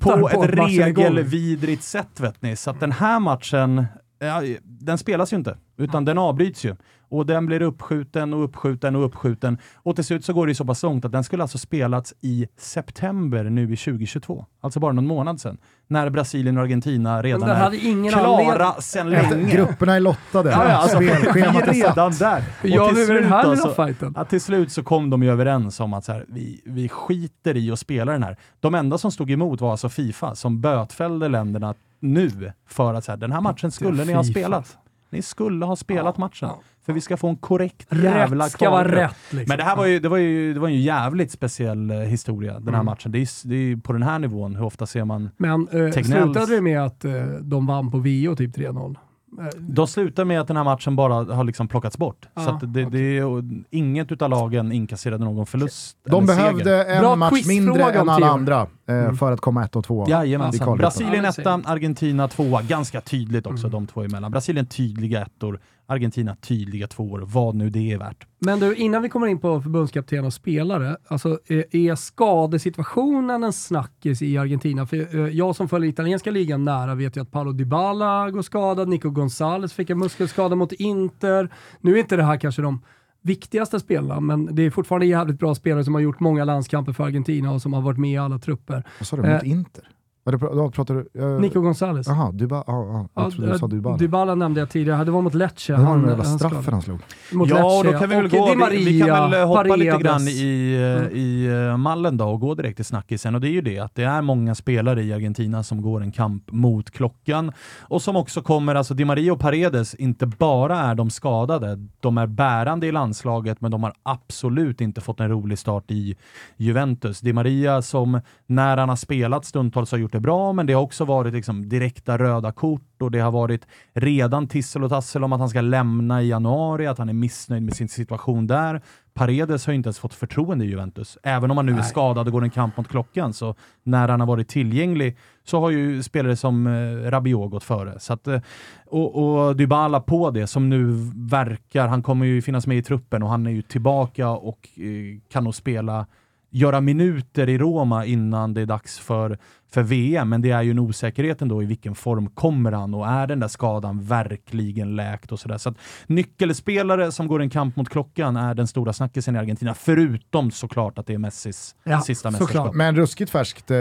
på 0.01 0.29
på 0.29 0.45
ett 0.45 0.51
regelvidrigt 0.51 1.83
sätt, 1.83 2.21
vet 2.21 2.43
ni. 2.43 2.57
Så 2.57 2.71
att 2.71 2.81
den 2.81 2.93
här 2.93 3.21
matchen, 3.21 3.87
ja, 4.19 4.43
den 4.63 4.99
spelas 4.99 5.33
ju 5.33 5.37
inte, 5.37 5.57
utan 5.77 6.05
den 6.05 6.19
avbryts 6.19 6.65
ju. 6.65 6.77
Och 7.11 7.27
den 7.27 7.47
blir 7.47 7.63
uppskjuten 7.63 8.35
och 8.35 8.45
uppskjuten 8.45 8.97
och 8.97 9.05
uppskjuten. 9.05 9.59
Och 9.75 9.95
till 9.95 10.05
slut 10.05 10.25
så 10.25 10.33
går 10.33 10.47
det 10.47 10.55
så 10.55 10.65
pass 10.65 10.83
långt 10.83 11.05
att 11.05 11.13
den 11.13 11.25
skulle 11.25 11.43
alltså 11.43 11.59
spelats 11.59 12.15
i 12.21 12.47
september 12.57 13.45
nu 13.45 13.63
i 13.63 13.77
2022. 13.77 14.47
Alltså 14.61 14.81
bara 14.81 14.93
någon 14.93 15.07
månad 15.07 15.41
sedan. 15.41 15.59
När 15.87 16.11
Brasilien 16.11 16.57
och 16.57 16.63
Argentina 16.63 17.23
redan 17.23 17.51
är 17.51 18.11
klara 18.11 18.73
sedan 18.73 19.11
länge. 19.11 19.51
Grupperna 19.51 19.95
är 19.97 20.01
lottade. 20.01 20.51
Ja, 20.51 20.69
ja, 20.69 20.77
alltså, 20.77 20.97
Spelschemat 20.97 21.69
är 21.69 21.73
redan 21.73 22.13
där. 22.13 22.43
Ja, 22.63 22.89
till, 22.89 23.07
slut, 23.07 23.23
den 23.23 23.33
här 23.33 23.45
alltså, 23.45 23.75
fighten. 23.75 24.15
Att 24.17 24.29
till 24.29 24.41
slut 24.41 24.73
så 24.73 24.83
kom 24.83 25.11
de 25.11 25.23
ju 25.23 25.31
överens 25.31 25.81
om 25.81 25.95
att 25.95 26.05
så 26.05 26.13
här, 26.13 26.25
vi, 26.29 26.61
vi 26.65 26.89
skiter 26.89 27.57
i 27.57 27.71
att 27.71 27.79
spela 27.79 28.13
den 28.13 28.23
här. 28.23 28.37
De 28.61 28.75
enda 28.75 28.99
som 28.99 29.13
stod 29.13 29.31
emot 29.31 29.61
var 29.61 29.71
alltså 29.71 29.89
Fifa 29.89 30.35
som 30.35 30.61
bötfällde 30.61 31.29
länderna 31.29 31.75
nu 32.01 32.53
för 32.67 32.95
att 32.95 33.05
så 33.05 33.13
här, 33.13 33.17
den 33.17 33.33
här 33.33 33.41
matchen 33.41 33.71
skulle 33.71 34.05
ni 34.05 34.13
ha 34.13 34.25
spelat. 34.25 34.79
Ni 35.11 35.23
skulle 35.23 35.67
ha 35.67 35.77
spelat 35.77 36.15
ja, 36.17 36.21
matchen. 36.21 36.49
För 36.91 36.95
vi 36.95 37.01
ska 37.01 37.17
få 37.17 37.29
en 37.29 37.37
korrekt 37.37 37.87
jävla 37.93 38.45
Rätt 38.45 38.53
ska 38.53 38.71
vara 38.71 38.97
rätt. 38.97 39.17
Liksom. 39.31 39.45
Men 39.49 39.59
det 39.59 39.65
här 39.65 39.77
var 39.77 39.87
ju, 39.87 39.99
det 39.99 40.09
var 40.09 40.17
ju, 40.17 40.55
det 40.55 40.61
var 40.61 40.69
ju 40.69 40.75
en 40.75 40.83
jävligt 40.83 41.33
speciell 41.33 41.91
eh, 41.91 41.97
historia, 41.97 42.53
den 42.53 42.63
här 42.63 42.75
mm. 42.75 42.87
matchen. 42.87 43.13
Det 43.13 43.19
är, 43.19 43.49
det 43.49 43.55
är 43.57 43.77
på 43.77 43.93
den 43.93 44.03
här 44.03 44.19
nivån, 44.19 44.57
hur 44.57 44.65
ofta 44.65 44.87
ser 44.87 45.05
man 45.05 45.31
Men 45.37 45.69
eh, 45.69 45.93
slutade 45.93 46.55
det 46.55 46.61
med 46.61 46.83
att 46.83 47.05
eh, 47.05 47.13
de 47.41 47.67
vann 47.67 47.91
på 47.91 47.99
VO 47.99 48.37
typ 48.37 48.57
3-0? 48.57 48.97
Eh, 49.39 49.47
de 49.59 49.87
slutar 49.87 50.25
med 50.25 50.41
att 50.41 50.49
den 50.49 50.57
här 50.57 50.65
matchen 50.65 50.97
bara 50.97 51.35
har 51.35 51.45
liksom 51.45 51.69
plockats 51.69 51.99
bort. 51.99 52.29
Ah, 52.35 52.45
så 52.45 52.67
det, 52.67 52.87
okay. 52.87 53.21
det, 53.21 53.67
inget 53.71 54.23
av 54.23 54.31
lagen 54.31 54.73
inkasserade 54.73 55.25
någon 55.25 55.47
förlust 55.47 55.97
De 56.05 56.27
behövde 56.27 56.65
seger. 56.65 56.85
en 56.85 57.01
Bra 57.01 57.17
match 57.17 57.47
mindre 57.47 57.83
än 57.83 58.09
alla 58.09 58.27
andra 58.27 58.67
eh, 58.89 58.95
mm. 58.95 59.17
för 59.17 59.33
att 59.33 59.41
komma 59.41 59.65
ett 59.65 59.77
och 59.77 59.85
två. 59.85 60.07
Jajamensan. 60.09 60.79
Brasilien 60.79 61.25
etta, 61.25 61.61
Argentina 61.65 62.29
tvåa. 62.29 62.63
Ganska 62.63 63.01
tydligt 63.01 63.47
också 63.47 63.67
mm. 63.67 63.71
de 63.71 63.87
två 63.87 64.03
emellan. 64.03 64.31
Brasilien 64.31 64.67
tydliga 64.67 65.23
ettor, 65.23 65.61
Argentina 65.91 66.37
tydliga 66.37 66.87
tvåor, 66.87 67.23
vad 67.27 67.55
nu 67.55 67.71
det 67.71 67.93
är 67.93 67.99
värt. 67.99 68.27
Men 68.39 68.61
du, 68.61 68.75
innan 68.75 69.03
vi 69.03 69.09
kommer 69.09 69.27
in 69.27 69.39
på 69.39 69.63
förbundskapten 69.63 70.25
och 70.25 70.33
spelare, 70.33 70.97
alltså, 71.09 71.39
är 71.71 71.95
skadesituationen 71.95 73.45
en 73.45 73.53
snackis 73.53 74.23
i 74.23 74.39
Argentina? 74.39 74.87
För 74.87 74.97
eh, 74.97 75.29
jag 75.29 75.57
som 75.57 75.69
följer 75.69 75.91
italienska 75.91 76.31
ligan 76.31 76.65
nära 76.65 76.95
vet 76.95 77.17
ju 77.17 77.23
att 77.23 77.31
Paolo 77.31 77.53
Dybala 77.53 78.31
går 78.31 78.43
skadad, 78.43 78.89
Nico 78.89 79.11
Gonzales 79.11 79.73
fick 79.73 79.91
en 79.91 79.99
muskelskada 79.99 80.57
mot 80.57 80.73
Inter. 80.73 81.53
Nu 81.81 81.95
är 81.95 81.99
inte 81.99 82.17
det 82.17 82.25
här 82.25 82.37
kanske 82.37 82.63
de 82.63 82.83
viktigaste 83.23 83.81
spelarna, 83.81 84.21
men 84.21 84.55
det 84.55 84.63
är 84.63 84.71
fortfarande 84.71 85.07
jävligt 85.07 85.39
bra 85.39 85.55
spelare 85.55 85.85
som 85.85 85.95
har 85.95 86.01
gjort 86.01 86.21
många 86.21 86.45
landskamper 86.45 86.93
för 86.93 87.05
Argentina 87.05 87.53
och 87.53 87.63
som 87.63 87.73
har 87.73 87.81
varit 87.81 87.99
med 87.99 88.11
i 88.11 88.17
alla 88.17 88.39
trupper. 88.39 88.85
Vad 88.99 89.07
sa 89.07 89.17
du, 89.17 89.23
mot 89.23 89.43
eh, 89.43 89.51
Inter? 89.51 89.89
Ja, 90.25 90.33
då, 90.33 90.71
pratar 90.71 90.95
du... 90.95 91.09
jag- 91.13 91.41
Nico 91.41 91.61
Gonzales. 91.61 92.07
Jaha, 92.09 92.33
Dybala. 92.33 92.65
Ja, 92.67 92.73
ja, 92.85 93.07
jag 93.15 93.25
Ja, 93.25 93.31
trodde 93.31 93.53
du 93.53 93.59
sa 93.59 93.67
Dybala. 93.67 93.97
Dybala 93.97 94.35
nämnde 94.35 94.61
jag 94.61 94.71
tidigare, 94.71 95.05
det 95.05 95.11
var 95.11 95.23
mot 95.23 95.35
Lecce. 95.35 95.73
Det 95.73 95.79
var 95.79 95.91
den 95.91 96.01
Han- 96.01 96.09
jävla 96.09 96.25
straffen 96.25 96.73
han 96.73 96.83
slog. 96.83 96.99
Mot 97.33 97.49
Ja, 97.49 97.79
och 97.79 97.85
då 97.85 97.91
Lecce. 97.91 97.99
kan 98.01 98.09
vi 98.11 98.17
väl 98.17 98.25
Och 98.25 98.31
gå, 98.31 98.37
Di 98.71 98.77
vi, 98.77 98.85
vi 98.85 99.01
kan 99.01 99.09
Maria, 99.09 99.29
väl 99.29 99.41
eh, 99.41 99.47
hoppa 99.49 99.63
lite 99.63 99.91
Paredes. 99.91 100.03
grann 100.03 100.29
i, 100.29 100.75
eh, 100.97 101.01
Mm. 101.07 101.17
i 101.17 101.47
eh, 101.71 101.77
mallen 101.77 102.17
då 102.17 102.25
och 102.29 102.41
gå 102.41 102.55
direkt 102.55 102.77
till 102.77 102.85
snackisen. 102.85 103.35
Och 103.35 103.41
det 103.41 103.49
är 103.49 103.53
ju 103.53 103.61
det 103.61 103.79
att 103.79 103.95
det 103.95 104.03
är 104.05 104.23
många 104.23 104.55
spelare 104.55 105.03
i 105.03 105.13
Argentina 105.13 105.63
som 105.63 105.83
går 105.83 106.03
en 106.03 106.13
kamp 106.13 106.53
mot 106.53 106.91
klockan 106.91 107.53
och 107.81 108.03
som 108.03 108.17
också 108.17 108.43
kommer, 108.43 108.75
alltså 108.75 108.95
Di 108.95 109.05
Maria 109.05 109.33
och 109.33 109.41
Paredes, 109.41 109.95
inte 109.95 110.27
bara 110.27 110.79
är 110.79 110.95
de 110.95 111.11
skadade, 111.11 111.79
de 112.01 112.19
är 112.19 112.27
bärande 112.27 112.87
i 112.87 112.93
landslaget 112.93 113.61
men 113.61 113.71
de 113.71 113.83
har 113.83 113.93
absolut 114.03 114.81
inte 114.81 115.01
fått 115.01 115.21
en 115.21 115.29
rolig 115.29 115.59
start 115.59 115.85
i 115.91 116.17
Juventus. 116.57 117.21
Di 117.21 117.33
Maria 117.33 117.83
som 117.83 118.21
när 118.47 118.77
han 118.77 118.89
har 118.89 118.97
spelat 118.97 119.45
stundtals 119.45 119.91
har 119.93 119.99
gjort 119.99 120.10
det 120.13 120.21
bra, 120.21 120.53
men 120.53 120.67
det 120.67 120.73
har 120.73 120.83
också 120.83 121.05
varit 121.05 121.35
liksom 121.35 121.69
direkta 121.69 122.19
röda 122.19 122.53
kort 122.53 123.03
och 123.03 123.11
det 123.11 123.19
har 123.19 123.31
varit 123.31 123.67
redan 123.95 124.49
tissel 124.49 124.85
och 124.85 124.91
tassel 124.91 125.25
om 125.25 125.33
att 125.33 125.41
han 125.41 125.49
ska 125.49 125.61
lämna 125.61 126.23
i 126.23 126.29
januari, 126.29 126.87
att 126.87 126.99
han 126.99 127.09
är 127.09 127.13
missnöjd 127.13 127.63
med 127.63 127.77
sin 127.77 127.89
situation 127.89 128.47
där. 128.47 128.83
Paredes 129.15 129.67
har 129.67 129.73
ju 129.73 129.77
inte 129.77 129.87
ens 129.87 129.99
fått 129.99 130.15
förtroende 130.15 130.65
i 130.65 130.69
Juventus. 130.69 131.19
Även 131.23 131.51
om 131.51 131.57
han 131.57 131.67
nu 131.67 131.73
är 131.73 131.77
Nej. 131.77 131.85
skadad 131.85 132.27
och 132.27 132.33
går 132.33 132.45
en 132.45 132.51
kamp 132.51 132.77
mot 132.77 132.89
klockan, 132.89 133.33
så 133.33 133.55
när 133.83 134.09
han 134.09 134.21
har 134.21 134.27
varit 134.27 134.49
tillgänglig 134.49 135.17
så 135.45 135.61
har 135.61 135.71
ju 135.71 136.03
spelare 136.03 136.37
som 136.37 136.67
eh, 136.67 137.11
Rabiot 137.11 137.51
gått 137.51 137.65
före. 137.65 138.01
Så 138.01 138.13
att, 138.13 138.27
eh, 138.27 138.41
och, 138.87 139.47
och 139.47 139.57
Dybala 139.57 140.01
på 140.01 140.31
det, 140.31 140.47
som 140.47 140.69
nu 140.69 141.11
verkar, 141.15 141.89
han 141.89 142.03
kommer 142.03 142.27
ju 142.27 142.43
finnas 142.43 142.67
med 142.67 142.79
i 142.79 142.83
truppen 142.83 143.23
och 143.23 143.29
han 143.29 143.47
är 143.47 143.51
ju 143.51 143.63
tillbaka 143.63 144.29
och 144.29 144.69
eh, 144.77 145.21
kan 145.33 145.45
nog 145.45 145.55
spela 145.55 146.07
göra 146.51 146.81
minuter 146.81 147.49
i 147.49 147.59
Roma 147.59 148.05
innan 148.05 148.55
det 148.55 148.61
är 148.61 148.67
dags 148.67 148.99
för, 148.99 149.39
för 149.75 149.83
VM, 149.83 150.29
men 150.29 150.43
det 150.43 150.51
är 150.51 150.63
ju 150.63 150.71
en 150.71 150.79
osäkerhet 150.79 151.43
ändå 151.43 151.63
i 151.63 151.67
vilken 151.67 151.95
form 151.95 152.27
kommer 152.31 152.73
han 152.73 152.95
och 152.95 153.07
är 153.07 153.27
den 153.27 153.41
där 153.41 153.49
skadan 153.49 154.03
verkligen 154.05 154.97
läkt 154.97 155.33
och 155.33 155.41
sådär. 155.41 155.59
Så 155.59 155.69
att 155.69 155.77
nyckelspelare 156.07 157.13
som 157.13 157.27
går 157.29 157.43
en 157.43 157.51
kamp 157.51 157.77
mot 157.77 157.89
klockan 157.89 158.37
är 158.37 158.55
den 158.55 158.67
stora 158.67 158.93
snackisen 158.93 159.37
i 159.37 159.39
Argentina, 159.39 159.75
förutom 159.75 160.51
såklart 160.51 160.99
att 160.99 161.07
det 161.07 161.15
är 161.15 161.19
Messis 161.19 161.75
Ja, 161.85 162.01
sista 162.01 162.31
såklart. 162.33 162.41
mästerskap. 162.49 162.75
Men 162.75 162.97
ruskigt 162.97 163.31
färskt, 163.31 163.71
eh, 163.71 163.77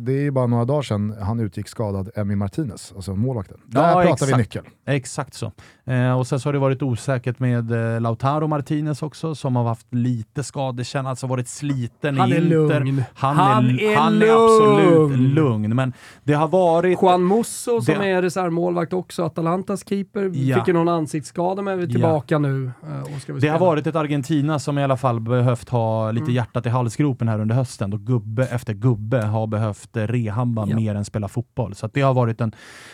det 0.00 0.12
är 0.12 0.20
ju 0.22 0.30
bara 0.30 0.46
några 0.46 0.64
dagar 0.64 0.82
sedan 0.82 1.14
han 1.22 1.40
utgick 1.40 1.68
skadad, 1.68 2.10
Emi 2.16 2.36
Martinez, 2.36 2.92
alltså 2.96 3.14
målvakten. 3.16 3.56
Där 3.66 3.80
Ja, 3.88 3.94
pratar 3.94 4.12
exakt. 4.12 4.32
vi 4.32 4.36
nyckel. 4.36 4.64
Exakt 4.86 5.34
så. 5.34 5.52
Eh, 5.86 6.18
och 6.18 6.26
sen 6.26 6.40
så 6.40 6.48
har 6.48 6.52
det 6.52 6.58
varit 6.58 6.82
osäkert 6.82 7.38
med 7.38 7.94
eh, 7.94 8.00
Lautaro 8.00 8.46
Martinez 8.46 9.02
också, 9.02 9.34
som 9.34 9.56
har 9.56 9.64
haft 9.64 9.94
lite 9.94 10.44
skadekänning, 10.44 11.10
alltså 11.10 11.26
varit 11.26 11.48
sliten 11.48 12.18
Han 12.18 12.28
i 12.28 12.32
är 12.32 12.36
Inter. 12.42 12.80
lugn. 12.80 13.02
Han, 13.14 13.36
Han 13.36 13.66
är, 13.70 13.82
är 13.82 13.96
han 13.96 14.22
är 14.22 14.90
lugn. 14.94 15.17
Absolut 15.18 15.34
lugn, 15.34 15.76
men 15.76 15.92
det 16.24 16.32
har 16.32 16.48
varit... 16.48 16.98
Juan 17.02 17.26
Musso 17.26 17.80
som 17.80 17.94
Det- 17.98 18.10
är 18.10 18.22
reservmålvakt 18.22 18.92
också, 18.92 19.22
Atalantas 19.24 19.88
keeper, 19.88 20.30
Ja. 20.34 20.56
fick 20.56 20.66
ju 20.68 20.72
någon 20.74 20.88
ansiktsskada 20.88 21.62
men 21.62 21.80
är 21.80 21.86
tillbaka 21.86 22.38
nu. 22.38 22.70
eh, 22.82 23.14
Och 23.14 23.22
ska 23.22 23.32
vi 23.32 23.40
Det 23.40 23.48
har 23.48 23.58
varit 23.58 23.86
ett 23.86 23.96
Argentina 23.96 24.58
som 24.58 24.78
i 24.78 24.84
alla 24.84 24.96
fall 24.96 25.20
behövt 25.20 25.68
ha 25.68 26.10
lite 26.10 26.24
Mm. 26.24 26.34
hjärtat 26.34 26.66
i 26.66 26.68
halsgropen 26.68 27.28
här 27.28 27.40
under 27.40 27.54
hösten 27.54 27.92
och 27.92 28.00
gubbe 28.00 28.44
efter 28.46 28.74
gubbe 28.74 29.22
har 29.22 29.46
behövt 29.46 29.96
eh, 29.96 30.02
rehabba 30.06 30.66
Ja. 30.68 30.76
mer 30.76 30.94
än 30.94 31.04
spela 31.04 31.28
fotboll. 31.28 31.74
Så 31.74 31.86
att 31.86 31.94
det 31.94 32.00
har 32.00 32.14
varit 32.14 32.40
en, 32.40 32.52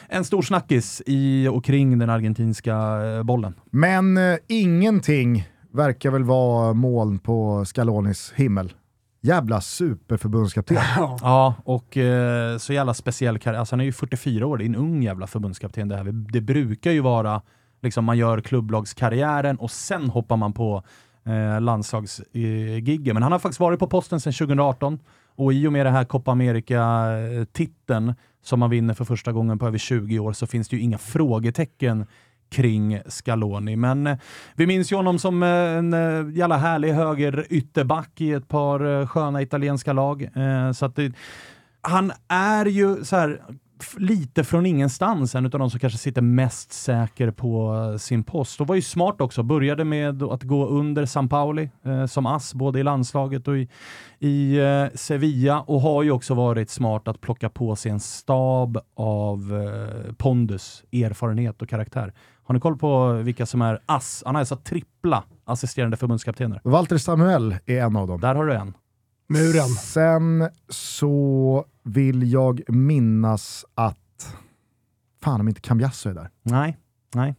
en 0.08 0.24
stor 0.24 0.42
snackis 0.42 1.02
i 1.06 1.48
och 1.48 1.64
kring 1.64 1.98
den 1.98 2.10
argentinska 2.10 2.74
eh, 2.76 3.22
bollen. 3.22 3.54
Men 3.70 4.16
eh, 4.16 4.36
ingenting 4.48 5.48
verkar 5.72 6.10
väl 6.10 6.24
vara 6.24 6.72
moln 6.72 7.18
på 7.18 7.64
Scalonis 7.64 8.32
himmel. 8.36 8.72
Jävla 9.24 9.60
superförbundskapten. 9.60 10.76
Ja. 10.96 11.18
Ja, 11.22 11.54
och 11.64 11.96
eh, 11.96 12.58
så 12.58 12.72
jävla 12.72 12.94
speciell 12.94 13.38
karriär. 13.38 13.58
Alltså 13.58 13.72
han 13.72 13.80
är 13.80 13.84
ju 13.84 13.92
44 13.92 14.46
år, 14.46 14.56
det 14.56 14.64
är 14.64 14.66
en 14.66 14.76
ung 14.76 15.02
jävla 15.02 15.26
förbundskapten 15.26 15.88
det 15.88 15.96
här. 15.96 16.04
Det 16.32 16.40
brukar 16.40 16.90
ju 16.90 17.00
vara, 17.00 17.42
liksom 17.82 18.04
man 18.04 18.18
gör 18.18 18.40
klubblagskarriären 18.40 19.56
och 19.56 19.70
sen 19.70 20.10
hoppar 20.10 20.36
man 20.36 20.52
på 20.52 20.82
eh, 21.26 21.60
landslagsgiggen. 21.60 23.14
Men 23.14 23.22
han 23.22 23.32
har 23.32 23.38
faktiskt 23.38 23.60
varit 23.60 23.78
på 23.78 23.86
posten 23.86 24.20
sedan 24.20 24.32
2018 24.32 24.98
och 25.36 25.52
i 25.52 25.66
och 25.66 25.72
med 25.72 25.86
det 25.86 25.90
här 25.90 26.04
Copa 26.04 26.32
America-titeln 26.32 28.14
som 28.42 28.60
man 28.60 28.70
vinner 28.70 28.94
för 28.94 29.04
första 29.04 29.32
gången 29.32 29.58
på 29.58 29.66
över 29.66 29.78
20 29.78 30.18
år 30.18 30.32
så 30.32 30.46
finns 30.46 30.68
det 30.68 30.76
ju 30.76 30.82
inga 30.82 30.98
frågetecken 30.98 32.06
kring 32.54 33.00
Scaloni. 33.06 33.76
Men 33.76 34.06
eh, 34.06 34.16
vi 34.54 34.66
minns 34.66 34.92
ju 34.92 34.96
honom 34.96 35.18
som 35.18 35.42
eh, 35.42 35.48
en 35.48 35.92
eh, 35.92 36.36
jävla 36.38 36.56
härlig 36.56 36.92
höger 36.92 37.46
ytterback 37.50 38.20
i 38.20 38.32
ett 38.32 38.48
par 38.48 39.06
sköna 39.06 39.42
italienska 39.42 39.92
lag. 39.92 40.28
Så 40.74 40.86
att 40.86 40.96
det, 40.96 41.12
han 41.82 42.12
är 42.28 42.66
ju 42.66 43.04
så 43.04 43.16
här 43.16 43.40
lite 43.96 44.44
från 44.44 44.66
ingenstans, 44.66 45.34
en 45.34 45.44
av 45.44 45.50
de 45.50 45.70
som 45.70 45.80
kanske 45.80 45.98
sitter 45.98 46.22
mest 46.22 46.72
säker 46.72 47.30
på 47.30 47.96
sin 47.98 48.24
post. 48.24 48.60
Och 48.60 48.66
var 48.66 48.74
ju 48.74 48.82
smart 48.82 49.20
också, 49.20 49.42
började 49.42 49.84
med 49.84 50.22
att 50.22 50.42
gå 50.42 50.66
under 50.66 51.06
San 51.06 51.28
Pauli 51.28 51.70
eh, 51.84 52.06
som 52.06 52.26
ass, 52.26 52.54
både 52.54 52.80
i 52.80 52.82
landslaget 52.82 53.48
och 53.48 53.58
i, 53.58 53.68
i 54.18 54.58
eh, 54.58 54.86
Sevilla 54.94 55.60
och 55.60 55.80
har 55.80 56.02
ju 56.02 56.10
också 56.10 56.34
varit 56.34 56.70
smart 56.70 57.08
att 57.08 57.20
plocka 57.20 57.48
på 57.48 57.76
sig 57.76 57.92
en 57.92 58.00
stab 58.00 58.78
av 58.96 59.62
eh, 59.62 60.12
pondus, 60.14 60.84
erfarenhet 60.92 61.62
och 61.62 61.68
karaktär. 61.68 62.12
Har 62.44 62.54
ni 62.54 62.60
koll 62.60 62.76
på 62.78 63.12
vilka 63.12 63.46
som 63.46 63.62
är 63.62 63.78
ass? 63.86 64.22
Han 64.26 64.34
har 64.34 64.40
alltså 64.40 64.56
trippla 64.56 65.24
assisterande 65.44 65.96
förbundskaptener. 65.96 66.60
Walter 66.64 66.98
Samuel 66.98 67.56
är 67.66 67.80
en 67.82 67.96
av 67.96 68.06
dem. 68.08 68.20
Där 68.20 68.34
har 68.34 68.46
du 68.46 68.54
en. 68.54 68.74
Muren. 69.26 69.68
Sen 69.68 70.48
så 70.68 71.64
vill 71.82 72.32
jag 72.32 72.60
minnas 72.68 73.64
att, 73.74 74.36
fan 75.22 75.40
om 75.40 75.48
inte 75.48 75.60
Cambiasso 75.60 76.10
är 76.10 76.14
där. 76.14 76.30
Nej, 76.42 76.78
nej. 77.14 77.34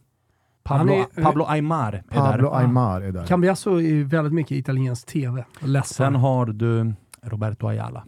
Pablo, 0.62 0.92
Han 0.94 1.06
är- 1.18 1.22
Pablo 1.22 1.44
Aymar 1.48 1.92
är 1.92 2.14
Pablo 2.14 2.50
där. 2.50 2.58
Aymar 2.58 3.00
är 3.00 3.12
där. 3.12 3.26
Cambiasso 3.26 3.74
är 3.76 3.80
ju 3.80 4.04
väldigt 4.04 4.32
mycket 4.34 4.52
italiensk 4.58 5.06
tv. 5.06 5.44
Läspar. 5.60 6.04
Sen 6.04 6.14
har 6.14 6.46
du 6.46 6.94
Roberto 7.22 7.66
Ayala. 7.68 8.04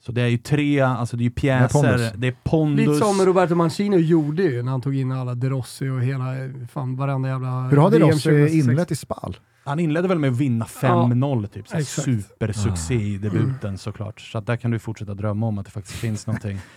Så 0.00 0.12
det 0.12 0.22
är 0.22 0.26
ju 0.26 0.38
tre, 0.38 0.80
alltså 0.80 1.16
det 1.16 1.22
är 1.22 1.24
ju 1.24 1.30
pjäser, 1.30 1.82
pondus. 1.82 2.12
det 2.16 2.26
är 2.26 2.36
pondus. 2.44 2.86
Lite 2.86 2.98
som 2.98 3.26
Roberto 3.26 3.54
Mancini 3.54 3.96
gjorde 3.96 4.42
ju 4.42 4.62
när 4.62 4.70
han 4.72 4.80
tog 4.80 4.96
in 4.96 5.12
alla 5.12 5.34
De 5.34 5.48
Rossi 5.50 5.88
och 5.88 6.02
hela, 6.02 6.24
fan 6.72 6.96
varenda 6.96 7.28
jävla... 7.28 7.62
Hur 7.62 7.76
har 7.76 7.90
det 7.90 7.98
VM 7.98 8.08
Rossi 8.10 8.22
2006? 8.30 8.54
inlett 8.68 8.90
i 8.90 8.96
Spal? 8.96 9.36
Han 9.64 9.80
inledde 9.80 10.08
väl 10.08 10.18
med 10.18 10.30
att 10.30 10.36
vinna 10.36 10.64
5-0, 10.64 11.46
typ. 11.46 11.68
Så. 11.68 11.80
Supersuccé 11.84 12.94
i 12.94 13.18
debuten 13.18 13.54
Mm. 13.62 13.78
såklart. 13.78 14.20
Så 14.20 14.38
att 14.38 14.46
där 14.46 14.56
kan 14.56 14.70
du 14.70 14.78
fortsätta 14.78 15.14
drömma 15.14 15.46
om 15.46 15.58
att 15.58 15.64
det 15.66 15.70
faktiskt 15.72 15.96
finns 15.98 16.26
någonting. 16.26 16.58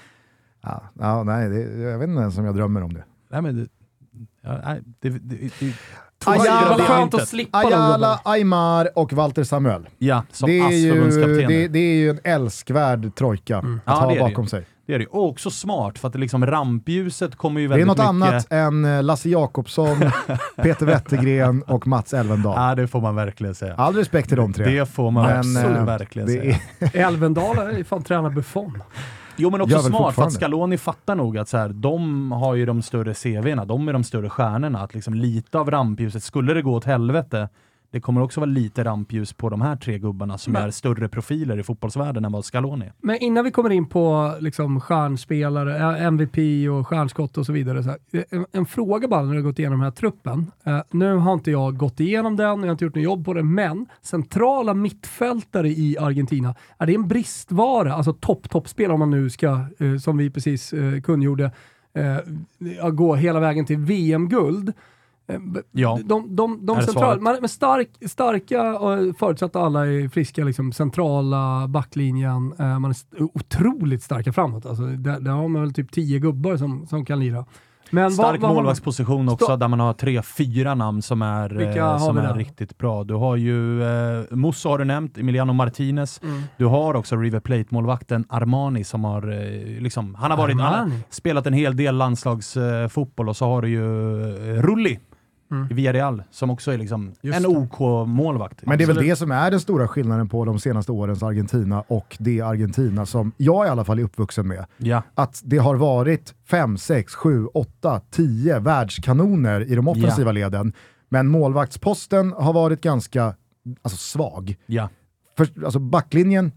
Ja, 0.65 0.81
ja, 0.99 1.23
nej, 1.23 1.49
det, 1.49 1.59
jag 1.81 1.99
vet 1.99 2.09
inte 2.09 2.21
ens 2.21 2.38
om 2.38 2.45
jag 2.45 2.55
drömmer 2.55 2.83
om 2.83 2.93
det. 2.93 3.03
Nej, 3.29 3.41
men 3.41 3.55
det, 3.55 3.67
ja, 4.41 4.59
nej, 4.65 4.81
det, 4.99 5.09
det, 5.09 5.36
det, 5.59 5.75
Ayala- 6.25 6.69
Vad 6.69 6.81
skönt 6.81 7.13
att 7.13 7.27
slippa 7.27 7.57
Ayala. 7.57 8.19
Aymar 8.25 8.89
och 8.95 9.13
Walter 9.13 9.43
Samuel. 9.43 9.89
Ja, 9.97 10.23
som 10.31 10.49
Det 10.49 10.59
är, 10.59 10.69
ju, 10.71 11.47
det, 11.47 11.67
det 11.67 11.79
är 11.79 11.95
ju 11.95 12.09
en 12.09 12.19
älskvärd 12.23 13.15
trojka 13.15 13.57
att 13.57 13.63
Mm. 13.63 13.81
Ja, 13.86 13.93
ha 13.93 14.07
det 14.07 14.13
är 14.13 14.15
det 14.15 14.19
bakom 14.29 14.47
sig. 14.47 14.65
Det 14.88 14.93
är 14.93 14.99
det. 14.99 15.05
Och 15.07 15.27
också 15.29 15.49
smart, 15.51 15.99
för 15.99 16.07
att 16.07 16.13
det 16.13 16.19
liksom 16.19 16.45
rampljuset 16.45 17.36
kommer 17.36 17.62
ju 17.62 17.67
Det 17.67 17.73
är 17.73 17.77
väldigt 17.77 17.88
något 17.97 18.15
mycket... 18.15 18.31
annat 18.33 18.51
än 18.51 18.86
eh, 18.86 19.03
Lasse 19.03 19.29
Jakobsson, 19.29 19.97
Peter 20.55 20.86
Wettergren 20.86 21.62
och 21.63 21.88
Mats 21.88 22.13
Elvendal. 22.13 22.53
Ja, 22.57 22.75
det 22.75 22.88
får 22.88 23.01
man 23.01 23.15
verkligen 23.15 23.55
säga. 23.55 23.75
All 23.77 23.95
respekt 23.95 24.27
till 24.27 24.38
de 24.38 24.53
tre. 24.53 24.65
Det 24.79 24.86
får 24.86 25.12
man 25.12 25.25
Men, 25.25 25.38
absolut 25.39 25.77
eh, 25.77 25.86
verkligen 25.86 26.27
det 26.27 26.33
säga. 26.33 26.59
är, 26.79 27.07
Elvendal 27.07 27.57
är 27.57 27.77
ju 27.77 27.83
fan 27.83 28.03
tränar 28.03 28.29
Buffon. 28.29 28.83
Jo 29.36 29.50
men 29.50 29.62
också 29.62 29.80
smart, 29.80 30.15
för 30.15 30.24
att. 30.24 30.34
Scaloni 30.34 30.78
fattar 30.78 31.15
nog 31.15 31.38
att 31.38 31.50
så 31.50 31.58
här, 31.58 31.69
de 31.69 32.32
har 32.32 32.56
ju 32.56 32.65
de 32.65 32.82
större 32.82 33.13
CV'na, 33.13 33.65
de 33.65 33.88
är 33.88 33.93
de 33.93 34.04
större 34.04 34.30
stjärnorna. 34.30 34.80
Att 34.80 34.93
liksom 34.93 35.13
lite 35.13 35.60
av 35.60 35.72
rampljuset, 35.72 36.24
skulle 36.24 36.54
det 36.54 36.62
gå 36.62 36.74
åt 36.74 36.86
helvete, 36.86 37.50
det 37.93 37.99
kommer 38.01 38.21
också 38.21 38.39
vara 38.39 38.49
lite 38.49 38.84
rampljus 38.84 39.34
på 39.34 39.49
de 39.49 39.62
här 39.62 39.75
tre 39.75 39.97
gubbarna 39.99 40.38
som 40.38 40.53
Men- 40.53 40.63
är 40.63 40.71
större 40.71 41.08
profiler 41.10 41.60
i 41.60 41.63
fotbollsvärlden 41.63 42.25
än 42.25 42.32
vad 42.32 42.45
Scaloni 42.45 42.86
är. 42.86 42.93
Men 43.01 43.17
innan 43.17 43.43
vi 43.45 43.51
kommer 43.51 43.69
in 43.69 43.86
på 43.89 44.36
liksom, 44.39 44.79
stjärnspelare, 44.82 45.77
eh, 45.77 46.03
MVP 46.06 46.69
och 46.69 46.88
stjärnskott 46.88 47.38
och 47.38 47.45
så 47.45 47.53
vidare. 47.53 47.84
Så 47.84 47.89
här, 47.89 47.97
eh, 48.12 48.23
en, 48.29 48.45
en 48.51 48.65
fråga 48.65 49.08
bara 49.08 49.21
när 49.21 49.32
du 49.34 49.38
har 49.39 49.43
gått 49.43 49.60
igenom 49.60 49.79
den 49.79 49.84
här 49.84 49.91
truppen. 49.91 50.51
Eh, 50.63 50.79
nu 50.91 51.15
har 51.15 51.34
inte 51.34 51.51
jag 51.51 51.77
gått 51.77 51.99
igenom 51.99 52.36
den, 52.36 52.45
jag 52.60 52.65
har 52.65 52.71
inte 52.71 52.86
gjort 52.86 52.95
något 52.95 53.03
jobb 53.03 53.25
på 53.25 53.34
det, 53.34 53.43
men 53.43 53.86
centrala 54.01 54.73
mittfältare 54.73 55.69
i 55.69 55.97
Argentina, 55.99 56.56
är 56.77 56.86
det 56.86 56.95
en 56.95 57.08
bristvara? 57.08 57.93
Alltså 57.93 58.13
topp-toppspelare 58.13 58.93
om 58.93 58.99
man 58.99 59.10
nu 59.10 59.29
ska, 59.29 59.47
eh, 59.79 59.97
som 60.01 60.17
vi 60.17 60.29
precis 60.29 60.73
eh, 60.73 61.01
kungjorde, 61.01 61.51
ja, 62.77 62.89
gå 62.89 63.15
hela 63.15 63.39
vägen 63.39 63.65
till 63.65 63.77
VM-guld. 63.77 64.73
Eh, 65.27 65.39
Ja. 65.71 65.99
De, 66.05 66.36
de, 66.36 66.65
de 66.65 66.81
svaret? 66.81 67.21
man, 67.21 67.49
stark, 67.49 67.89
starka, 68.09 68.77
och 68.79 69.17
förutsatt 69.17 69.55
att 69.55 69.62
alla 69.62 69.88
är 69.88 70.09
friska, 70.09 70.43
liksom, 70.43 70.71
centrala 70.71 71.67
backlinjen. 71.67 72.53
Eh, 72.59 72.79
man 72.79 72.91
är 72.91 72.97
otroligt 73.33 74.03
starka 74.03 74.33
framåt. 74.33 74.65
Alltså, 74.65 74.83
där, 74.83 75.19
där 75.19 75.31
har 75.31 75.47
man 75.47 75.62
väl 75.62 75.73
typ 75.73 75.91
tio 75.91 76.19
gubbar 76.19 76.57
som, 76.57 76.88
som 76.88 77.05
kan 77.05 77.19
lira. 77.19 77.45
Men 77.93 78.12
Stark 78.12 78.41
vad, 78.41 78.41
vad, 78.41 78.55
målvaktsposition 78.55 79.29
också, 79.29 79.57
där 79.57 79.67
man 79.67 79.79
har 79.79 79.93
tre, 79.93 80.21
fyra 80.21 80.75
namn 80.75 81.01
som 81.01 81.21
är, 81.21 81.77
eh, 81.77 81.97
som 81.97 82.17
är 82.17 82.33
riktigt 82.33 82.77
bra. 82.77 83.03
Du 83.03 83.13
har 83.13 83.36
ju 83.36 83.83
eh, 83.83 84.23
Musso 84.29 84.69
har 84.69 84.77
du 84.77 84.86
nämnt, 84.86 85.17
Emiliano 85.17 85.53
Martinez. 85.53 86.21
Mm. 86.23 86.41
Du 86.57 86.65
har 86.65 86.93
också 86.93 87.15
River 87.15 87.39
Plate-målvakten 87.39 88.25
Armani 88.29 88.83
som 88.83 89.03
har, 89.03 89.31
eh, 89.31 89.81
liksom, 89.81 90.15
han 90.15 90.31
har, 90.31 90.38
varit, 90.38 90.59
han 90.59 90.73
har 90.73 90.91
spelat 91.09 91.47
en 91.47 91.53
hel 91.53 91.77
del 91.77 91.95
landslagsfotboll 91.95 93.25
eh, 93.25 93.29
och 93.29 93.38
så 93.38 93.45
har 93.45 93.62
du 93.62 93.69
ju 93.69 94.21
eh, 94.21 94.62
Rulli 94.62 94.99
Mm. 95.54 95.68
i 95.72 95.74
Villarreal 95.74 96.24
som 96.32 96.50
också 96.50 96.72
är 96.72 96.78
liksom 96.78 97.13
en. 97.22 97.46
OK-målvakt. 97.46 98.66
Men 98.66 98.78
det 98.78 98.84
är 98.84 98.88
väl 98.88 98.98
Absolut. 98.98 99.12
det 99.12 99.16
som 99.16 99.32
är 99.32 99.52
den 99.52 99.60
stora 99.60 99.88
skillnaden 99.88 100.30
på 100.30 100.46
de 100.46 100.60
senaste 100.60 100.92
årens 100.92 101.24
Argentina 101.24 101.84
och 101.88 102.18
det 102.20 102.42
Argentina 102.42 103.06
som 103.06 103.32
jag 103.38 103.66
i 103.66 103.70
alla 103.70 103.86
fall 103.86 104.00
är 104.00 104.04
uppvuxen 104.04 104.48
med. 104.48 104.66
Ja, 104.78 105.04
Att 105.16 105.42
det 105.44 105.58
har 105.58 105.76
varit 105.76 106.34
5, 106.48 106.78
6, 106.78 107.16
7, 107.16 107.46
8, 107.54 108.02
10 108.12 108.60
världskanoner 108.60 109.72
i 109.72 109.76
de 109.76 109.88
offensiva 109.88 110.32
leden. 110.32 110.74
Men 111.10 111.28
målvaktsposten 111.28 112.34
har 112.38 112.54
varit 112.54 112.82
ganska 112.82 113.36
alltså, 113.82 113.98
svag. 113.98 114.56
ja. 114.66 114.89
För, 115.38 115.48
alltså 115.66 115.80
backlinjen, 115.80 116.52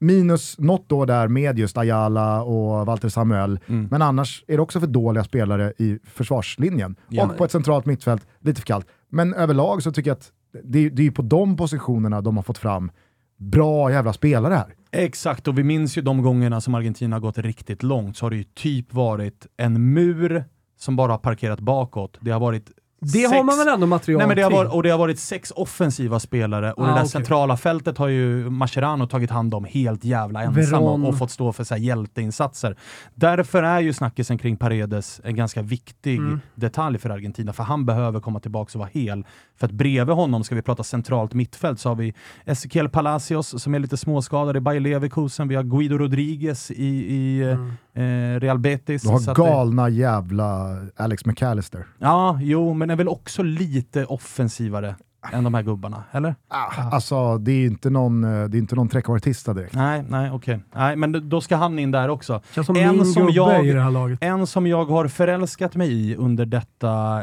minus 0.00 0.58
något 0.58 0.92
år 0.92 1.06
där 1.06 1.28
med 1.28 1.58
just 1.58 1.78
Ayala 1.78 2.42
och 2.42 2.86
Walter 2.86 3.08
Samuel. 3.08 3.60
Mm. 3.66 3.88
Men 3.90 4.02
annars 4.02 4.44
är 4.46 4.56
det 4.56 4.62
också 4.62 4.80
för 4.80 4.86
dåliga 4.86 5.24
spelare 5.24 5.72
i 5.78 5.98
försvarslinjen. 6.04 6.96
Ja. 7.08 7.24
Och 7.24 7.36
på 7.36 7.44
ett 7.44 7.52
centralt 7.52 7.86
mittfält, 7.86 8.26
lite 8.40 8.60
för 8.60 8.66
kallt. 8.66 8.86
Men 9.08 9.34
överlag 9.34 9.82
så 9.82 9.92
tycker 9.92 10.10
jag 10.10 10.16
att 10.16 10.32
det, 10.64 10.88
det 10.88 11.06
är 11.06 11.10
på 11.10 11.22
de 11.22 11.56
positionerna 11.56 12.20
de 12.20 12.36
har 12.36 12.42
fått 12.42 12.58
fram 12.58 12.90
bra 13.38 13.92
jävla 13.92 14.12
spelare 14.12 14.54
här. 14.54 14.74
Exakt, 14.92 15.48
och 15.48 15.58
vi 15.58 15.62
minns 15.62 15.98
ju 15.98 16.02
de 16.02 16.22
gångerna 16.22 16.60
som 16.60 16.74
Argentina 16.74 17.16
har 17.16 17.20
gått 17.20 17.38
riktigt 17.38 17.82
långt 17.82 18.16
så 18.16 18.26
har 18.26 18.30
det 18.30 18.36
ju 18.36 18.44
typ 18.44 18.94
varit 18.94 19.46
en 19.56 19.92
mur 19.92 20.44
som 20.78 20.96
bara 20.96 21.12
har 21.12 21.18
parkerat 21.18 21.60
bakåt. 21.60 22.18
Det 22.20 22.30
har 22.30 22.40
varit 22.40 22.70
Det 23.00 23.08
sex... 23.08 23.30
har 23.32 23.44
man 23.44 23.58
väl 23.58 23.68
ändå 23.68 23.86
material 23.86 24.18
Nej, 24.18 24.26
men 24.26 24.36
det 24.36 24.42
har 24.42 24.50
varit, 24.50 24.72
och 24.72 24.82
det 24.82 24.90
har 24.90 24.98
varit 24.98 25.18
sex 25.18 25.52
offensiva 25.56 26.20
spelare 26.20 26.72
och 26.72 26.82
Ah, 26.84 26.86
det 26.86 26.92
där 26.92 26.98
okej. 27.00 27.08
centrala 27.08 27.56
fältet 27.56 27.98
har 27.98 28.08
ju 28.08 28.50
Mascherano 28.50 29.06
tagit 29.06 29.30
hand 29.30 29.54
om 29.54 29.64
helt 29.64 30.04
jävla 30.04 30.42
ensam 30.42 30.82
och, 30.82 31.08
och 31.08 31.18
fått 31.18 31.30
stå 31.30 31.52
för 31.52 31.64
så 31.64 31.74
här 31.74 31.80
hjälteinsatser. 31.82 32.76
Därför 33.14 33.62
är 33.62 33.80
ju 33.80 33.92
snackisen 33.92 34.38
kring 34.38 34.56
Paredes 34.56 35.20
en 35.24 35.36
ganska 35.36 35.62
viktig 35.62 36.18
Mm. 36.18 36.40
detalj 36.54 36.98
för 36.98 37.10
Argentina, 37.10 37.52
för 37.52 37.62
han 37.62 37.86
behöver 37.86 38.20
komma 38.20 38.40
tillbaka 38.40 38.70
och 38.74 38.80
vara 38.80 38.90
hel. 38.92 39.24
För 39.56 39.66
att 39.66 39.72
bredvid 39.72 40.16
honom, 40.16 40.44
ska 40.44 40.54
vi 40.54 40.62
prata 40.62 40.84
centralt 40.84 41.34
mittfält, 41.34 41.80
så 41.80 41.88
har 41.88 41.96
vi 41.96 42.14
Ezequiel 42.44 42.88
Palacios 42.88 43.62
som 43.62 43.74
är 43.74 43.78
lite 43.78 43.96
småskadad 43.96 44.56
i 44.56 44.60
Bayer 44.60 44.80
Leverkusen, 44.80 45.48
vi 45.48 45.54
har 45.54 45.62
Guido 45.62 45.98
Rodriguez 45.98 46.70
i, 46.70 46.84
i 47.14 47.42
Mm. 47.42 47.72
Eh, 47.98 48.40
Real 48.40 48.58
Betis. 48.58 49.02
Du 49.02 49.08
har 49.08 49.18
Så 49.18 49.30
att 49.30 49.36
det- 49.36 49.42
galna 49.42 49.88
jävla 49.88 50.76
Alex 50.96 51.26
McAllister. 51.26 51.86
Ja, 51.98 52.38
jo, 52.42 52.74
men 52.74 52.90
är 52.90 52.96
väl 52.96 53.08
också 53.08 53.42
lite 53.42 54.04
offensivare 54.04 54.94
än 55.32 55.44
de 55.44 55.54
här 55.54 55.62
gubbarna, 55.62 56.04
eller? 56.12 56.34
Ah, 56.48 56.82
alltså 56.92 57.38
det 57.38 57.52
är 57.52 57.66
inte 57.66 57.90
någon, 57.90 58.24
eh, 58.24 58.44
det 58.48 58.56
är 58.56 58.58
inte 58.58 58.74
någon 58.74 58.88
trekvartista 58.88 59.54
direkt. 59.54 59.74
Nej, 59.74 60.04
nej, 60.08 60.30
okej. 60.30 60.60
Nej, 60.74 60.96
men 60.96 61.28
då 61.28 61.40
ska 61.40 61.56
han 61.56 61.78
in 61.78 61.90
där 61.90 62.08
också. 62.08 62.40
Känns 62.54 62.66
som 62.66 62.76
En 62.76 63.04
som 63.04 63.28
jag- 63.32 63.66
i 63.66 63.72
det 63.72 63.80
här 63.82 63.90
laget. 63.90 64.18
En 64.22 64.46
som 64.46 64.66
jag 64.66 64.84
har 64.84 65.08
förälskat 65.08 65.76
mig 65.76 66.10
i 66.10 66.16
under 66.16 66.46
detta 66.46 67.22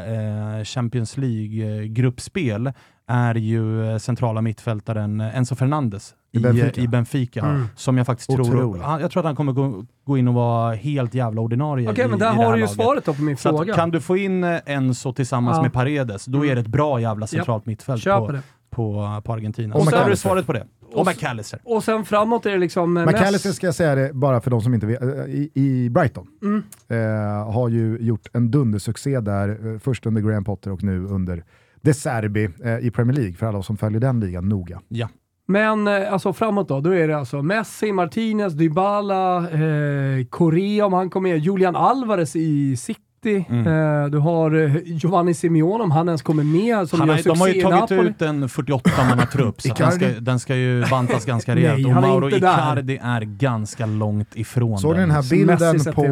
eh, 0.58 0.64
Champions 0.64 1.16
League-gruppspel 1.16 2.72
är 3.08 3.34
ju 3.34 3.90
eh, 3.92 3.98
centrala 3.98 4.42
mittfältaren 4.42 5.20
Enzo 5.20 5.54
Fernandes 5.54 6.14
I 6.36 6.40
Benfica. 6.42 6.80
i 6.80 6.88
Benfica. 6.88 7.40
Mm. 7.40 7.64
Som 7.76 7.96
jag 7.98 8.06
faktiskt 8.06 8.30
tror... 8.30 8.78
Han, 8.78 9.00
jag 9.00 9.10
tror 9.10 9.20
att 9.20 9.26
han 9.26 9.36
kommer 9.36 9.52
gå, 9.52 9.84
gå 10.04 10.18
in 10.18 10.28
och 10.28 10.34
vara 10.34 10.74
helt 10.74 11.14
jävla 11.14 11.40
ordinarie 11.40 11.90
Okej, 11.90 12.04
i, 12.04 12.08
men 12.08 12.18
där 12.18 12.32
har 12.32 12.52
du 12.52 12.58
ju 12.58 12.64
laget. 12.64 12.70
svaret 12.70 13.04
då 13.04 13.14
på 13.14 13.22
min 13.22 13.36
Så 13.36 13.48
att, 13.48 13.56
fråga. 13.56 13.74
kan 13.74 13.90
du 13.90 14.00
få 14.00 14.16
in 14.16 14.44
eh, 14.44 14.58
Enzo 14.66 15.12
tillsammans 15.12 15.56
Ja. 15.56 15.62
med 15.62 15.72
Paredes, 15.72 16.24
då 16.24 16.46
är 16.46 16.54
det 16.54 16.60
ett 16.60 16.66
bra 16.66 17.00
jävla 17.00 17.26
centralt 17.26 17.66
mittfält 17.66 18.02
Köper 18.02 18.26
på, 18.26 18.32
det. 18.32 18.42
på, 18.70 19.20
på 19.24 19.32
Argentina. 19.32 19.74
Och 19.74 19.84
så 19.84 19.96
har 19.96 20.10
du 20.10 20.16
svaret 20.16 20.46
på 20.46 20.52
det. 20.52 20.66
Och 20.94 21.06
McAllister. 21.06 21.60
Och 21.64 21.84
sen 21.84 22.04
framåt 22.04 22.46
är 22.46 22.50
det 22.50 22.58
liksom... 22.58 22.96
eh, 22.96 23.06
McAllister 23.06 23.52
ska 23.52 23.66
jag 23.66 23.74
säga 23.74 23.94
det 23.94 24.12
bara 24.14 24.40
för 24.40 24.50
de 24.50 24.60
som 24.60 24.74
inte 24.74 24.86
vet, 24.86 25.02
eh, 25.02 25.08
i, 25.08 25.50
i 25.54 25.90
Brighton. 25.90 26.26
Mm. 26.42 26.62
Eh, 26.88 27.52
har 27.52 27.68
ju 27.68 27.98
gjort 28.00 28.28
en 28.32 28.50
dundersuccé 28.50 29.20
där, 29.20 29.72
eh, 29.74 29.78
först 29.78 30.06
under 30.06 30.22
Graham 30.22 30.44
Potter 30.44 30.72
och 30.72 30.82
nu 30.82 31.04
under 31.06 31.44
De 31.80 31.94
Serbi 31.94 32.48
eh, 32.64 32.78
i 32.78 32.90
Premier 32.90 33.16
League, 33.16 33.34
för 33.34 33.46
alla 33.46 33.62
som 33.62 33.76
följer 33.76 34.00
den 34.00 34.20
ligan 34.20 34.48
noga. 34.48 34.80
Ja. 34.88 35.08
Men 35.48 35.88
eh, 35.88 36.12
alltså 36.12 36.32
framåt 36.32 36.68
då, 36.68 36.80
då 36.80 36.90
är 36.90 37.08
det 37.08 37.18
alltså 37.18 37.42
Messi, 37.42 37.92
Martinez, 37.92 38.52
Dybala, 38.52 39.36
eh, 39.50 40.24
Correa 40.30 40.86
om 40.86 40.92
han 40.92 41.10
kommer 41.10 41.30
med, 41.30 41.38
Julian 41.38 41.76
Alvarez 41.76 42.36
i 42.36 42.76
City. 42.76 43.00
Mm. 43.48 43.66
Eh, 43.66 44.06
du 44.10 44.18
har 44.18 44.54
eh, 44.64 44.76
Giovanni 44.84 45.34
Simeone 45.34 45.84
om 45.84 45.90
han 45.90 46.08
ens 46.08 46.22
kommer 46.22 46.44
med 46.44 46.88
som 46.88 47.00
Han 47.00 47.08
gör 47.08 47.14
har, 47.16 47.22
de 47.22 47.40
har 47.40 47.48
ju 47.48 47.60
tagit 47.62 47.80
Napoli. 47.80 48.08
ut 48.10 48.22
en 48.22 48.46
48-manna-trupp, 48.48 49.60
så 49.62 49.74
den, 49.74 49.92
ska, 49.92 50.06
den 50.08 50.38
ska 50.38 50.56
ju 50.56 50.84
bantas 50.90 51.24
ganska 51.24 51.54
Nej, 51.54 51.64
rejält. 51.64 51.86
och 51.86 51.92
han 51.92 52.04
är 52.04 52.08
Mauro 52.08 52.24
inte 52.24 52.38
där. 52.38 52.54
Icardi 52.54 52.98
är 53.02 53.20
ganska 53.20 53.86
långt 53.86 54.36
ifrån 54.36 54.78
Såg 54.78 54.94
ni 54.94 55.00
den 55.00 55.10
här 55.10 55.30
bilden 55.30 55.94
på 55.94 56.02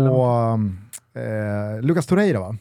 eh, 1.16 1.82
Lucas 1.82 2.06
Torreira 2.06 2.40
va? 2.40 2.56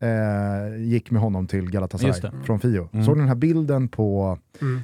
Eh, 0.00 0.82
gick 0.84 1.10
med 1.10 1.22
honom 1.22 1.46
till 1.46 1.70
Galatasaray 1.70 2.30
från 2.44 2.60
Fio. 2.60 2.88
Mm. 2.92 3.04
Såg 3.04 3.16
ni 3.16 3.20
den 3.20 3.28
här 3.28 3.34
bilden 3.36 3.88
på, 3.88 4.38
Mm. 4.60 4.82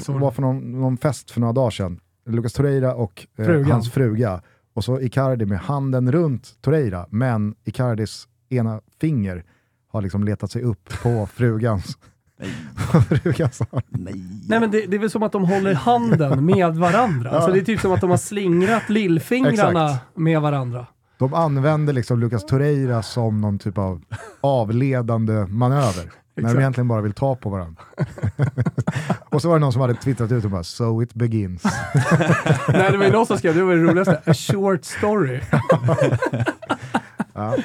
Såg 0.00 0.20
var 0.20 0.30
för 0.30 0.42
någon, 0.42 0.80
någon 0.80 0.96
fest 0.96 1.30
för 1.30 1.40
några 1.40 1.52
dagar 1.52 1.70
sedan? 1.70 2.00
Lucas 2.26 2.52
Torreira 2.52 2.94
och 2.94 3.26
eh, 3.38 3.60
hans 3.60 3.90
fruga. 3.90 4.42
Och 4.74 4.84
så 4.84 5.00
Icardi 5.00 5.46
med 5.46 5.58
handen 5.58 6.12
runt 6.12 6.54
Torreira, 6.60 7.06
men 7.10 7.54
Icardis 7.64 8.28
ena 8.48 8.80
finger 9.00 9.44
har 9.88 10.02
liksom 10.02 10.24
letat 10.24 10.50
sig 10.50 10.62
upp 10.62 11.02
på 11.02 11.26
frugans, 13.08 13.60
arm. 13.60 13.82
Nej. 13.88 14.14
Nej 14.48 14.60
men 14.60 14.70
det, 14.70 14.86
det 14.86 14.96
är 14.96 15.00
väl 15.00 15.10
som 15.10 15.22
att 15.22 15.32
de 15.32 15.44
håller 15.44 15.74
handen 15.74 16.44
med 16.44 16.76
varandra. 16.76 17.30
Alltså 17.40 17.52
det 17.52 17.58
är 17.58 17.64
typ 17.64 17.80
som 17.80 17.92
att 17.92 18.00
de 18.00 18.10
har 18.10 18.16
slingrat 18.16 18.88
lillfingrarna 18.88 19.86
Exakt. 19.86 20.16
med 20.16 20.40
varandra. 20.42 20.86
De 21.18 21.34
använder 21.34 21.92
liksom 21.92 22.20
Lucas 22.20 22.46
Torreira 22.46 23.02
som 23.02 23.40
någon 23.40 23.58
typ 23.58 23.78
av 23.78 24.02
avledande 24.40 25.46
manöver. 25.46 26.10
När 26.34 26.54
de 26.54 26.60
egentligen 26.60 26.88
bara 26.88 27.00
vill 27.00 27.12
ta 27.12 27.34
på 27.36 27.50
varandra. 27.50 27.82
och 29.30 29.42
så 29.42 29.48
var 29.48 29.54
det 29.56 29.60
någon 29.60 29.72
som 29.72 29.80
hade 29.80 29.94
twittrat 29.94 30.32
ut 30.32 30.44
och 30.44 30.50
bara 30.50 30.62
“So 30.64 31.02
it 31.02 31.14
begins”. 31.14 31.62
Nej 32.68 32.92
det 32.92 32.96
var 32.98 33.04
ju 33.04 33.12
någon 33.12 33.26
som 33.26 33.38
skrev, 33.38 33.54
det 33.54 33.62
var 33.62 33.74
det 33.74 33.82
roligaste, 33.82 34.20
a 34.26 34.34
short 34.34 34.84
story. 34.84 35.40
Ja. 37.34 37.56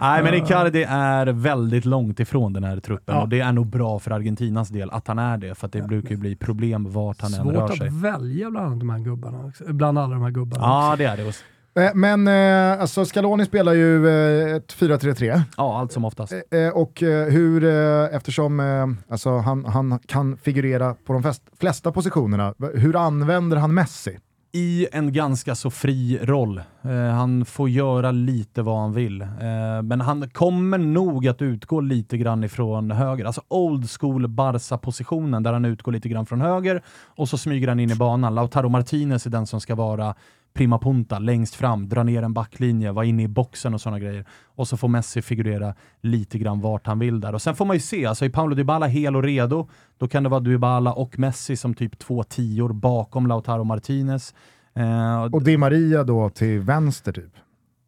Nej, 0.00 0.22
men 0.22 0.34
Icardi 0.34 0.82
är 0.88 1.26
väldigt 1.26 1.84
långt 1.84 2.20
ifrån 2.20 2.52
den 2.52 2.64
här 2.64 2.80
truppen 2.80 3.14
Ja. 3.14 3.22
och 3.22 3.28
det 3.28 3.40
är 3.40 3.52
nog 3.52 3.66
bra 3.66 3.98
för 3.98 4.10
Argentinas 4.10 4.68
del 4.68 4.90
att 4.90 5.08
han 5.08 5.18
är 5.18 5.38
det, 5.38 5.54
för 5.54 5.66
att 5.66 5.72
det 5.72 5.82
brukar 5.82 6.10
ju 6.10 6.16
bli 6.16 6.36
problem 6.36 6.92
vart 6.92 7.20
han 7.20 7.34
än 7.34 7.50
rör 7.50 7.66
Svårt 7.68 7.78
sig. 7.78 7.88
att 7.88 7.94
välja 7.94 8.50
bland 8.50 8.80
de 8.80 8.90
här 8.90 8.98
gubbarna. 8.98 9.44
också. 9.46 9.64
Bland 9.72 9.98
alla 9.98 10.14
de 10.14 10.22
här 10.22 10.30
gubbarna. 10.30 10.64
Ja, 10.64 10.94
det 10.98 11.04
är 11.04 11.16
det. 11.16 11.32
Eh, 11.78 11.90
Men 11.94 12.28
eh, 12.28 12.80
alltså 12.82 13.04
Scaloni 13.04 13.44
spelar 13.44 13.72
ju 13.72 14.08
eh, 14.08 14.56
ett 14.56 14.74
4-3-3. 14.78 15.42
Ja, 15.56 15.78
allt 15.78 15.92
som 15.92 16.04
oftast. 16.04 16.32
Eh, 16.50 16.68
och 16.68 17.02
eh, 17.02 17.28
hur, 17.28 17.64
eh, 17.64 18.16
eftersom 18.16 18.60
eh, 18.60 18.86
alltså 19.12 19.36
han, 19.36 19.64
han 19.64 19.98
kan 20.06 20.36
figurera 20.36 20.94
på 20.94 21.12
de 21.12 21.22
flest, 21.22 21.42
flesta 21.60 21.92
positionerna, 21.92 22.54
hur 22.74 22.96
använder 22.96 23.56
han 23.56 23.74
Messi? 23.74 24.18
i 24.52 24.86
en 24.92 25.12
ganska 25.12 25.54
så 25.54 25.70
fri 25.70 26.18
roll. 26.22 26.58
Eh, 26.82 26.90
han 27.14 27.44
får 27.44 27.68
göra 27.68 28.10
lite 28.10 28.62
vad 28.62 28.78
han 28.80 28.92
vill. 28.92 29.22
Eh, 29.22 29.82
men 29.82 30.00
han 30.00 30.30
kommer 30.30 30.78
nog 30.78 31.28
att 31.28 31.42
utgå 31.42 31.80
lite 31.80 32.16
grann 32.18 32.44
ifrån 32.44 32.90
höger. 32.90 33.24
Alltså 33.24 33.42
old 33.48 33.90
school 33.90 34.28
Barca-positionen 34.28 35.42
där 35.42 35.52
han 35.52 35.64
utgår 35.64 35.92
lite 35.92 36.08
grann 36.08 36.26
från 36.26 36.40
höger 36.40 36.82
och 37.16 37.28
så 37.28 37.38
smyger 37.38 37.68
han 37.68 37.80
in 37.80 37.90
i 37.90 37.94
banan. 37.94 38.34
Lautaro 38.34 38.68
Martinez 38.68 39.26
är 39.26 39.30
den 39.30 39.46
som 39.46 39.60
ska 39.60 39.74
vara 39.74 40.14
prima 40.52 40.78
punta 40.78 41.18
längst 41.18 41.54
fram, 41.54 41.88
dra 41.88 42.02
ner 42.02 42.22
en 42.22 42.32
backlinje, 42.32 42.92
vara 42.92 43.04
inne 43.04 43.22
i 43.22 43.28
boxen 43.28 43.74
och 43.74 43.80
sådana 43.80 43.98
grejer. 43.98 44.24
Och 44.44 44.68
så 44.68 44.76
får 44.76 44.88
Messi 44.88 45.22
figurera 45.22 45.74
lite 46.00 46.38
grann 46.38 46.60
vart 46.60 46.86
han 46.86 46.98
vill 46.98 47.20
där. 47.20 47.34
Och 47.34 47.42
sen 47.42 47.54
får 47.54 47.64
man 47.64 47.76
ju 47.76 47.80
se, 47.80 48.06
alltså 48.06 48.24
är 48.24 48.28
Paolo 48.28 48.54
Dybala 48.54 48.86
hel 48.86 49.16
och 49.16 49.22
redo, 49.22 49.68
då 49.98 50.08
kan 50.08 50.22
det 50.22 50.28
vara 50.28 50.40
Dybala 50.40 50.92
och 50.92 51.18
Messi 51.18 51.56
som 51.56 51.74
typ 51.74 51.98
två 51.98 52.22
tior 52.22 52.72
bakom 52.72 53.26
Lautaro 53.26 53.64
Martinez. 53.64 54.34
Eh, 54.74 55.22
Och 55.22 55.42
Di 55.42 55.56
Maria 55.56 56.04
då 56.04 56.30
till 56.30 56.60
vänster 56.60 57.12
typ. 57.12 57.32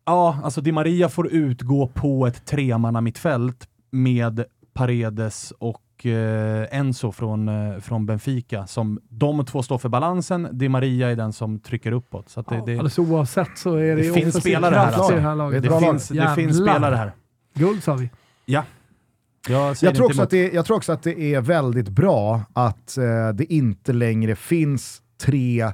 Ja, 0.06 0.38
alltså 0.44 0.60
Di 0.60 0.72
Maria 0.72 1.08
får 1.08 1.32
utgå 1.32 1.88
på 1.88 2.26
ett 2.26 2.44
tremanna 2.44 3.00
mittfält 3.00 3.68
med 3.90 4.44
Paredes 4.74 5.52
och 5.58 5.82
eh, 6.06 6.78
Enzo 6.78 7.12
från, 7.12 7.48
eh, 7.48 7.78
från 7.78 8.06
Benfica. 8.06 8.66
Som, 8.66 9.00
de 9.08 9.44
två 9.46 9.62
står 9.62 9.78
för 9.78 9.88
balansen, 9.88 10.48
Di 10.52 10.68
Maria 10.68 11.10
är 11.10 11.16
den 11.16 11.32
som 11.32 11.58
trycker 11.58 11.92
uppåt. 11.92 12.28
Så 12.28 12.40
att 12.40 12.48
det, 12.48 12.54
det, 12.54 12.60
Alldeles 12.72 12.98
oavsett 12.98 13.58
så 13.58 13.74
är 13.74 13.96
det, 13.96 14.02
Det 14.02 14.12
finns 14.12 14.40
spelare 14.40 14.74
här, 14.74 14.92
alltså. 14.92 15.12
i 15.12 15.16
det 15.16 15.20
här 15.22 15.28
Det 15.28 15.32
är 15.32 15.36
laget. 15.36 15.62
det, 15.62 15.68
lag. 15.68 15.80
finns, 15.82 16.08
det 16.08 16.34
finns 16.34 16.56
spelare 16.56 16.94
här. 16.96 17.12
Guld 17.54 17.82
sa 17.82 17.94
vi. 17.94 18.10
Ja. 18.44 18.64
Jag, 19.48 19.76
Jag 19.82 19.94
tror, 19.94 20.06
också 20.06 20.22
att 20.22 20.30
det, 20.30 20.52
jag 20.52 20.66
tror 20.66 20.76
också 20.76 20.92
att 20.92 21.02
det 21.02 21.34
är 21.34 21.40
väldigt 21.40 21.88
bra 21.88 22.40
att 22.52 22.96
eh, 22.96 23.28
det 23.34 23.52
inte 23.52 23.92
längre 23.92 24.36
finns 24.36 25.02
tre, 25.20 25.72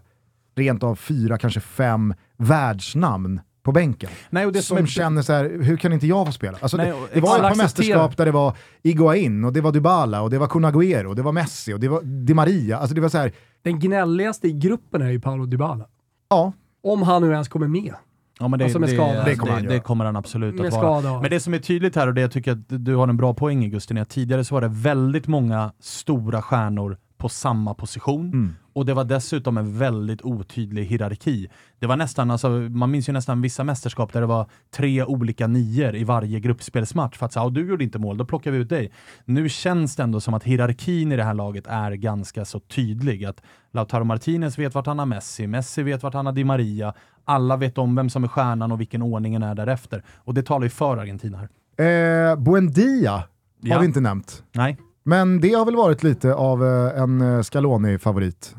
rent 0.56 0.82
av 0.82 0.94
fyra, 0.96 1.38
kanske 1.38 1.60
fem 1.60 2.14
världsnamn 2.36 3.40
på 3.68 3.72
bänken. 3.72 4.10
Nej, 4.30 4.46
och 4.46 4.52
det 4.52 4.62
som 4.62 4.76
som 4.76 4.84
är- 4.84 4.88
känner 4.88 5.22
så 5.22 5.32
här, 5.32 5.58
hur 5.62 5.76
kan 5.76 5.92
inte 5.92 6.06
jag 6.06 6.26
få 6.26 6.32
spela? 6.32 6.58
Alltså 6.60 6.76
Nej, 6.76 6.86
det, 6.86 6.94
det 7.14 7.20
var 7.20 7.36
ett 7.36 7.42
par 7.42 7.54
mästerskap 7.54 8.16
där 8.16 8.24
det 8.24 8.30
var 8.32 8.56
Iguain, 8.82 9.44
och 9.44 9.52
det 9.52 9.60
var 9.60 9.72
Dybala, 9.72 10.22
och 10.22 10.30
det 10.30 10.38
var 10.38 10.46
Kun 10.46 10.64
Agüero, 10.64 11.04
och 11.04 11.16
det 11.16 11.22
var 11.22 11.32
Messi, 11.32 11.74
och 11.74 11.80
det 11.80 11.88
var 11.88 12.02
Di 12.02 12.34
Maria. 12.34 12.78
Alltså 12.78 12.94
det 12.94 13.00
var 13.00 13.08
så 13.08 13.18
här, 13.18 13.32
Den 13.62 13.78
gnälligaste 13.80 14.48
i 14.48 14.52
gruppen 14.52 15.02
är 15.02 15.10
ju 15.10 15.20
Paolo 15.20 15.46
Dybala. 15.46 15.84
ja, 16.30 16.52
Om 16.82 17.02
han 17.02 17.22
nu 17.22 17.32
ens 17.32 17.48
kommer 17.48 17.68
med. 17.68 17.94
Ja, 18.40 18.48
men 18.48 18.58
det, 18.58 18.64
Alltså 18.64 18.78
med 18.78 18.88
det, 18.88 18.94
skada. 18.94 19.24
Det 19.24 19.36
kommer 19.36 19.52
han 19.52 19.62
det, 19.62 19.68
det 19.68 19.80
kommer 19.80 20.04
han 20.04 20.16
absolut 20.16 20.54
Med 20.54 20.66
att 20.66 20.72
vara. 20.72 21.00
skada. 21.00 21.20
Men 21.20 21.30
det 21.30 21.40
som 21.40 21.54
är 21.54 21.58
tydligt 21.58 21.96
här, 21.96 22.06
och 22.06 22.14
det 22.14 22.20
jag 22.20 22.30
tycker 22.32 22.52
att 22.52 22.58
du 22.68 22.94
har 22.96 23.08
en 23.08 23.16
bra 23.16 23.34
poäng 23.34 23.64
i 23.64 23.68
Gusten, 23.68 23.96
är 23.96 24.02
att 24.02 24.08
tidigare 24.08 24.44
så 24.44 24.54
var 24.54 24.60
det 24.60 24.68
väldigt 24.68 25.26
många 25.26 25.72
stora 25.80 26.42
stjärnor 26.42 26.96
på 27.18 27.28
samma 27.28 27.74
position. 27.74 28.26
Mm. 28.32 28.54
Och 28.78 28.86
det 28.86 28.94
var 28.94 29.04
dessutom 29.04 29.58
en 29.58 29.78
väldigt 29.78 30.22
otydlig 30.22 30.84
hierarki. 30.84 31.48
Det 31.78 31.86
var 31.86 31.96
nästan, 31.96 32.30
alltså, 32.30 32.48
man 32.50 32.90
minns 32.90 33.08
ju 33.08 33.12
nästan 33.12 33.42
vissa 33.42 33.64
mästerskap 33.64 34.12
där 34.12 34.20
det 34.20 34.26
var 34.26 34.46
tre 34.70 35.04
olika 35.04 35.46
nior 35.46 35.96
i 35.96 36.04
varje 36.04 36.40
gruppspelsmatch. 36.40 37.16
För 37.18 37.26
att 37.26 37.32
säga, 37.32 37.48
du 37.48 37.68
gjorde 37.68 37.84
inte 37.84 37.98
mål, 37.98 38.16
då 38.16 38.24
plockar 38.24 38.50
vi 38.50 38.58
ut 38.58 38.68
dig. 38.68 38.92
Nu 39.24 39.48
känns 39.48 39.96
det 39.96 40.02
ändå 40.02 40.20
som 40.20 40.34
att 40.34 40.44
hierarkin 40.44 41.12
i 41.12 41.16
det 41.16 41.24
här 41.24 41.34
laget 41.34 41.66
är 41.66 41.92
ganska 41.92 42.44
så 42.44 42.60
tydlig. 42.60 43.24
Att 43.24 43.42
Lautaro 43.72 44.04
Martinez 44.04 44.58
vet 44.58 44.74
vart 44.74 44.86
han 44.86 44.98
har 44.98 45.06
Messi, 45.06 45.46
Messi 45.46 45.82
vet 45.82 46.02
vart 46.02 46.14
han 46.14 46.26
har 46.26 46.32
Di 46.32 46.44
Maria. 46.44 46.94
Alla 47.24 47.56
vet 47.56 47.78
om 47.78 47.96
vem 47.96 48.10
som 48.10 48.24
är 48.24 48.28
stjärnan 48.28 48.72
och 48.72 48.80
vilken 48.80 49.02
ordningen 49.02 49.42
är 49.42 49.54
därefter. 49.54 50.04
Och 50.16 50.34
det 50.34 50.42
talar 50.42 50.64
ju 50.64 50.70
för 50.70 50.96
Argentina 50.96 51.38
här. 51.38 52.30
eh, 52.30 52.36
Buendia 52.36 53.12
har 53.12 53.22
Ja. 53.60 53.78
vi 53.78 53.86
inte 53.86 54.00
nämnt. 54.00 54.42
Nej. 54.52 54.76
Men 55.08 55.40
det 55.40 55.52
har 55.54 55.64
väl 55.64 55.76
varit 55.76 56.02
lite 56.02 56.34
av 56.34 56.64
eh, 56.64 57.02
en 57.02 57.20
eh, 57.20 57.42
Scaloni-favorit. 57.42 58.54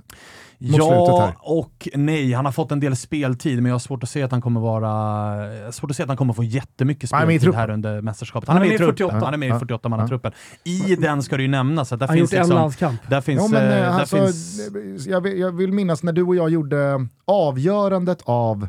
Mot 0.61 0.77
Ja 0.77 1.33
och 1.39 1.87
nej, 1.93 2.33
han 2.33 2.45
har 2.45 2.51
fått 2.51 2.71
en 2.71 2.79
del 2.79 2.95
speltid, 2.95 3.55
men 3.55 3.65
jag 3.65 3.73
har 3.73 3.79
svårt 3.79 4.03
att 4.03 4.09
se 4.09 4.23
att 4.23 4.31
han 4.31 4.41
kommer 4.41 4.61
vara... 4.61 4.87
jag 5.55 5.65
har 5.65 5.71
svårt 5.71 5.91
att 5.91 5.97
se 5.97 6.03
att 6.03 6.09
han 6.09 6.17
kommer 6.17 6.33
få 6.33 6.43
jättemycket 6.43 7.11
Han 7.11 7.21
speltid 7.21 7.41
truppen. 7.41 7.59
här 7.59 7.69
under 7.69 8.01
mästerskapet. 8.01 8.49
Han 8.49 8.57
är 8.57 8.61
med 8.61 8.73
i 8.73 8.77
truppen. 8.77 8.95
48. 8.97 9.25
Han 9.25 9.33
är 9.33 9.37
med 9.37 9.47
i 9.47 9.49
Ja. 9.49 9.59
48-mannatruppen. 9.59 10.31
I 10.63 10.95
den 10.95 11.23
ska 11.23 11.37
det 11.37 11.43
ju 11.43 11.49
nämnas 11.49 11.91
att 11.91 11.99
där 11.99 12.07
Han 12.07 12.17
har 12.17 12.19
finns 12.19 12.31
gjort 12.31 12.37
en 12.37 12.43
liksom... 12.43 12.55
landskamp. 12.55 13.01
Där 13.09 13.21
finns... 13.21 13.51
Men, 13.51 13.63
eh, 13.63 13.69
där 13.69 13.87
alltså, 13.87 14.17
finns 14.17 15.07
jag, 15.07 15.21
vill, 15.21 15.39
jag 15.39 15.51
vill 15.51 15.73
minnas 15.73 16.03
när 16.03 16.13
du 16.13 16.23
och 16.23 16.35
jag 16.35 16.49
gjorde 16.49 17.07
avgörandet 17.25 18.21
av 18.25 18.63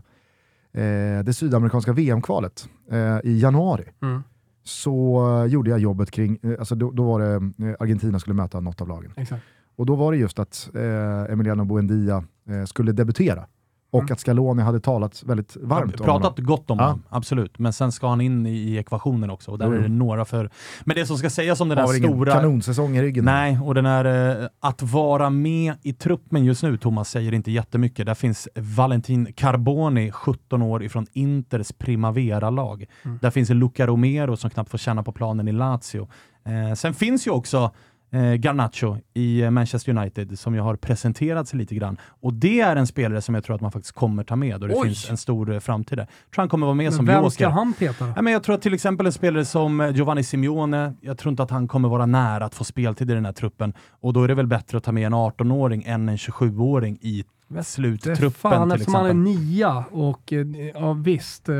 eh, 0.75 1.25
det 1.25 1.35
sydamerikanska 1.35 1.93
VM-kvalet 1.93 2.69
eh, 2.93 3.31
i 3.31 3.41
januari. 3.41 3.85
Mm. 4.03 4.23
Så 4.71 5.47
gjorde 5.49 5.71
jag 5.71 5.79
jobbet 5.79 6.11
kring, 6.11 6.39
eh, 6.43 6.51
alltså 6.59 6.75
då, 6.75 6.91
då 6.91 7.05
var 7.05 7.21
det 7.21 7.35
eh, 7.69 7.75
Argentina 7.81 8.19
skulle 8.19 8.35
möta 8.35 8.61
något 8.61 8.81
av 8.81 8.89
lagen. 8.89 9.13
Exakt. 9.17 9.43
Och 9.77 9.87
då 9.87 9.95
var 9.95 10.13
det 10.13 10.19
just 10.19 10.39
att 10.39 10.71
eh, 10.75 11.33
Emiliano 11.33 11.65
Buendia 11.65 12.25
eh, 12.49 12.65
skulle 12.65 12.93
debutera. 12.93 13.47
Och 13.93 14.01
Mm. 14.03 14.13
att 14.13 14.21
Scaloni 14.21 14.63
hade 14.63 14.81
talat 14.81 15.23
väldigt 15.27 15.57
varmt 15.63 16.01
om 16.01 16.07
pratat 16.07 16.31
honom. 16.39 16.47
gott 16.47 16.71
om 16.71 16.79
Ja. 16.79 16.85
honom, 16.85 17.03
absolut. 17.09 17.59
Men 17.59 17.73
sen 17.73 17.93
ska 17.93 18.09
han 18.09 18.21
in 18.21 18.47
i, 18.47 18.51
i 18.51 18.77
ekvationen 18.79 19.31
också 19.31 19.51
och 19.51 19.59
där 19.59 19.67
Jo, 19.67 19.73
är 19.73 19.79
det 19.79 19.89
några 19.89 20.25
för... 20.25 20.51
Men 20.85 20.97
det 20.97 21.07
som 21.07 21.19
ska 21.19 21.31
sägas 21.31 21.61
om 21.61 21.69
den 21.69 21.79
Har 21.79 21.85
där 21.87 21.93
väl 21.93 22.05
ingen 22.05 22.11
stora... 22.17 22.33
kanonsäsong 22.33 22.97
i 22.97 23.03
ryggen. 23.03 23.25
Nej, 23.25 23.59
och 23.65 23.75
den 23.75 23.87
är 23.87 24.41
eh, 24.43 24.49
att 24.61 24.83
vara 24.83 25.31
med 25.31 25.75
i 25.83 25.93
truppen 25.93 26.45
just 26.45 26.63
nu, 26.63 26.77
Thomas 26.77 27.11
säger 27.11 27.35
inte 27.35 27.51
jättemycket. 27.51 28.07
Där 28.07 28.15
finns 28.15 28.49
Valentin 28.55 29.33
Carboni, 29.33 30.11
17 30.13 30.63
år 30.63 30.83
ifrån 30.83 31.07
Inters 31.13 31.73
Primavera-lag. 31.79 32.85
Mm. 33.05 33.19
Där 33.23 33.31
finns 33.31 33.51
Luca 33.51 33.87
Romero 33.87 34.37
som 34.37 34.51
knappt 34.51 34.71
får 34.71 34.79
känna 34.79 35.03
på 35.03 35.13
planen 35.13 35.49
i 35.49 35.53
Lazio. 35.53 36.09
Eh, 36.45 36.75
sen 36.75 36.95
finns 36.95 37.27
ju 37.27 37.31
också 37.31 37.71
eh, 38.11 38.33
Garnacho 38.35 38.97
i 39.15 39.43
eh, 39.43 39.51
Manchester 39.51 39.97
United 39.99 40.39
som 40.39 40.55
ju 40.55 40.61
har 40.61 40.77
presenterats 40.77 41.55
lite 41.55 41.75
grann. 41.75 41.97
Och 42.05 42.35
det 42.35 42.61
är 42.61 42.77
en 42.77 42.87
spelare 42.87 43.23
som 43.23 43.35
jag 43.35 43.45
tror 43.45 43.55
att 43.57 43.61
man 43.63 43.73
faktiskt 43.73 43.95
kommer 43.95 44.25
ta 44.25 44.37
med 44.37 44.63
och 44.63 44.69
det 44.69 44.75
Oj! 44.75 44.87
finns 44.87 45.11
en 45.11 45.17
stor 45.17 45.53
eh, 45.53 45.61
framtid 45.61 45.99
där. 45.99 46.03
Jag 46.03 46.35
tror 46.35 46.43
han 46.43 46.49
kommer 46.49 46.67
vara 46.67 46.75
med 46.75 46.85
Men 46.85 46.93
som 46.93 47.07
vem 47.07 47.31
ska 47.31 47.49
han 47.49 47.73
peta? 47.73 48.13
Ja, 48.17 48.23
men 48.23 48.33
jag 48.33 48.43
tror 48.43 48.55
att 48.55 48.63
till 48.63 48.75
exempel 48.75 49.07
en 49.07 49.13
spelare 49.13 49.45
som 49.45 49.81
eh, 49.81 49.91
Giovanni 49.91 50.25
Simeone, 50.25 50.95
jag 51.01 51.19
tror 51.19 51.31
inte 51.31 51.43
att 51.43 51.51
han 51.51 51.69
kommer 51.69 51.89
vara 51.89 52.07
nära 52.07 52.45
att 52.45 52.55
få 52.55 52.65
speltid 52.65 53.11
i 53.11 53.15
den 53.15 53.25
här 53.25 53.33
truppen. 53.33 53.73
Och 53.91 54.13
då 54.13 54.23
är 54.25 54.29
det 54.29 54.35
väl 54.35 54.47
bättre 54.47 54.79
att 54.79 54.85
ta 54.85 54.93
med 54.93 55.07
en 55.07 55.15
18-åring 55.15 55.83
än 55.87 56.09
en 56.09 56.17
27-åring 56.17 56.99
i 57.01 57.25
sluttruppen 57.63 58.31
fan, 58.31 58.69
till 58.69 58.75
eftersom 58.75 58.95
han 58.95 59.05
är 59.05 59.09
exempel. 59.11 59.45
nia 59.45 59.85
och 59.91 60.33
ja 60.75 60.93
visst, 60.93 61.49
eh, 61.49 61.55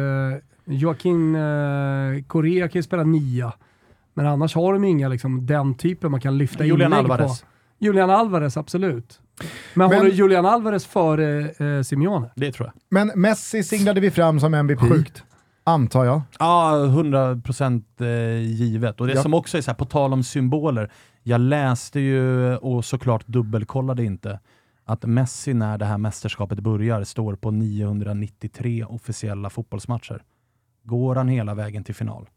Correa 2.27 2.69
kan 2.69 2.79
ju 2.79 2.83
spela 2.83 3.03
nia. 3.05 3.53
Men 4.15 4.27
annars 4.27 4.55
har 4.55 4.73
de 4.73 4.85
ju 4.85 4.91
inga 4.91 5.09
liksom, 5.09 5.47
den 5.47 5.75
typen 5.75 6.11
man 6.11 6.21
kan 6.21 6.39
lyfta 6.39 6.65
Julian 6.65 6.93
inlägg 6.93 6.99
Alvarez. 7.13 7.41
på. 7.41 7.47
Julian 7.79 8.11
Alvarez, 8.11 8.57
absolut. 8.57 9.21
Men, 9.75 9.89
Men- 9.89 9.99
håller 9.99 10.11
Julian 10.11 10.47
Alvarez 10.47 10.87
före 10.87 11.41
eh, 11.77 11.83
Simeone? 11.83 12.31
Det 12.37 12.53
tror 12.53 12.67
jag. 12.67 12.75
Men 12.89 13.21
Messi 13.21 13.63
singlade 13.63 14.01
vi 14.01 14.11
fram 14.11 14.41
som 14.41 14.55
MVP, 14.55 14.81
Sjukt. 14.81 15.23
antar 15.65 16.05
jag. 16.05 16.23
Ja, 16.39 16.73
100% 16.87 17.83
eh, 18.01 18.41
givet. 18.43 19.01
Och 19.01 19.07
det 19.07 19.13
Ja. 19.13 19.23
som 19.23 19.35
också 19.35 19.59
är 19.59 19.63
så 19.63 19.71
här, 19.71 19.77
på 19.77 19.85
tal 19.85 20.13
om 20.13 20.23
symboler, 20.23 20.91
jag 21.23 21.41
läste 21.41 22.01
ju 22.01 22.57
och 22.57 22.85
såklart 22.85 23.27
dubbelkollade 23.27 24.05
inte 24.05 24.41
att 24.85 25.05
Messi 25.05 25.55
när 25.55 25.79
det 25.79 25.85
här 25.85 25.99
mästerskapet 25.99 26.61
börjar 26.61 27.05
står 27.05 27.35
på 27.37 27.51
993 27.51 28.85
officiella 28.85 29.51
fotbollsmatcher. 29.51 30.23
Går 30.85 31.15
han 31.17 31.29
hela 31.29 31.55
vägen 31.55 31.85
till 31.85 31.95
final, 31.95 32.29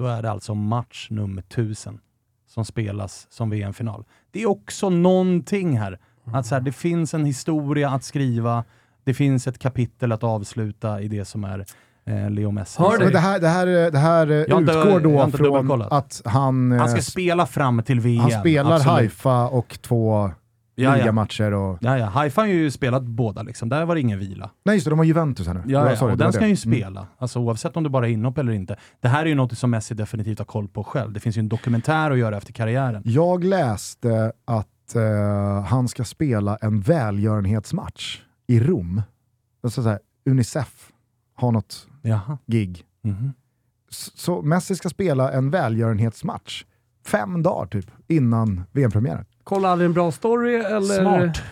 då 0.00 0.06
är 0.06 0.22
det 0.22 0.30
alltså 0.30 0.54
match 0.54 1.06
nummer 1.10 1.42
1000 1.42 1.98
som 2.48 2.64
spelas 2.64 3.26
som 3.30 3.50
VM-final. 3.50 4.04
Det 4.30 4.42
är 4.42 4.48
också 4.48 4.90
någonting 4.90 5.78
här. 5.78 5.98
Att 6.24 6.46
så 6.46 6.54
här, 6.54 6.62
det 6.62 6.72
finns 6.72 7.14
en 7.14 7.24
historia 7.24 7.90
att 7.90 8.04
skriva, 8.04 8.64
det 9.04 9.14
finns 9.14 9.46
ett 9.46 9.58
kapitel 9.58 10.12
att 10.12 10.24
avsluta 10.24 11.00
i 11.00 11.08
det 11.08 11.24
som 11.24 11.44
är 11.44 11.64
eh, 12.04 12.30
Leo 12.30 12.50
Messi. 12.50 12.82
Hör. 12.82 12.98
Men 12.98 13.12
det 13.12 13.18
här, 13.18 13.40
det 13.40 13.48
här, 13.48 13.66
det 13.90 13.98
här 13.98 14.30
eh, 14.30 14.58
inte- 14.58 14.72
utgår 14.72 15.00
då 15.00 15.30
från 15.30 15.82
att 15.82 16.22
han, 16.24 16.72
eh, 16.72 16.78
Han 16.78 16.88
ska 16.88 17.02
spela 17.02 17.46
fram 17.46 17.82
till 17.82 18.00
VM. 18.00 18.20
han 18.20 18.30
spelar 18.30 18.70
absolut. 18.72 18.92
Haifa 18.92 19.48
och 19.48 19.78
två 19.82 20.30
Ja, 20.80 20.90
ja. 20.90 20.96
ligamatcher. 20.96 21.52
Och... 21.52 21.78
Ja, 21.80 21.98
ja. 21.98 22.06
Haifa 22.06 22.40
har 22.40 22.46
ju 22.48 22.70
spelat 22.70 23.02
båda, 23.02 23.42
liksom. 23.42 23.68
där 23.68 23.84
var 23.84 23.94
det 23.94 24.00
ingen 24.00 24.18
vila. 24.18 24.50
Nej 24.64 24.74
just 24.74 24.84
det, 24.84 24.90
de 24.90 24.98
har 24.98 25.06
Juventus 25.06 25.46
här 25.46 25.54
nu. 25.54 25.62
Ja, 25.66 25.90
ja. 25.90 25.96
sorry, 25.96 26.12
och 26.12 26.18
den 26.18 26.32
ska 26.32 26.40
han 26.42 26.48
ju 26.50 26.56
Mm. 26.64 26.78
spela, 26.80 27.06
alltså, 27.18 27.38
oavsett 27.38 27.76
om 27.76 27.82
det 27.82 27.90
bara 27.90 28.08
är 28.08 28.12
inhopp 28.12 28.38
eller 28.38 28.52
inte. 28.52 28.76
Det 29.00 29.08
här 29.08 29.22
är 29.22 29.26
ju 29.26 29.34
något 29.34 29.58
som 29.58 29.70
Messi 29.70 29.94
definitivt 29.94 30.38
har 30.38 30.46
koll 30.46 30.68
på 30.68 30.84
själv. 30.84 31.12
Det 31.12 31.20
finns 31.20 31.36
ju 31.36 31.40
en 31.40 31.48
dokumentär 31.48 32.10
att 32.10 32.18
göra 32.18 32.36
efter 32.36 32.52
karriären. 32.52 33.02
Jag 33.04 33.44
läste 33.44 34.32
att 34.44 34.94
eh, 34.94 35.62
han 35.64 35.88
ska 35.88 36.04
spela 36.04 36.56
en 36.56 36.80
välgörenhetsmatch 36.80 38.20
i 38.46 38.60
Rom. 38.60 39.02
Alltså 39.62 39.82
så 39.82 39.88
här, 39.88 39.98
Unicef 40.30 40.92
har 41.34 41.52
något 41.52 41.86
Jaha. 42.02 42.38
gig. 42.46 42.84
Mhm. 43.02 43.32
S- 43.90 44.10
Så 44.14 44.42
Messi 44.42 44.76
ska 44.76 44.88
spela 44.88 45.32
en 45.32 45.50
välgörenhetsmatch 45.50 46.64
fem 47.06 47.42
dagar 47.42 47.66
typ 47.66 47.90
innan 48.08 48.62
VM-premiären. 48.72 49.24
Kolla 49.50 49.68
aldrig 49.68 49.86
en 49.86 49.92
bra 49.92 50.12
story 50.12 50.54
eller? 50.54 51.00
Smart. 51.00 51.42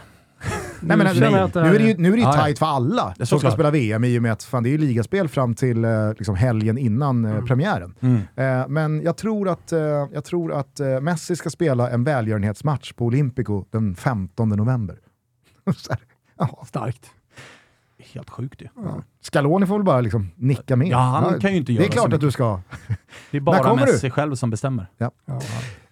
Nu 0.41 0.49
Nej, 0.81 0.97
men, 0.97 1.07
känner 1.15 1.31
nej, 1.31 1.51
det 1.53 1.61
nu 1.61 1.67
här 1.67 1.75
är 1.75 1.79
det 1.79 1.85
ju, 1.85 1.97
nu 1.99 2.09
är 2.09 2.13
det 2.13 2.19
ju 2.19 2.23
Ja, 2.23 2.37
ja. 2.37 2.43
tajt 2.43 2.59
för 2.59 2.67
alla 2.67 3.15
som 3.15 3.15
ska 3.15 3.27
såklart. 3.27 3.53
spela 3.53 3.71
VM 3.71 4.05
i 4.05 4.19
och 4.19 4.23
med 4.23 4.33
att 4.33 4.43
fan, 4.43 4.63
det 4.63 4.69
är 4.69 4.71
ju 4.71 4.79
ligaspel 4.79 5.29
fram 5.29 5.55
till 5.55 5.85
eh, 5.85 5.91
liksom 6.19 6.35
helgen 6.35 6.79
innan 6.79 7.25
eh, 7.25 7.45
premiären. 7.45 7.95
Mm. 8.01 8.21
Eh, 8.37 8.69
men 8.69 9.03
jag 9.03 9.17
tror 9.17 9.49
att, 9.49 9.73
eh, 9.73 9.81
jag 10.13 10.25
tror 10.25 10.53
att 10.53 10.81
eh, 10.81 11.01
Messi 11.01 11.37
ska 11.37 11.51
spela 11.51 11.91
en 11.91 12.05
välgörenhetsmatch 12.05 12.93
på 12.93 13.05
Olympico 13.05 13.65
den 13.71 13.97
15 13.97 14.49
november. 14.49 14.97
Här, 15.91 15.99
ja, 16.39 16.65
Starkt. 16.67 17.11
Helt 18.13 18.31
sjukt 18.31 18.63
ju. 18.63 18.69
Scaloni 19.21 19.67
får 19.67 19.75
väl 19.75 19.85
bara 19.85 20.01
liksom 20.01 20.31
nicka 20.37 20.77
med. 20.77 20.89
Ja, 20.89 20.99
han 20.99 21.41
kan 21.41 21.51
ju 21.51 21.57
inte 21.57 21.73
Det 21.73 21.77
göra 21.77 21.87
är 21.87 21.91
klart 21.91 22.13
att 22.13 22.21
du 22.21 22.31
ska. 22.31 22.61
Det 23.31 23.37
är 23.37 23.41
bara 23.41 23.75
Messi 23.75 24.11
själv 24.11 24.35
som 24.35 24.51
bestämmer. 24.51 24.87
Ja. 24.99 25.11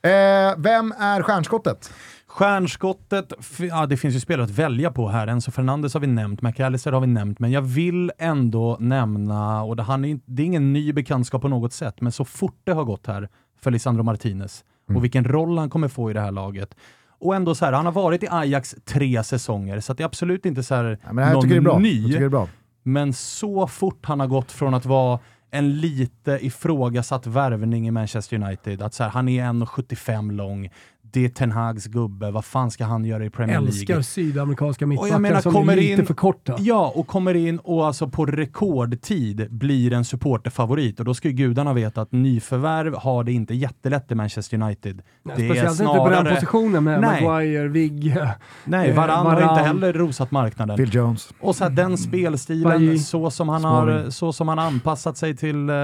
Eh, 0.06 0.54
vem 0.58 0.92
är 0.98 1.22
stjärnskottet? 1.22 1.90
Stjärnskottet, 2.26 3.32
ja 3.58 3.86
det 3.86 3.96
finns 3.96 4.14
ju 4.14 4.20
spelare 4.20 4.44
att 4.44 4.50
välja 4.50 4.90
på 4.90 5.08
här. 5.08 5.26
Enzo 5.26 5.50
Fernandes 5.50 5.94
har 5.94 6.00
vi 6.00 6.06
nämnt, 6.06 6.42
McAllister 6.42 6.92
har 6.92 7.00
vi 7.00 7.06
nämnt, 7.06 7.38
men 7.38 7.50
jag 7.50 7.62
vill 7.62 8.12
ändå 8.18 8.76
nämna, 8.80 9.62
och 9.62 9.76
det, 9.76 9.82
han 9.82 10.04
är, 10.04 10.18
det 10.26 10.42
är 10.42 10.46
ingen 10.46 10.72
ny 10.72 10.92
bekantskap 10.92 11.42
på 11.42 11.48
något 11.48 11.72
sätt, 11.72 12.00
men 12.00 12.12
så 12.12 12.24
fort 12.24 12.60
det 12.64 12.72
har 12.72 12.84
gått 12.84 13.06
här 13.06 13.28
för 13.62 13.70
Lisandro 13.70 14.02
Martinez 14.02 14.64
Mm. 14.88 14.96
och 14.96 15.04
vilken 15.04 15.24
roll 15.24 15.58
han 15.58 15.70
kommer 15.70 15.88
få 15.88 16.10
i 16.10 16.14
det 16.14 16.20
här 16.20 16.32
laget. 16.32 16.74
Och 17.20 17.34
ändå 17.36 17.54
så 17.54 17.64
här, 17.64 17.72
han 17.72 17.84
har 17.84 17.92
varit 17.92 18.22
i 18.22 18.26
Ajax 18.30 18.74
tre 18.84 19.24
säsonger, 19.24 19.80
så 19.80 19.92
det 19.92 20.02
är 20.02 20.04
absolut 20.04 20.46
inte 20.46 20.62
så 20.62 20.74
här 20.74 20.84
Ja, 21.02 21.06
men 21.12 21.16
det 21.16 21.24
här 21.24 21.32
någon 21.32 21.42
tycker 21.42 21.54
jag 21.56 21.62
är 21.64 21.68
bra. 21.68 21.78
ny. 21.78 21.94
Jag 22.00 22.06
tycker 22.06 22.20
det 22.20 22.26
är 22.26 22.28
bra. 22.28 22.48
Men 22.82 23.12
så 23.12 23.66
fort 23.66 24.06
han 24.06 24.20
har 24.20 24.26
gått 24.26 24.52
från 24.52 24.74
att 24.74 24.86
vara 24.86 25.18
en 25.58 25.80
lite 25.80 26.38
ifrågasatt 26.46 27.26
värvning 27.26 27.88
i 27.88 27.90
Manchester 27.90 28.36
United, 28.42 28.82
att 28.82 28.94
så 28.94 29.02
här, 29.02 29.10
han 29.10 29.28
är 29.28 29.44
1,75 29.44 30.32
lång, 30.32 30.70
det 31.16 31.24
är 31.24 31.28
Ten 31.28 31.52
Hags 31.52 31.86
gubbe, 31.86 32.30
vad 32.30 32.44
fan 32.44 32.70
ska 32.70 32.84
han 32.84 33.04
göra 33.04 33.24
i 33.24 33.30
Premier 33.30 33.60
League? 33.60 33.68
Älskar 33.68 34.00
sydamerikanska 34.02 34.86
mittbackar 34.86 35.40
som 35.40 35.52
kommer 35.52 35.72
är 35.72 35.76
lite 35.76 36.00
in- 36.00 36.06
för 36.06 36.14
korta. 36.14 36.56
Ja, 36.58 36.92
och 36.94 37.06
kommer 37.06 37.34
in 37.34 37.58
och 37.58 37.86
alltså 37.86 38.08
på 38.08 38.26
rekordtid 38.26 39.46
blir 39.50 39.92
en 39.92 40.04
supporterfavorit. 40.04 40.98
Och 40.98 41.04
då 41.04 41.14
ska 41.14 41.28
ju 41.28 41.34
gudarna 41.34 41.72
veta 41.72 42.00
att 42.00 42.12
nyförvärv 42.12 42.94
har 42.94 43.24
det 43.24 43.32
inte 43.32 43.54
jättelätt 43.54 44.12
i 44.12 44.14
Manchester 44.14 44.62
United. 44.62 45.02
Nej, 45.22 45.34
det 45.36 45.42
är 45.42 45.48
Speciellt 45.48 45.80
inte 45.80 45.84
på 45.92 46.08
den 46.08 46.18
snarare- 46.18 46.34
positionen 46.34 46.84
med 46.84 47.00
Nej. 47.00 47.24
Maguire, 47.24 47.68
Vigge. 47.68 48.34
Nej, 48.64 48.88
Eh, 48.90 48.96
Varann 48.96 49.26
har 49.26 49.42
inte 49.42 49.62
heller 49.66 49.92
rosat 49.92 50.30
marknaden. 50.30 50.76
Phil 50.76 50.94
Jones. 50.94 51.28
Och 51.40 51.56
så 51.56 51.64
här, 51.64 51.70
den 51.70 51.98
spelstilen, 51.98 52.62
Bailly. 52.70 52.98
så 52.98 53.30
som, 53.30 53.48
han 53.48 53.64
har, 53.64 54.10
så 54.10 54.32
som 54.32 54.48
han 54.48 54.58
anpassat 54.58 55.16
sig 55.16 55.36
till 55.36 55.68
eh, 55.70 55.74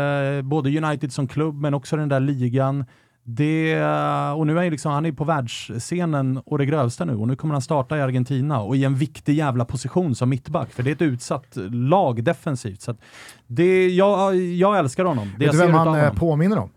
både 0.42 0.78
United 0.78 1.12
som 1.12 1.28
klubb, 1.28 1.54
men 1.60 1.74
också 1.74 1.96
den 1.96 2.08
där 2.08 2.20
ligan. 2.20 2.84
Det, 3.24 3.84
och 4.36 4.46
nu 4.46 4.58
är 4.58 4.70
liksom, 4.70 4.92
han 4.92 5.06
är 5.06 5.12
på 5.12 5.24
världsscenen 5.24 6.38
och 6.38 6.58
det 6.58 6.66
grövsta 6.66 7.04
nu 7.04 7.14
och 7.16 7.28
nu 7.28 7.36
kommer 7.36 7.54
han 7.54 7.62
starta 7.62 7.98
i 7.98 8.00
Argentina 8.00 8.60
och 8.60 8.76
i 8.76 8.84
en 8.84 8.94
viktig 8.94 9.34
jävla 9.34 9.64
position 9.64 10.14
som 10.14 10.28
mittback, 10.28 10.72
för 10.72 10.82
det 10.82 10.90
är 10.90 10.94
ett 10.94 11.02
utsatt 11.02 11.56
lag 11.70 12.24
defensivt. 12.24 12.80
Så 12.80 12.94
det, 13.46 13.88
jag, 13.88 14.36
jag 14.36 14.78
älskar 14.78 15.04
honom. 15.04 15.28
Det 15.38 15.44
Vet 15.44 15.52
du 15.52 15.58
vem 15.58 15.74
han 15.74 15.86
eh, 15.88 15.94
honom. 15.94 16.16
påminner 16.16 16.58
om? 16.58 16.70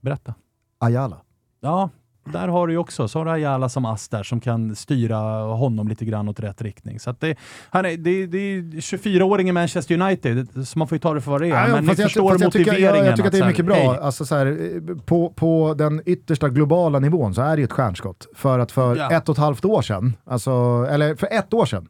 Berätta. 0.00 0.34
Ayala. 0.78 1.16
Ja, 1.60 1.90
där 2.30 2.48
har 2.48 2.66
du 2.66 2.72
ju 2.72 2.78
också, 2.78 3.08
du 3.24 3.30
Ayala 3.30 3.68
som 3.68 3.84
ass 3.84 4.08
där 4.08 4.22
som 4.22 4.40
kan 4.40 4.76
styra 4.76 5.16
honom 5.54 5.88
lite 5.88 6.04
grann 6.04 6.28
åt 6.28 6.40
rätt 6.40 6.62
riktning. 6.62 7.00
Så 7.00 7.14
det, 7.20 7.36
han 7.70 7.84
är, 7.84 7.96
det, 7.96 8.26
det 8.26 8.38
är 8.38 8.62
24-åring 8.62 9.48
i 9.48 9.52
Manchester 9.52 10.00
United, 10.02 10.66
så 10.68 10.78
man 10.78 10.88
får 10.88 10.96
ju 10.96 11.00
ta 11.00 11.14
det 11.14 11.20
för 11.20 11.30
vad 11.30 11.40
det 11.40 11.46
är. 11.46 11.50
Ja, 11.50 11.66
men 11.68 11.84
ni 11.84 11.88
jag- 11.88 11.96
förstår 11.96 12.32
jag 12.32 12.40
motiveringen. 12.44 12.82
Jag, 12.96 13.06
jag 13.06 13.16
tycker 13.16 13.26
att 13.28 13.32
det 13.32 13.38
är 13.38 13.46
mycket 13.46 13.64
bra. 13.66 13.74
hej. 13.74 13.86
Alltså, 13.88 14.26
så 14.26 14.34
här, 14.36 14.80
på, 15.06 15.30
på 15.30 15.74
den 15.78 16.02
yttersta 16.06 16.48
globala 16.48 16.98
nivån 16.98 17.34
så 17.34 17.42
är 17.42 17.56
det 17.56 17.60
ju 17.60 17.64
ett 17.64 17.72
stjärnskott. 17.72 18.26
För 18.34 18.58
att 18.58 18.72
för 18.72 18.96
Ja. 18.96 19.10
ett 19.12 19.28
och 19.28 19.34
ett 19.34 19.38
halvt 19.38 19.64
år 19.64 19.82
sedan, 19.82 20.16
alltså, 20.24 20.50
eller 20.90 21.14
för 21.14 21.28
ett 21.30 21.54
år 21.54 21.66
sedan, 21.66 21.88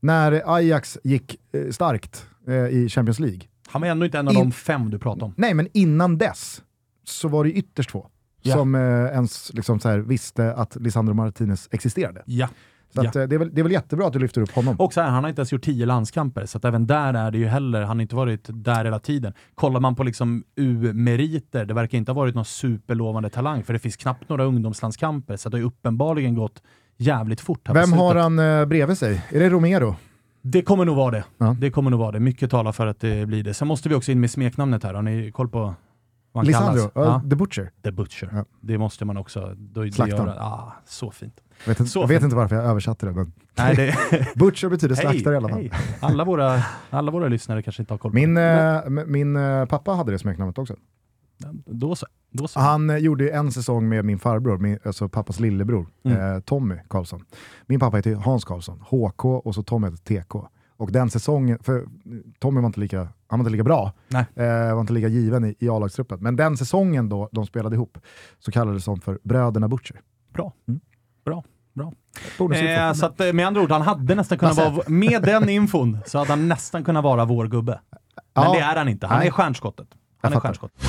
när 0.00 0.42
Ajax 0.54 0.98
gick 1.04 1.36
eh, 1.52 1.70
starkt 1.70 2.26
eh, 2.48 2.54
i 2.54 2.88
Champions 2.88 3.20
League. 3.20 3.40
Han 3.68 3.80
var 3.82 3.88
ändå 3.88 4.04
inte 4.06 4.18
en 4.18 4.28
av 4.28 4.34
In- 4.34 4.40
de 4.40 4.52
fem 4.52 4.90
du 4.90 4.98
pratade 4.98 5.24
om. 5.24 5.34
Nej, 5.36 5.54
men 5.54 5.68
innan 5.72 6.18
dess 6.18 6.62
så 7.04 7.28
var 7.28 7.44
det 7.44 7.50
ytterst 7.52 7.90
få 7.90 8.06
Ja. 8.46 8.54
som 8.54 8.74
eh, 8.74 8.80
ens 8.80 9.52
liksom, 9.54 9.80
så 9.80 9.88
här, 9.88 9.98
visste 9.98 10.54
att 10.54 10.76
Lisandro 10.76 11.14
Martinez 11.14 11.68
existerade. 11.70 12.22
Ja. 12.26 12.48
Så 12.94 13.00
att, 13.00 13.16
eh, 13.16 13.22
det, 13.22 13.34
är 13.34 13.38
väl, 13.38 13.54
det 13.54 13.60
är 13.60 13.62
väl 13.62 13.72
jättebra 13.72 14.06
att 14.06 14.12
du 14.12 14.18
lyfter 14.18 14.40
upp 14.40 14.50
honom. 14.50 14.76
Och 14.78 14.92
så 14.92 15.00
här, 15.00 15.10
han 15.10 15.24
har 15.24 15.28
inte 15.28 15.40
ens 15.40 15.52
gjort 15.52 15.62
tio 15.62 15.86
landskamper, 15.86 16.46
så 16.46 16.60
även 16.62 16.86
där 16.86 17.14
är 17.14 17.30
det 17.30 17.38
ju 17.38 17.46
heller, 17.46 17.82
han 17.82 17.96
har 17.96 18.02
inte 18.02 18.16
varit 18.16 18.48
där 18.52 18.84
hela 18.84 18.98
tiden. 18.98 19.32
Kollar 19.54 19.80
man 19.80 19.94
på 19.94 20.04
liksom 20.04 20.44
U-meriter, 20.56 21.64
det 21.64 21.74
verkar 21.74 21.98
inte 21.98 22.12
ha 22.12 22.16
varit 22.16 22.34
någon 22.34 22.44
superlovande 22.44 23.30
talang, 23.30 23.62
för 23.64 23.72
det 23.72 23.78
finns 23.78 23.96
knappt 23.96 24.28
några 24.28 24.44
ungdomslandskamper, 24.44 25.36
så 25.36 25.48
det 25.48 25.56
har 25.56 25.60
ju 25.60 25.66
uppenbarligen 25.66 26.34
gått 26.34 26.62
jävligt 26.96 27.40
fort 27.40 27.68
här 27.68 27.74
Vem 27.74 27.92
har 27.92 28.14
han 28.14 28.38
eh, 28.38 28.66
bredvid 28.66 28.98
sig? 28.98 29.22
Är 29.28 29.40
det 29.40 29.50
Romero? 29.50 29.96
Det 30.42 30.62
kommer 30.62 30.84
nog 30.84 30.96
vara 30.96 31.10
det. 31.10 31.24
Ja. 31.38 31.56
Det 31.60 31.70
kommer 31.70 31.90
nog 31.90 32.00
vara 32.00 32.12
det. 32.12 32.20
Mycket 32.20 32.50
talar 32.50 32.72
för 32.72 32.86
att 32.86 33.00
det 33.00 33.26
blir 33.26 33.42
det. 33.42 33.54
Sen 33.54 33.68
måste 33.68 33.88
vi 33.88 33.94
också 33.94 34.12
in 34.12 34.20
med 34.20 34.30
smeknamnet 34.30 34.82
här. 34.82 34.94
Har 34.94 35.02
ni 35.02 35.32
koll 35.32 35.48
på 35.48 35.74
vad 36.34 36.46
Lisandro? 36.46 36.88
kallas? 36.88 37.22
Ja. 37.24 37.30
The 37.30 37.36
Butcher? 37.36 37.70
The 37.84 37.90
Butcher. 37.92 38.28
Ja. 38.32 38.44
Det 38.60 38.78
måste 38.78 39.04
man 39.04 39.16
också... 39.16 39.54
Då, 39.56 39.82
det 39.82 39.92
Slaktaren. 39.92 40.26
gör- 40.26 40.36
ah, 40.40 40.72
så 40.86 41.10
fint. 41.10 41.40
Jag 41.64 41.68
vet, 41.68 41.80
inte, 41.80 41.98
jag 41.98 42.08
vet 42.08 42.22
inte 42.22 42.36
varför 42.36 42.56
jag 42.56 42.64
översatte 42.64 43.06
det, 43.06 43.12
men 43.12 43.32
Nej, 43.58 43.76
det, 43.76 43.96
Butcher 44.36 44.68
betyder 44.68 44.94
slaktare 44.94 45.34
i 45.34 45.36
alla 45.36 45.48
fall. 45.48 45.58
hej. 45.58 45.70
Alla, 46.00 46.24
våra, 46.24 46.62
alla 46.90 47.10
våra 47.10 47.28
lyssnare 47.28 47.62
kanske 47.62 47.82
inte 47.82 47.92
har 47.92 47.98
koll 47.98 48.10
på 48.10 48.14
Min, 48.14 48.34
det. 48.34 48.82
m- 48.86 49.00
min 49.06 49.36
eh, 49.36 49.64
pappa 49.66 49.92
hade 49.92 50.12
det 50.12 50.18
smeknamnet 50.18 50.58
också. 50.58 50.76
Då 51.66 51.94
så. 51.96 52.06
Då 52.30 52.48
så. 52.48 52.60
Han 52.60 52.90
eh, 52.90 52.96
gjorde 52.96 53.30
en 53.30 53.52
säsong 53.52 53.88
med 53.88 54.04
min 54.04 54.18
farbror, 54.18 54.58
min, 54.58 54.78
alltså 54.84 55.08
pappas 55.08 55.40
lillebror, 55.40 55.86
Mm. 56.04 56.42
Tommy 56.42 56.74
Karlsson. 56.88 57.24
Min 57.66 57.80
pappa 57.80 57.96
heter 57.96 58.14
Hans 58.14 58.44
Karlsson, 58.44 58.80
HK 58.90 59.24
och 59.24 59.54
så 59.54 59.62
Tommy 59.62 59.86
heter 59.90 60.22
TK. 60.22 60.36
Och 60.76 60.92
den 60.92 61.10
säsongen, 61.10 61.58
för 61.62 61.84
Tommy 62.38 62.60
var 62.60 62.66
inte 62.66 62.80
lika, 62.80 62.98
han 62.98 63.38
var 63.38 63.38
inte 63.38 63.50
lika 63.50 63.64
bra, 63.64 63.92
Nej. 64.08 64.24
eh, 64.36 64.74
var 64.74 64.80
inte 64.80 64.92
lika 64.92 65.08
given 65.08 65.44
i, 65.44 65.54
i 65.58 65.68
A-lagstruppen. 65.68 66.18
Men 66.20 66.36
den 66.36 66.56
säsongen 66.56 67.08
då 67.08 67.28
de 67.32 67.46
spelade 67.46 67.76
ihop 67.76 67.98
så 68.38 68.52
kallades 68.52 68.84
de 68.84 69.00
för 69.00 69.18
Bröderna 69.22 69.68
Butcher. 69.68 70.00
Bra. 70.34 70.52
Mm. 70.68 70.80
Bra. 71.24 71.44
Bra. 71.74 71.92
Eh, 72.54 72.92
så 72.92 73.06
att, 73.06 73.20
eh, 73.20 73.32
med 73.32 73.46
andra 73.46 73.62
ord, 73.62 73.70
han 73.70 73.82
hade 73.82 74.14
nästan 74.14 74.38
kunnat 74.38 74.56
vara, 74.56 74.82
med 74.88 75.22
den 75.22 75.48
infon, 75.48 75.98
så 76.06 76.18
hade 76.18 76.30
han 76.30 76.48
nästan 76.48 76.84
kunnat 76.84 77.04
vara 77.04 77.24
vår 77.24 77.46
gubbe. 77.46 77.80
Men 78.34 78.44
Ja. 78.44 78.52
det 78.52 78.60
är 78.60 78.76
han 78.76 78.88
inte. 78.88 79.06
Han 79.06 79.18
Nej. 79.18 79.26
är 79.26 79.32
stjärnskottet. 79.32 79.86
Jag 79.90 79.96
Han 80.30 80.32
är 80.32 80.40
fattar. 80.40 80.48
stjärnskottet. 80.48 80.80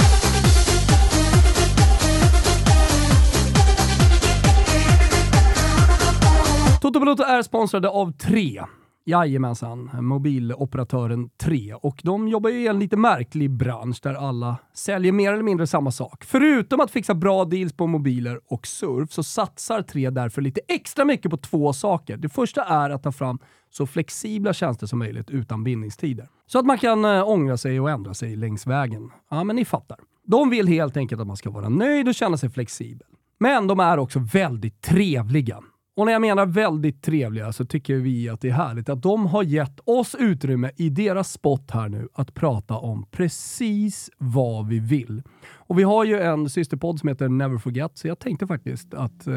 Toto 6.81 6.99
Balotto 6.99 7.23
är 7.23 7.41
sponsrade 7.41 7.89
av 7.89 8.11
Tre. 8.11 8.61
Jajamensan, 9.07 9.89
mobiloperatören 9.93 11.29
3. 11.29 11.73
Och 11.73 12.01
de 12.03 12.27
jobbar 12.27 12.49
ju 12.49 12.63
i 12.63 12.67
en 12.67 12.79
lite 12.79 12.97
märklig 12.97 13.51
bransch 13.51 13.99
där 14.03 14.13
alla 14.13 14.57
säljer 14.73 15.11
mer 15.11 15.33
eller 15.33 15.43
mindre 15.43 15.67
samma 15.67 15.91
sak. 15.91 16.23
Förutom 16.23 16.79
att 16.79 16.91
fixa 16.91 17.13
bra 17.13 17.45
deals 17.45 17.73
på 17.73 17.87
mobiler 17.87 18.39
och 18.47 18.67
surf 18.67 19.11
så 19.11 19.23
satsar 19.23 19.81
3 19.81 20.09
därför 20.09 20.41
lite 20.41 20.61
extra 20.67 21.05
mycket 21.05 21.31
på 21.31 21.37
två 21.37 21.73
saker. 21.73 22.17
Det 22.17 22.29
första 22.29 22.63
är 22.63 22.89
att 22.89 23.03
ta 23.03 23.11
fram 23.11 23.39
så 23.69 23.87
flexibla 23.87 24.53
tjänster 24.53 24.87
som 24.87 24.99
möjligt 24.99 25.29
utan 25.29 25.63
bindningstider. 25.63 26.27
Så 26.47 26.59
att 26.59 26.65
man 26.65 26.77
kan 26.77 27.05
eh, 27.05 27.29
ångra 27.29 27.57
sig 27.57 27.79
och 27.79 27.89
ändra 27.89 28.13
sig 28.13 28.35
längs 28.35 28.67
vägen. 28.67 29.11
Ja, 29.29 29.43
men 29.43 29.55
ni 29.55 29.65
fattar. 29.65 29.97
De 30.23 30.49
vill 30.49 30.67
helt 30.67 30.97
enkelt 30.97 31.21
att 31.21 31.27
man 31.27 31.37
ska 31.37 31.49
vara 31.49 31.69
nöjd 31.69 32.07
och 32.07 32.15
känna 32.15 32.37
sig 32.37 32.49
flexibel. 32.49 33.07
Men 33.39 33.67
de 33.67 33.79
är 33.79 33.97
också 33.97 34.19
väldigt 34.19 34.81
trevliga. 34.81 35.61
Och 35.97 36.05
när 36.05 36.13
jag 36.13 36.21
menar 36.21 36.45
väldigt 36.45 37.01
trevliga 37.01 37.51
så 37.51 37.65
tycker 37.65 37.95
vi 37.95 38.29
att 38.29 38.41
det 38.41 38.49
är 38.49 38.53
härligt 38.53 38.89
att 38.89 39.01
de 39.01 39.25
har 39.25 39.43
gett 39.43 39.79
oss 39.83 40.15
utrymme 40.19 40.71
i 40.75 40.89
deras 40.89 41.31
spot 41.31 41.71
här 41.71 41.89
nu 41.89 42.07
att 42.13 42.33
prata 42.33 42.77
om 42.77 43.05
precis 43.11 44.09
vad 44.17 44.67
vi 44.67 44.79
vill. 44.79 45.23
Och 45.53 45.79
vi 45.79 45.83
har 45.83 46.03
ju 46.03 46.19
en 46.19 46.49
systerpodd 46.49 46.99
som 46.99 47.09
heter 47.09 47.29
Never 47.29 47.57
Forget, 47.57 47.97
så 47.97 48.07
jag 48.07 48.19
tänkte 48.19 48.47
faktiskt 48.47 48.93
att 48.93 49.27
eh, 49.27 49.33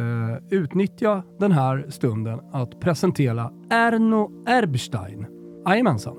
utnyttja 0.51 1.23
den 1.38 1.53
här 1.53 1.87
stunden 1.88 2.40
att 2.53 2.81
presentera 2.81 3.51
Erno 3.71 4.44
Erbstein. 4.49 5.27
Jajamensan. 5.66 6.16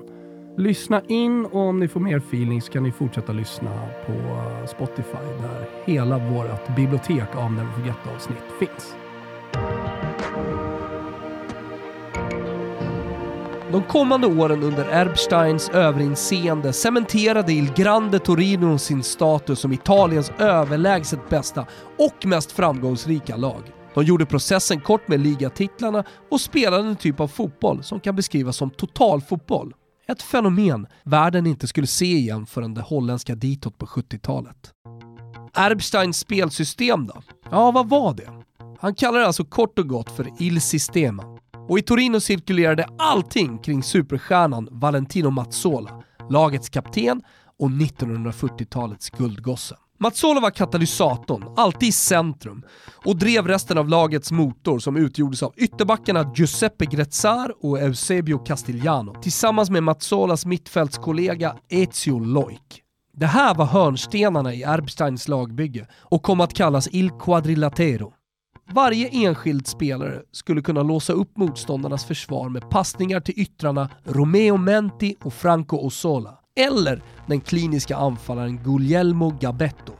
Lyssna 0.56 1.02
in 1.08 1.46
och 1.46 1.60
om 1.60 1.80
ni 1.80 1.88
får 1.88 2.00
mer 2.00 2.16
feeling 2.16 2.62
så 2.62 2.72
kan 2.72 2.82
ni 2.82 2.92
fortsätta 2.92 3.32
lyssna 3.32 3.88
på 4.06 4.12
eh, 4.12 4.66
Spotify 4.66 5.42
där 5.42 5.68
hela 5.84 6.18
vårt 6.18 6.76
bibliotek 6.76 7.36
av 7.36 7.52
Never 7.52 7.72
Forget-avsnitt 7.72 8.44
finns. 8.58 8.96
De 13.72 13.82
kommande 13.82 14.26
åren 14.26 14.62
under 14.62 14.84
Erbsteins 14.84 15.68
överinseende 15.68 16.72
cementerade 16.72 17.52
Il 17.52 17.72
Grande 17.72 18.18
Torino 18.18 18.78
sin 18.78 19.02
status 19.02 19.60
som 19.60 19.72
Italiens 19.72 20.32
överlägset 20.38 21.28
bästa 21.28 21.66
och 21.98 22.26
mest 22.26 22.52
framgångsrika 22.52 23.36
lag. 23.36 23.62
De 23.94 24.04
gjorde 24.04 24.26
processen 24.26 24.80
kort 24.80 25.08
med 25.08 25.20
ligatitlarna 25.20 26.04
och 26.30 26.40
spelade 26.40 26.88
en 26.88 26.96
typ 26.96 27.20
av 27.20 27.28
fotboll 27.28 27.82
som 27.82 28.00
kan 28.00 28.16
beskrivas 28.16 28.56
som 28.56 28.70
totalfotboll. 28.70 29.74
Ett 30.08 30.22
fenomen 30.22 30.86
världen 31.04 31.46
inte 31.46 31.66
skulle 31.66 31.86
se 31.86 32.12
igen 32.12 32.46
förrän 32.46 32.74
det 32.74 32.80
holländska 32.80 33.34
ditåt 33.34 33.78
på 33.78 33.86
70-talet. 33.86 34.70
Erbsteins 35.56 36.18
spelsystem 36.18 37.06
då? 37.06 37.22
Ja, 37.50 37.70
vad 37.70 37.88
var 37.88 38.14
det? 38.14 38.28
Han 38.80 38.94
kallar 38.94 39.20
det 39.20 39.26
alltså 39.26 39.44
kort 39.44 39.78
och 39.78 39.88
gott 39.88 40.16
för 40.16 40.28
Il 40.38 40.60
Sistema. 40.60 41.39
Och 41.70 41.78
i 41.78 41.82
Torino 41.82 42.20
cirkulerade 42.20 42.86
allting 42.98 43.58
kring 43.58 43.82
superstjärnan 43.82 44.68
Valentino 44.70 45.30
Mazzola, 45.30 46.02
lagets 46.30 46.68
kapten 46.68 47.22
och 47.58 47.68
1940-talets 47.68 49.10
guldgosse. 49.10 49.76
Mazzola 49.98 50.40
var 50.40 50.50
katalysatorn, 50.50 51.54
alltid 51.56 51.88
i 51.88 51.92
centrum, 51.92 52.62
och 53.04 53.16
drev 53.16 53.46
resten 53.46 53.78
av 53.78 53.88
lagets 53.88 54.32
motor 54.32 54.78
som 54.78 54.96
utgjordes 54.96 55.42
av 55.42 55.54
ytterbackarna 55.56 56.32
Giuseppe 56.36 56.86
Grezzar 56.86 57.54
och 57.60 57.78
Eusebio 57.80 58.38
Castigliano 58.38 59.22
tillsammans 59.22 59.70
med 59.70 59.82
Mazzolas 59.82 60.46
mittfältskollega 60.46 61.56
Ezio 61.68 62.18
Loik. 62.18 62.82
Det 63.16 63.26
här 63.26 63.54
var 63.54 63.66
hörnstenarna 63.66 64.54
i 64.54 64.62
Erbsteins 64.62 65.28
lagbygge 65.28 65.86
och 65.98 66.22
kom 66.22 66.40
att 66.40 66.54
kallas 66.54 66.88
Il 66.92 67.10
Quadrilatero. 67.10 68.12
Varje 68.72 69.08
enskild 69.08 69.66
spelare 69.66 70.22
skulle 70.32 70.62
kunna 70.62 70.82
låsa 70.82 71.12
upp 71.12 71.36
motståndarnas 71.36 72.04
försvar 72.04 72.48
med 72.48 72.70
passningar 72.70 73.20
till 73.20 73.34
yttrarna 73.36 73.90
Romeo 74.04 74.56
Menti 74.56 75.16
och 75.22 75.34
Franco 75.34 75.76
Osola. 75.76 76.38
Eller 76.56 77.02
den 77.26 77.40
kliniska 77.40 77.96
anfallaren 77.96 78.62
Guglielmo 78.62 79.36
Gabetto. 79.40 79.92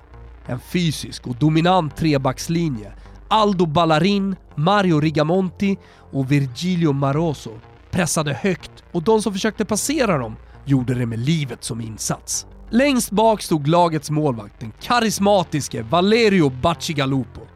En 0.46 0.61
fysisk 0.61 1.26
och 1.26 1.37
dominant 1.37 1.96
trebackslinje. 1.96 2.92
Aldo 3.28 3.66
Ballarin, 3.66 4.37
Mario 4.54 5.00
Rigamonti 5.00 5.76
och 6.12 6.33
Virgilio 6.33 6.92
Maroso 6.92 7.50
pressade 7.90 8.33
högt 8.33 8.85
och 8.92 9.02
de 9.02 9.23
som 9.23 9.33
försökte 9.33 9.64
passera 9.64 10.18
dem 10.18 10.37
gjorde 10.64 10.94
det 10.94 11.06
med 11.06 11.18
livet 11.18 11.64
som 11.64 11.81
insats. 11.81 12.46
Längst 12.71 13.10
bak 13.10 13.42
stod 13.42 13.68
lagets 13.68 14.10
målvakt, 14.10 14.60
den 14.60 14.73
karismatiske 14.81 15.83
Valerio 15.83 16.50
Bacigalupo. 16.62 17.50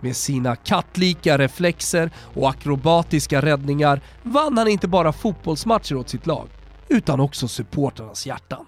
Med 0.00 0.16
sina 0.16 0.56
kattlika 0.56 1.38
reflexer 1.38 2.10
och 2.34 2.50
akrobatiska 2.50 3.42
räddningar 3.42 4.00
vann 4.22 4.58
han 4.58 4.68
inte 4.68 4.88
bara 4.88 5.12
fotbollsmatcher 5.12 5.96
åt 5.96 6.08
sitt 6.08 6.26
lag, 6.26 6.48
utan 6.88 7.20
också 7.20 7.48
supportrarnas 7.48 8.26
hjärtan. 8.26 8.66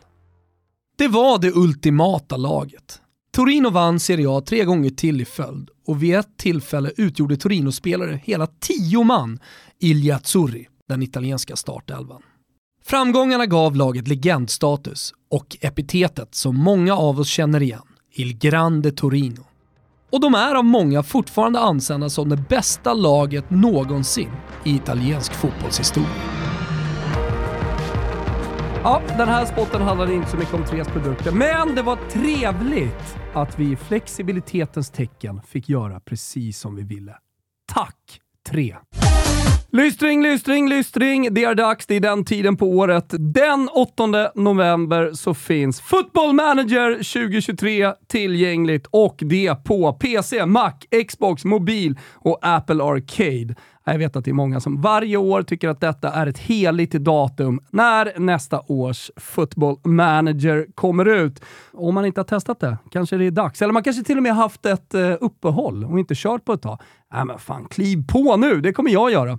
Det 0.99 1.09
var 1.09 1.39
det 1.39 1.53
ultimata 1.55 2.37
laget. 2.37 3.01
Torino 3.33 3.71
vann 3.71 4.01
Serie 4.01 4.31
A 4.31 4.43
tre 4.47 4.65
gånger 4.65 4.91
till 4.91 5.21
i 5.21 5.25
följd 5.25 5.71
och 5.87 6.03
vid 6.03 6.15
ett 6.15 6.37
tillfälle 6.37 6.93
utgjorde 6.97 7.37
Torino-spelare 7.37 8.21
hela 8.25 8.47
tio 8.47 9.05
man 9.05 9.39
i 9.79 9.95
Liazzurri, 9.95 10.69
den 10.89 11.03
italienska 11.03 11.57
startelvan. 11.57 12.23
Framgångarna 12.85 13.47
gav 13.47 13.77
laget 13.77 14.09
legendstatus 14.09 15.15
och 15.31 15.57
epitetet 15.61 16.35
som 16.35 16.57
många 16.57 16.97
av 16.97 17.21
oss 17.21 17.29
känner 17.29 17.63
igen, 17.63 17.83
Il 18.11 18.39
Grande 18.39 18.93
Torino. 18.93 19.45
Och 20.13 20.21
de 20.21 20.35
är 20.35 20.55
av 20.55 20.65
många 20.65 21.03
fortfarande 21.03 21.61
ansedda 21.61 22.11
som 22.11 22.29
det 22.29 22.37
bästa 22.37 22.95
laget 22.95 23.51
någonsin 23.51 24.31
i 24.65 24.75
italiensk 24.75 25.33
fotbollshistoria. 25.33 26.09
Ja, 28.83 29.03
den 29.09 29.29
här 29.29 29.47
spotten 29.47 29.83
handlade 29.83 30.15
inte 30.15 30.31
så 30.31 30.37
mycket 30.37 30.55
om 30.55 30.65
Tres 30.65 30.89
produkter, 30.89 31.33
men 31.33 31.75
det 31.75 31.83
var 31.83 31.99
trevligt 32.11 33.17
att 33.35 33.59
vi 33.59 33.73
i 33.73 33.77
flexibilitetens 33.77 34.91
tecken 34.91 35.43
fick 35.43 35.69
göra 35.69 36.01
precis 36.01 36.59
som 36.59 36.77
vi 36.77 36.83
ville. 36.83 37.17
Tack, 37.75 38.21
Tre! 38.51 38.77
Lystring, 39.75 40.23
lystring, 40.23 40.69
lystring. 40.69 41.35
Det 41.35 41.45
är 41.45 41.55
dags. 41.55 41.87
Det 41.87 41.95
är 41.95 42.01
den 42.01 42.25
tiden 42.25 42.57
på 42.57 42.67
året. 42.67 43.15
Den 43.19 43.69
8 43.69 44.07
november 44.35 45.13
så 45.13 45.35
finns 45.35 45.81
Football 45.81 46.33
Manager 46.33 46.95
2023 46.95 47.93
tillgängligt 48.07 48.87
och 48.91 49.17
det 49.19 49.65
på 49.65 49.93
PC, 49.93 50.47
Mac, 50.47 50.73
Xbox, 51.09 51.45
mobil 51.45 51.99
och 52.15 52.39
Apple 52.43 52.83
Arcade. 52.85 53.55
Jag 53.85 53.99
vet 53.99 54.17
att 54.17 54.25
det 54.25 54.31
är 54.31 54.35
många 54.35 54.61
som 54.61 54.81
varje 54.81 55.17
år 55.17 55.43
tycker 55.43 55.69
att 55.69 55.81
detta 55.81 56.13
är 56.13 56.27
ett 56.27 56.39
heligt 56.39 56.93
datum 56.93 57.61
när 57.71 58.19
nästa 58.19 58.61
års 58.67 59.11
Football 59.17 59.77
Manager 59.85 60.67
kommer 60.75 61.09
ut. 61.09 61.45
Om 61.73 61.95
man 61.95 62.05
inte 62.05 62.21
har 62.21 62.25
testat 62.25 62.61
det, 62.61 62.79
kanske 62.91 63.17
det 63.17 63.27
är 63.27 63.31
dags. 63.31 63.63
Eller 63.63 63.73
man 63.73 63.83
kanske 63.83 64.05
till 64.05 64.17
och 64.17 64.23
med 64.23 64.35
haft 64.35 64.67
ett 64.67 64.95
eh, 64.95 65.17
uppehåll 65.21 65.85
och 65.85 65.99
inte 65.99 66.15
kört 66.17 66.45
på 66.45 66.53
ett 66.53 66.63
tag. 66.63 66.79
Nej 67.15 67.25
men 67.25 67.39
fan, 67.39 67.67
kliv 67.71 68.07
på 68.09 68.37
nu! 68.37 68.61
Det 68.61 68.73
kommer 68.73 68.91
jag 68.91 69.13
göra. 69.13 69.39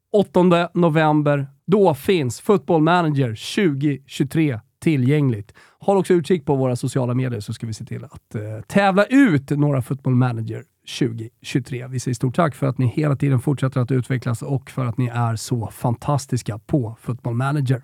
8 0.13 0.69
november. 0.73 1.47
Då 1.67 1.93
finns 1.93 2.41
Football 2.41 2.81
Manager 2.81 3.27
2023 3.27 4.59
tillgängligt. 4.81 5.53
Håll 5.79 5.97
också 5.97 6.13
utkik 6.13 6.45
på 6.45 6.55
våra 6.55 6.75
sociala 6.75 7.13
medier 7.13 7.39
så 7.39 7.53
ska 7.53 7.67
vi 7.67 7.73
se 7.73 7.85
till 7.85 8.03
att 8.03 8.35
eh, 8.35 8.41
tävla 8.67 9.05
ut 9.05 9.49
några 9.49 9.81
Football 9.81 10.15
Manager 10.15 10.63
2023. 10.99 11.87
Vi 11.87 11.99
säger 11.99 12.15
stort 12.15 12.35
tack 12.35 12.55
för 12.55 12.67
att 12.67 12.77
ni 12.77 12.87
hela 12.87 13.15
tiden 13.15 13.39
fortsätter 13.39 13.81
att 13.81 13.91
utvecklas 13.91 14.41
och 14.41 14.69
för 14.69 14.85
att 14.85 14.97
ni 14.97 15.07
är 15.07 15.35
så 15.35 15.67
fantastiska 15.67 16.59
på 16.59 16.97
Football 17.01 17.33
Manager. 17.33 17.81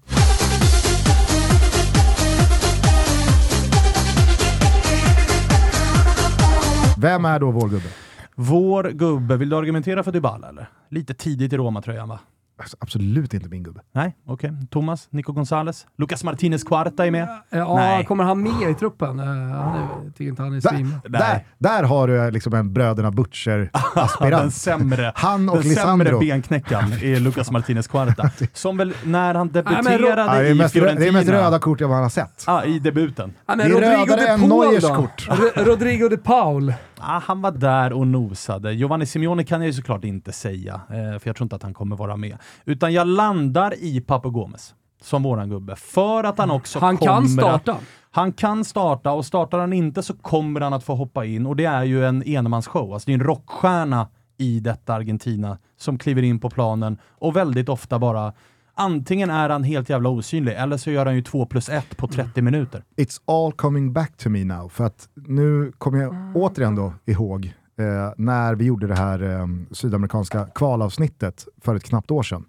Vem 6.98 7.26
är 7.26 7.40
då 7.40 7.52
vår 7.52 7.70
gubbe? 7.70 7.90
Vår 8.36 8.92
gubbe, 8.94 9.38
vill 9.38 9.50
du 9.50 9.56
argumentera 9.56 10.04
för 10.04 10.12
Dybala 10.12 10.50
eller? 10.50 10.70
Lite 10.90 11.14
tidigt 11.14 11.54
i 11.54 11.58
Roma-tröjan 11.58 12.10
va? 12.10 12.20
Alltså, 12.60 12.78
absolut 12.80 13.34
inte 13.34 13.50
min 13.50 13.64
gubbe. 13.64 13.82
Nej, 13.92 14.16
okej. 14.26 14.50
Okay. 14.50 14.68
Thomas, 14.68 15.08
Nico 15.12 15.32
Gonzales, 15.34 15.88
Lucas 15.98 16.24
Martinez 16.24 16.64
Quarta 16.64 17.06
är 17.06 17.12
med. 17.12 17.28
Ja, 17.50 17.76
Nej. 17.76 18.06
kommer 18.06 18.24
han 18.24 18.44
med 18.44 18.70
i 18.72 18.74
truppen? 18.74 19.18
Jag 19.18 20.14
tycker 20.18 20.30
inte 20.30 20.42
han 20.42 20.54
är 20.54 20.62
svim. 20.62 20.94
Där, 21.04 21.46
där, 21.58 21.84
har 21.84 22.08
du 22.08 22.32
liksom 22.32 22.54
en 22.54 22.74
bröderna 22.74 23.12
Butcher-aspirant. 23.12 24.42
den 24.42 24.52
sämre, 24.52 25.12
han 25.16 25.50
och 25.50 25.58
den 25.58 25.68
Lisandro. 25.68 26.06
sämre 26.06 26.20
benknäckaren 26.20 26.92
är 26.94 27.20
Lucas 27.20 27.52
Martinez 27.52 27.88
Quarta. 27.88 28.30
Som 28.54 28.78
väl 28.78 28.94
när 29.04 29.34
han 29.36 29.48
debuterade 29.48 30.26
Nej, 30.26 30.44
det 30.44 30.50
är 30.50 30.56
mest, 30.56 30.76
i 30.76 30.80
Fiorentina. 30.80 31.00
Det 31.00 31.08
är 31.08 31.12
mest 31.12 31.30
röda 31.30 31.60
kort 31.60 31.80
jag 31.80 31.88
har 31.88 32.10
sett. 32.10 32.44
Ah, 32.48 32.64
I 32.64 32.80
debuten. 32.80 33.34
Ja, 33.46 33.56
det 33.56 33.64
är 33.64 33.70
rödare 33.70 34.28
än 34.28 34.40
Neuers 34.40 34.84
kort. 34.84 35.28
Rodrigo 35.56 36.10
de 36.10 36.18
Paul. 36.18 36.74
Ah, 37.00 37.20
han 37.20 37.42
var 37.42 37.52
där 37.52 37.94
och 37.94 38.08
nosade. 38.08 38.74
Giovanni 38.74 39.06
Simeone 39.06 39.44
kan 39.44 39.62
jag 39.62 39.68
ju 39.68 39.74
såklart 39.74 40.04
inte 40.04 40.32
säga, 40.32 40.82
eh, 40.90 41.20
för 41.20 41.30
jag 41.30 41.36
tror 41.36 41.46
inte 41.46 41.56
att 41.56 41.64
han 41.64 41.74
kommer 41.74 41.96
vara 41.96 42.16
med. 42.16 42.38
Utan 42.66 42.94
jag 42.94 43.08
landar 43.08 43.74
i 43.80 44.02
Papu 44.02 44.30
Gomes 44.30 44.76
som 45.02 45.24
våran 45.24 45.50
gubbe, 45.50 45.76
för 45.76 46.24
att 46.24 46.38
han 46.38 46.52
också 46.52 46.80
han 46.80 46.98
kommer... 46.98 47.12
Han 47.12 47.22
kan 47.22 47.30
starta. 47.30 47.72
Att, 47.74 47.82
han 48.12 48.34
kan 48.34 48.66
starta 48.66 49.12
och 49.12 49.26
startar 49.26 49.60
han 49.60 49.74
inte 49.74 50.04
så 50.04 50.14
kommer 50.14 50.62
han 50.62 50.74
att 50.74 50.84
få 50.84 50.96
hoppa 50.96 51.26
in 51.26 51.46
och 51.46 51.56
det 51.56 51.66
är 51.66 51.84
ju 51.84 52.06
en 52.06 52.24
enmansshow. 52.26 52.94
Alltså 52.94 53.06
det 53.06 53.12
är 53.12 53.18
en 53.20 53.24
rockstjärna 53.24 54.08
i 54.38 54.60
detta 54.60 54.94
Argentina 54.94 55.58
som 55.78 55.98
kliver 55.98 56.22
in 56.22 56.40
på 56.40 56.50
planen 56.50 56.98
och 57.20 57.36
väldigt 57.36 57.70
ofta 57.70 58.00
bara 58.00 58.34
Antingen 58.80 59.30
är 59.30 59.50
han 59.50 59.64
helt 59.64 59.90
jävla 59.90 60.10
osynlig, 60.10 60.54
eller 60.54 60.78
så 60.78 60.92
gör 60.92 61.06
han 61.06 61.16
ju 61.16 61.22
2 61.22 61.46
plus 61.46 61.70
1 61.70 61.98
på 61.98 62.08
30 62.08 62.42
minuter. 62.42 62.84
It's 62.96 63.22
all 63.26 63.52
coming 63.52 63.94
back 63.94 64.18
to 64.18 64.30
me 64.30 64.44
now, 64.44 64.70
för 64.70 64.84
att 64.84 65.10
nu 65.16 65.72
kommer 65.78 66.00
jag 66.00 66.16
återigen 66.36 66.76
då 66.76 66.94
ihåg 67.06 67.46
eh, 67.80 68.14
när 68.18 68.56
vi 68.56 68.66
gjorde 68.66 68.88
det 68.88 68.96
här 68.96 69.24
eh, 69.24 69.48
sydamerikanska 69.72 70.46
kvalavsnittet 70.56 71.48
för 71.62 71.76
ett 71.76 71.84
knappt 71.84 72.12
år 72.12 72.24
sedan. 72.24 72.46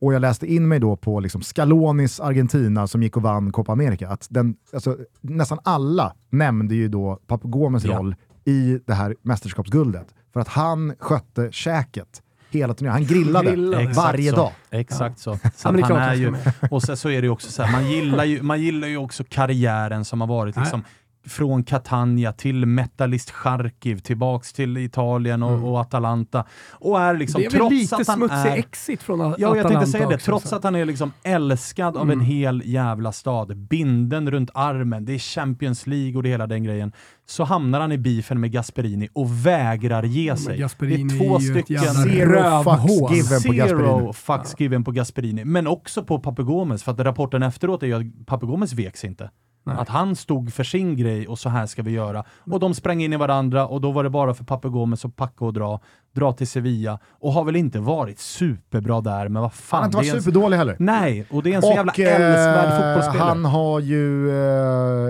Och 0.00 0.14
jag 0.14 0.20
läste 0.20 0.46
in 0.46 0.68
mig 0.68 0.78
då 0.78 0.96
på 0.96 1.20
liksom 1.20 1.42
Scalonis 1.42 2.20
Argentina 2.20 2.86
som 2.86 3.02
gick 3.02 3.16
och 3.16 3.22
vann 3.22 3.52
Copa 3.52 3.72
America. 3.72 4.08
Att 4.08 4.26
den, 4.30 4.56
alltså, 4.72 4.96
nästan 5.20 5.58
alla 5.62 6.14
nämnde 6.30 6.74
ju 6.74 6.88
då 6.88 7.18
Papu 7.26 7.48
Gomes 7.48 7.84
ja. 7.84 7.98
roll 7.98 8.14
i 8.44 8.78
det 8.86 8.94
här 8.94 9.16
mästerskapsguldet. 9.22 10.06
För 10.32 10.40
att 10.40 10.48
han 10.48 10.94
skötte 10.98 11.48
käket 11.52 12.22
hela 12.56 12.74
turneringen. 12.74 13.06
Han 13.08 13.16
grillade, 13.16 13.50
grillade. 13.50 13.84
varje 13.86 14.30
så. 14.30 14.36
dag. 14.36 14.52
Exakt 14.70 15.18
så. 15.18 15.38
så 15.56 15.68
han 15.68 15.78
är 15.82 16.14
ju, 16.14 16.34
och 16.70 16.82
sen 16.82 16.96
så 16.96 17.10
är 17.10 17.20
det 17.22 17.26
ju 17.26 17.30
också 17.30 17.52
så 17.52 17.62
här, 17.62 17.72
man 17.72 17.90
gillar 17.90 18.24
ju, 18.24 18.42
man 18.42 18.60
gillar 18.60 18.88
ju 18.88 18.96
också 18.96 19.24
karriären 19.28 20.04
som 20.04 20.20
har 20.20 20.28
varit 20.28 20.56
liksom, 20.56 20.84
från 21.26 21.64
Catania 21.64 22.32
till 22.32 22.66
Metalist 22.66 23.30
Charkiv, 23.30 23.98
tillbaks 23.98 24.52
till 24.52 24.76
Italien 24.76 25.42
och, 25.42 25.52
mm. 25.52 25.64
och 25.64 25.80
Atalanta. 25.80 26.44
Och 26.70 27.00
är 27.00 27.14
liksom, 27.16 27.40
det 27.40 27.46
är 27.46 27.50
väl 27.50 27.68
lite 27.70 28.04
smutsig 28.04 28.50
är, 28.50 28.56
exit 28.56 29.02
från 29.02 29.20
Atalanta 29.20 29.42
Ja, 29.42 29.56
jag 29.56 29.68
tänkte 29.68 29.86
säga 29.86 30.08
det. 30.08 30.14
Också, 30.14 30.24
trots 30.24 30.48
så. 30.48 30.56
att 30.56 30.64
han 30.64 30.74
är 30.74 30.84
liksom 30.84 31.12
älskad 31.22 31.88
mm. 31.88 32.00
av 32.00 32.06
en 32.06 32.12
mm. 32.12 32.26
hel 32.26 32.62
jävla 32.64 33.12
stad, 33.12 33.56
binden 33.56 34.30
runt 34.30 34.50
armen, 34.54 35.04
det 35.04 35.12
är 35.12 35.18
Champions 35.18 35.86
League 35.86 36.16
och 36.16 36.22
det 36.22 36.28
hela 36.28 36.46
den 36.46 36.64
grejen, 36.64 36.92
så 37.26 37.44
hamnar 37.44 37.80
han 37.80 37.92
i 37.92 37.98
beefen 37.98 38.40
med 38.40 38.52
Gasperini 38.52 39.08
och 39.12 39.46
vägrar 39.46 40.02
ge 40.02 40.36
sig. 40.36 40.58
Gasperini 40.58 41.04
det 41.04 41.24
är 41.24 41.28
två 41.28 41.40
stycken... 41.40 41.78
Zero 41.78 42.62
fucks 42.62 43.10
given 43.10 43.42
på 43.42 43.52
Gasperini. 43.52 44.12
fucks 44.12 44.54
given 44.58 44.84
på 44.84 44.90
Gasperini. 44.90 45.44
Men 45.44 45.66
också 45.66 46.04
på 46.04 46.18
Papagomes, 46.18 46.82
för 46.82 46.92
att 46.92 47.00
rapporten 47.00 47.42
efteråt 47.42 47.82
är 47.82 47.86
ju 47.86 47.94
att 47.94 48.26
Papagomes 48.26 48.72
veks 48.72 49.04
inte. 49.04 49.30
Nej. 49.66 49.76
Att 49.78 49.88
han 49.88 50.16
stod 50.16 50.52
för 50.52 50.64
sin 50.64 50.96
grej 50.96 51.28
och 51.28 51.38
så 51.38 51.48
här 51.48 51.66
ska 51.66 51.82
vi 51.82 51.90
göra. 51.90 52.24
Och 52.50 52.60
de 52.60 52.74
sprang 52.74 53.02
in 53.02 53.12
i 53.12 53.16
varandra 53.16 53.66
och 53.66 53.80
då 53.80 53.92
var 53.92 54.04
det 54.04 54.10
bara 54.10 54.34
för 54.34 54.44
Papu 54.44 54.70
Gomes 54.70 55.04
att 55.04 55.16
packa 55.16 55.44
och 55.44 55.52
dra, 55.52 55.80
dra 56.14 56.32
till 56.32 56.46
Sevilla 56.46 56.98
och 57.10 57.32
har 57.32 57.44
väl 57.44 57.56
inte 57.56 57.78
varit 57.78 58.18
superbra 58.18 59.00
där, 59.00 59.28
men 59.28 59.42
vad 59.42 59.52
fan. 59.52 59.82
Han 59.82 59.94
har 59.94 60.02
inte 60.02 60.12
varit 60.12 60.24
superdålig 60.24 60.56
heller. 60.56 60.76
Nej, 60.78 61.26
och 61.30 61.42
det 61.42 61.52
är 61.52 61.56
en 61.56 61.62
så 61.62 61.68
och, 61.68 61.74
jävla 61.74 61.92
älskvärd 61.92 62.72
eh, 62.72 62.76
fotbollsspelare. 62.76 63.28
Han 63.28 63.44
har 63.44 63.80
ju, 63.80 64.30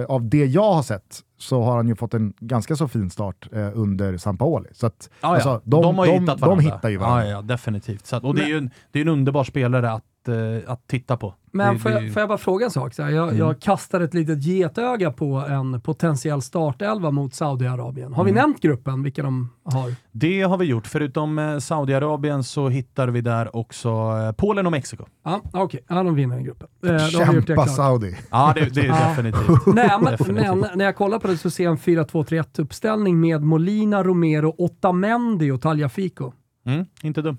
eh, 0.01 0.05
av 0.05 0.29
det 0.29 0.47
jag 0.47 0.73
har 0.73 0.83
sett, 0.83 1.21
så 1.39 1.63
har 1.63 1.77
han 1.77 1.89
ju 1.89 1.97
fått 1.97 2.15
en 2.15 2.33
ganska 2.41 2.77
så 2.77 2.89
fin 2.89 3.11
start 3.11 3.49
eh, 3.53 3.71
under 3.75 4.17
Sampaoli. 4.17 4.69
Så 4.73 4.87
att, 4.87 5.11
ah, 5.21 5.29
ja. 5.29 5.35
alltså, 5.35 5.61
de, 5.65 5.83
de, 5.83 5.99
har 5.99 6.07
de, 6.07 6.13
hittat 6.13 6.41
varandra. 6.41 6.63
De 6.63 6.75
hittar 6.75 6.89
ju 6.89 6.97
varandra. 6.97 7.25
Ah, 7.25 7.29
ja, 7.29 7.43
definitivt. 7.43 8.13
Att, 8.13 8.25
och 8.25 8.35
det 8.35 8.43
är 8.43 8.49
ju 8.49 8.59
en, 8.59 8.71
det 8.91 8.99
är 8.99 9.03
en 9.03 9.09
underbar 9.09 9.45
spelare 9.45 9.93
att 9.93 10.05
att, 10.29 10.65
eh, 10.65 10.73
att 10.73 10.87
titta 10.87 11.17
på. 11.17 11.35
Men 11.53 11.75
Det- 11.75 11.81
får, 11.81 11.91
det- 11.91 12.01
jag, 12.05 12.13
får 12.13 12.21
jag 12.21 12.29
bara 12.29 12.39
fråga 12.39 12.65
en 12.65 12.71
sak? 12.71 12.95
Så 12.95 13.03
här, 13.03 13.11
jag, 13.11 13.25
Mm. 13.29 13.39
jag 13.39 13.61
kastar 13.61 14.01
ett 14.01 14.15
litet 14.15 14.43
getöga 14.45 15.11
på 15.13 15.35
en 15.49 15.81
potentiell 15.81 16.43
startelva 16.43 17.11
mot 17.11 17.35
Saudiarabien. 17.35 18.13
Har 18.13 18.25
vi 18.25 18.31
Mm. 18.31 18.43
nämnt 18.43 18.61
gruppen, 18.61 19.03
vilka 19.03 19.23
de 19.23 19.51
har? 19.65 19.95
Det 20.13 20.43
har 20.43 20.59
vi 20.59 20.65
gjort. 20.65 20.87
Förutom 20.87 21.39
eh, 21.39 21.59
Saudiarabien 21.59 22.45
så 22.45 22.69
hittar 22.69 23.09
vi 23.09 23.21
där 23.21 23.57
också 23.57 23.89
eh, 23.89 24.33
Polen 24.33 24.67
och 24.67 24.73
Mexiko. 24.73 25.05
Ja, 25.25 25.41
okej. 25.53 25.85
Ja, 25.89 26.03
de 26.03 26.15
vinner 26.15 26.37
den 26.37 26.45
gruppen. 26.45 26.69
Eh, 26.87 26.91
då 26.91 26.97
har 27.19 27.31
vi 27.33 27.37
gjort 27.37 27.47
det 27.47 27.55
Kämpa. 27.57 27.67
Saudi. 27.67 28.17
Ja, 28.31 28.53
det, 28.57 28.75
det 28.75 28.81
är 28.81 28.87
Ja. 28.87 29.09
definitivt. 29.09 29.67
Nej, 29.75 29.91
men, 30.01 30.05
Definitivt. 30.13 30.57
men 30.57 30.67
när 30.79 30.85
jag 30.85 30.97
kollar 30.97 31.19
på 31.19 31.27
det 31.29 31.37
så 31.37 31.51
ser 31.51 31.65
jag 31.65 31.71
en 31.71 31.79
4-2-3-1 31.79 32.59
uppställning 32.63 33.21
med 33.21 33.43
Molina, 33.43 34.03
Romero, 34.05 34.55
Otamendi 34.59 35.51
och 35.51 35.61
Tagliafico. 35.63 36.33
Mm, 36.67 36.85
inte 37.03 37.23
dum. 37.23 37.37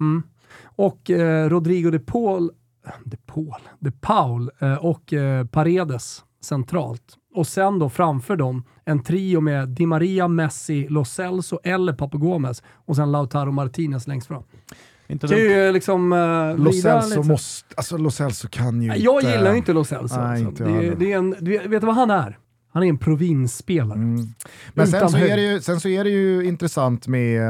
Mm. 0.00 0.22
Och 0.64 1.10
eh, 1.10 1.48
Rodrigo 1.48 1.90
de 1.90 1.98
Paul, 1.98 2.50
de 3.04 3.16
Paul, 3.16 3.54
de 3.78 3.90
Paul 3.90 4.50
eh, 4.58 4.74
och 4.74 5.12
eh, 5.12 5.46
Paredes 5.46 6.24
centralt. 6.44 7.02
Och 7.34 7.46
sen 7.46 7.78
då 7.78 7.88
framför 7.88 8.36
dem 8.36 8.64
en 8.84 9.02
trio 9.02 9.40
med 9.40 9.68
Di 9.68 9.86
Maria, 9.86 10.28
Messi, 10.28 10.86
Lo 10.88 11.04
Celso 11.04 11.60
eller 11.64 11.92
Papagomes 11.92 12.62
och 12.86 12.96
sen 12.96 13.12
Lautaro 13.12 13.52
Martinez 13.52 14.06
längst 14.06 14.26
fram. 14.28 14.42
Inte 15.08 15.26
är 15.26 15.66
ju 15.66 15.72
liksom... 15.72 16.12
Uh, 16.12 16.58
Lo 16.58 16.72
Celso 16.72 17.22
måste, 17.22 17.74
alltså 17.76 17.96
Lo 17.96 18.10
Celso 18.10 18.48
kan 18.48 18.82
ju 18.82 18.88
Jag 18.96 19.22
inte... 19.22 19.32
gillar 19.32 19.50
ju 19.52 19.56
inte 19.58 19.72
Lo 19.72 19.84
Celso. 19.84 20.16
Nej, 20.16 20.26
alltså. 20.30 20.48
inte 20.48 20.64
det, 20.64 20.86
är- 20.86 20.94
det 20.94 21.12
är 21.12 21.18
en, 21.18 21.30
vet 21.70 21.80
du 21.80 21.86
vad 21.86 21.94
han 21.94 22.10
är? 22.10 22.38
Han 22.72 22.82
är 22.82 22.86
en 22.86 22.98
provinsspelare. 22.98 23.98
Mm. 23.98 24.26
Men 24.74 24.86
sen 24.86 25.08
så, 25.10 25.16
är 25.16 25.36
det 25.36 25.42
ju, 25.52 25.60
sen 25.60 25.80
så 25.80 25.88
är 25.88 26.04
det 26.04 26.10
ju 26.10 26.44
intressant 26.44 27.06
med, 27.06 27.42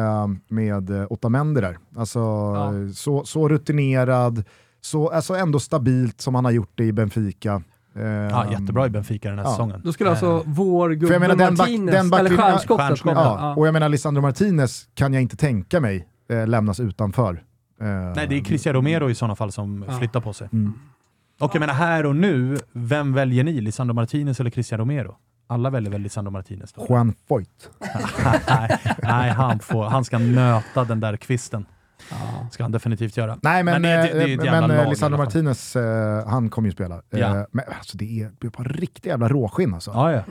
med 0.48 0.90
Otamendi 1.10 1.60
där. 1.60 1.78
Alltså, 1.96 2.18
Ja. 2.18 2.72
så, 2.94 3.24
så 3.24 3.48
rutinerad, 3.48 4.44
så 4.80 5.08
alltså 5.08 5.34
ändå 5.34 5.60
stabilt 5.60 6.20
som 6.20 6.34
han 6.34 6.44
har 6.44 6.52
gjort 6.52 6.72
det 6.74 6.84
i 6.84 6.92
Benfica. 6.92 7.62
Eh, 7.96 8.02
Ja, 8.04 8.50
jättebra 8.52 8.86
i 8.86 8.90
Benfica 8.90 9.28
den 9.28 9.38
här 9.38 9.44
Ja. 9.46 9.50
säsongen. 9.50 9.80
Då 9.84 9.92
skulle 9.92 10.10
alltså 10.10 10.42
vår 10.46 10.88
För 10.88 10.94
gubbe 10.94 11.18
den 11.28 11.38
back- 11.38 11.58
Martinez, 11.58 11.94
den 11.94 12.10
backlinjen- 12.10 12.18
eller 12.26 12.36
stjärnskottet, 12.36 12.86
Stjärnskottet. 12.86 13.18
Ja, 13.18 13.36
Ja. 13.40 13.54
och 13.56 13.66
jag 13.66 13.72
menar 13.72 13.88
Lisandro 13.88 14.22
Martinez 14.22 14.88
kan 14.94 15.12
jag 15.12 15.22
inte 15.22 15.36
tänka 15.36 15.80
mig 15.80 16.06
eh, 16.30 16.46
lämnas 16.46 16.80
utanför. 16.80 17.42
Eh, 17.80 17.86
Nej, 18.16 18.26
det 18.28 18.36
är 18.38 18.44
Cristiano 18.44 18.78
Romero 18.78 19.10
i 19.10 19.14
sådana 19.14 19.36
fall 19.36 19.52
som 19.52 19.84
Ja. 19.88 19.98
flyttar 19.98 20.20
på 20.20 20.32
sig. 20.32 20.48
Mm. 20.52 20.72
Och 21.40 21.50
jag 21.54 21.60
menar 21.60 21.74
här 21.74 22.06
och 22.06 22.16
nu, 22.16 22.58
vem 22.72 23.12
väljer 23.12 23.44
ni? 23.44 23.60
Lisandro 23.60 23.94
Martinez 23.94 24.40
eller 24.40 24.50
Cristiano 24.50 24.82
Romero? 24.82 25.16
Alla 25.46 25.70
väljer 25.70 25.90
väl 25.92 26.00
Lisandro 26.00 26.30
Martinez 26.30 26.72
då? 26.72 26.86
Juan 26.88 27.14
Foyt. 27.28 27.70
nej, 28.48 28.78
nej 29.02 29.30
han, 29.30 29.58
får, 29.60 29.84
han 29.84 30.04
ska 30.04 30.18
nöta 30.18 30.84
den 30.84 31.00
där 31.00 31.16
kvisten. 31.16 31.66
Ska 32.50 32.64
han 32.64 32.72
definitivt 32.72 33.16
göra. 33.16 33.38
Nej 33.42 33.62
men, 33.62 33.82
Men 33.82 34.06
det 34.06 34.36
det 34.38 34.46
eh, 34.46 34.60
men 34.60 34.70
eh, 34.70 34.88
Lisandro. 34.90 35.18
Martinez, 35.18 35.76
eh, 35.76 36.26
han 36.28 36.50
kommer 36.50 36.68
ju 36.68 36.72
spela. 36.72 37.02
Ja. 37.10 37.46
men 37.52 37.64
alltså, 37.78 37.96
det 37.96 38.20
är 38.22 38.30
det 38.38 38.46
är 38.46 38.50
bara 38.50 38.68
riktigt 38.68 39.06
jävla 39.06 39.28
råskinn 39.28 39.74
alltså. 39.74 39.90
Ja, 39.90 40.12
ja. 40.12 40.22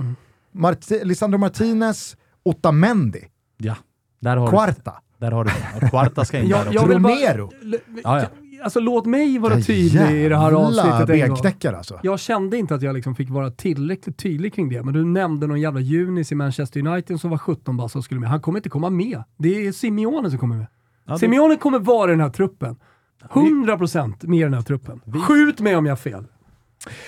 Marti- 0.54 1.04
Lisandro 1.04 1.38
Martinez, 1.38 2.18
Otamendi, 2.44 3.28
ja. 3.58 3.76
Där 4.20 4.38
har, 4.38 4.46
du, 4.46 4.52
Quarta, 4.52 4.94
där 5.18 5.32
har 5.32 5.44
du 5.44 5.52
och 5.86 5.90
Quarta 5.92 6.26
ska 6.26 6.40
in 6.40 6.48
Jag- 6.50 6.66
där 6.66 6.74
jag 6.74 6.84
också. 6.84 6.94
vill 6.94 7.02
bara-. 7.02 7.50
Ja, 8.04 8.22
ja. 8.22 8.28
Alltså 8.64 8.80
låt 8.80 9.06
mig 9.06 9.40
vara 9.40 9.54
Ja, 9.56 9.62
tydlig 9.64 10.26
i 10.26 10.30
det 10.30 10.38
här 10.38 10.52
avsnittet 10.52 11.10
en 11.10 11.20
gång. 11.20 11.30
benknäckare 11.30 11.78
alltså. 11.78 12.00
Jag 12.04 12.20
kände 12.20 12.58
inte 12.58 12.76
att 12.76 12.82
jag 12.82 12.94
liksom 12.96 13.16
fick 13.16 13.30
vara 13.30 13.52
tillräckligt 13.52 14.18
tydlig 14.18 14.54
kring 14.54 14.70
det, 14.70 14.84
men 14.84 14.94
du 14.94 15.06
nämnde 15.06 15.48
någon 15.48 15.62
jävla 15.62 15.80
Junis 15.80 16.32
i 16.32 16.36
Manchester 16.36 16.88
United 16.88 17.20
som 17.20 17.30
var 17.30 17.38
17 17.38 17.78
bast 17.78 17.96
och 17.96 18.04
skulle 18.04 18.20
med. 18.20 18.30
Han 18.30 18.42
kommer 18.42 18.60
inte 18.60 18.70
komma 18.70 18.90
med. 18.90 19.24
Det 19.38 19.68
är 19.68 19.72
Simeone 19.72 20.30
som 20.30 20.40
kommer 20.40 20.56
med. 20.56 20.68
Ja, 21.06 21.14
det- 21.14 21.20
Simeone 21.20 21.56
kommer 21.56 21.80
vara 21.80 22.10
i 22.12 22.14
den 22.14 22.22
här 22.22 22.30
truppen. 22.30 22.76
100% 23.30 24.24
med 24.28 24.40
i 24.40 24.44
den 24.44 24.54
här 24.54 24.62
truppen. 24.62 25.02
Skjut 25.28 25.60
mig 25.60 25.76
om 25.76 25.86
jag 25.86 25.92
har 25.92 25.98
fel. 25.98 26.26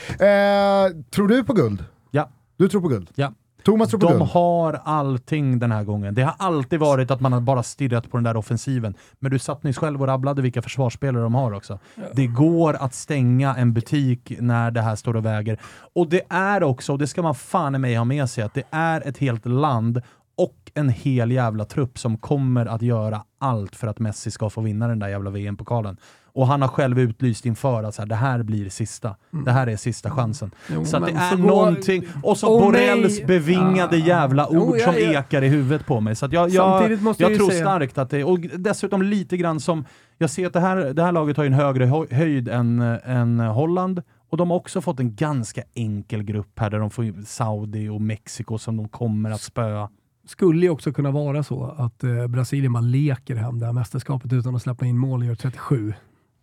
Eh, 0.09 1.01
tror 1.11 1.27
du 1.27 1.43
på 1.43 1.53
guld? 1.53 1.85
Ja. 2.11 2.29
Du 2.57 2.67
tror 2.69 2.81
på 2.81 2.87
guld? 2.87 3.09
Ja. 3.15 3.33
Thomas 3.63 3.89
tror 3.89 3.99
på 3.99 4.07
De 4.07 4.17
guld? 4.17 4.29
har 4.29 4.81
allting 4.85 5.59
den 5.59 5.71
här 5.71 5.83
gången. 5.83 6.13
Det 6.15 6.21
har 6.21 6.35
alltid 6.37 6.79
varit 6.79 7.11
att 7.11 7.21
man 7.21 7.33
har 7.33 7.41
bara 7.41 7.63
stirrat 7.63 8.11
på 8.11 8.17
den 8.17 8.23
där 8.23 8.37
offensiven. 8.37 8.93
Men 9.19 9.31
du 9.31 9.39
satt 9.39 9.63
nyss 9.63 9.77
själv 9.77 10.01
och 10.01 10.07
rabblade 10.07 10.41
vilka 10.41 10.61
försvarsspelare 10.61 11.23
de 11.23 11.35
har 11.35 11.51
också. 11.53 11.79
Det 12.13 12.27
går 12.27 12.73
att 12.73 12.93
stänga 12.93 13.55
en 13.55 13.73
butik 13.73 14.31
när 14.39 14.71
det 14.71 14.81
här 14.81 14.95
står 14.95 15.15
och 15.15 15.25
väger. 15.25 15.59
Och 15.95 16.07
det 16.09 16.21
är 16.29 16.63
också, 16.63 16.91
och 16.91 16.99
det 16.99 17.07
ska 17.07 17.21
man 17.21 17.35
fan 17.35 17.75
i 17.75 17.77
mig 17.77 17.95
ha 17.95 18.05
med 18.05 18.29
sig, 18.29 18.43
att 18.43 18.53
det 18.53 18.63
är 18.71 19.07
ett 19.07 19.17
helt 19.17 19.45
land 19.45 20.01
och 20.37 20.71
en 20.73 20.89
hel 20.89 21.31
jävla 21.31 21.65
trupp 21.65 21.99
som 21.99 22.17
kommer 22.17 22.65
att 22.65 22.81
göra 22.81 23.23
allt 23.39 23.75
för 23.75 23.87
att 23.87 23.99
Messi 23.99 24.31
ska 24.31 24.49
få 24.49 24.61
vinna 24.61 24.87
den 24.87 24.99
där 24.99 25.07
jävla 25.07 25.29
VM-pokalen. 25.29 25.97
Och 26.33 26.47
han 26.47 26.61
har 26.61 26.67
själv 26.69 26.99
utlyst 26.99 27.45
inför 27.45 27.83
att 27.83 27.95
så 27.95 28.01
här, 28.01 28.09
det 28.09 28.15
här 28.15 28.43
blir 28.43 28.69
sista. 28.69 29.15
Det 29.45 29.51
här 29.51 29.67
är 29.67 29.75
sista 29.77 30.09
chansen. 30.11 30.51
Jo, 30.73 30.85
så 30.85 30.97
att 30.97 31.05
det 31.05 31.11
är 31.11 31.29
så 31.31 31.37
någonting. 31.37 32.03
Och 32.23 32.37
så 32.37 32.47
Åh, 32.47 32.61
Borrells 32.65 33.17
nej. 33.17 33.25
bevingade 33.27 33.95
Ah. 33.95 33.99
jävla 34.07 34.47
ord 34.47 34.75
jag- 34.77 34.81
som 34.81 34.93
jag- 35.03 35.13
ekar 35.13 35.41
i 35.41 35.47
huvudet 35.47 35.85
på 35.85 35.99
mig. 36.01 36.15
Så 36.15 36.27
jag, 36.31 36.49
jag, 36.49 36.91
jag 36.91 37.17
tror 37.37 37.49
säga- 37.49 37.61
starkt 37.65 37.97
att 37.97 38.09
det, 38.09 38.23
och 38.23 38.39
dessutom 38.39 39.01
lite 39.01 39.37
grann 39.37 39.59
som, 39.59 39.85
jag 40.17 40.29
ser 40.29 40.47
att 40.47 40.53
det 40.53 40.59
här, 40.59 40.77
det 40.77 41.03
här 41.03 41.11
laget 41.11 41.37
har 41.37 41.45
en 41.45 41.53
högre 41.53 41.85
hö- 41.85 42.05
höjd 42.15 42.47
än, 42.49 42.81
än 43.05 43.39
Holland. 43.39 44.01
Och 44.29 44.37
de 44.37 44.49
har 44.49 44.57
också 44.57 44.81
fått 44.81 44.99
en 44.99 45.15
ganska 45.15 45.61
enkel 45.73 46.23
grupp 46.23 46.59
här 46.59 46.69
där 46.69 46.79
de 46.79 46.89
får 46.89 47.25
Saudi 47.25 47.89
och 47.89 48.01
Mexiko 48.01 48.57
som 48.57 48.77
de 48.77 48.87
kommer 48.89 49.31
att 49.31 49.41
spöa. 49.41 49.89
Skulle 50.27 50.61
ju 50.65 50.69
också 50.69 50.93
kunna 50.93 51.11
vara 51.11 51.43
så 51.43 51.75
att 51.77 52.03
eh, 52.03 52.27
Brasilien 52.27 52.73
bara 52.73 52.81
leker 52.81 53.35
hem 53.35 53.59
det 53.59 53.65
här 53.65 53.73
mästerskapet 53.73 54.33
utan 54.33 54.55
att 54.55 54.61
släppa 54.61 54.85
in 54.85 54.97
mål 54.97 55.19
och 55.19 55.25
gör 55.25 55.35
37. 55.35 55.93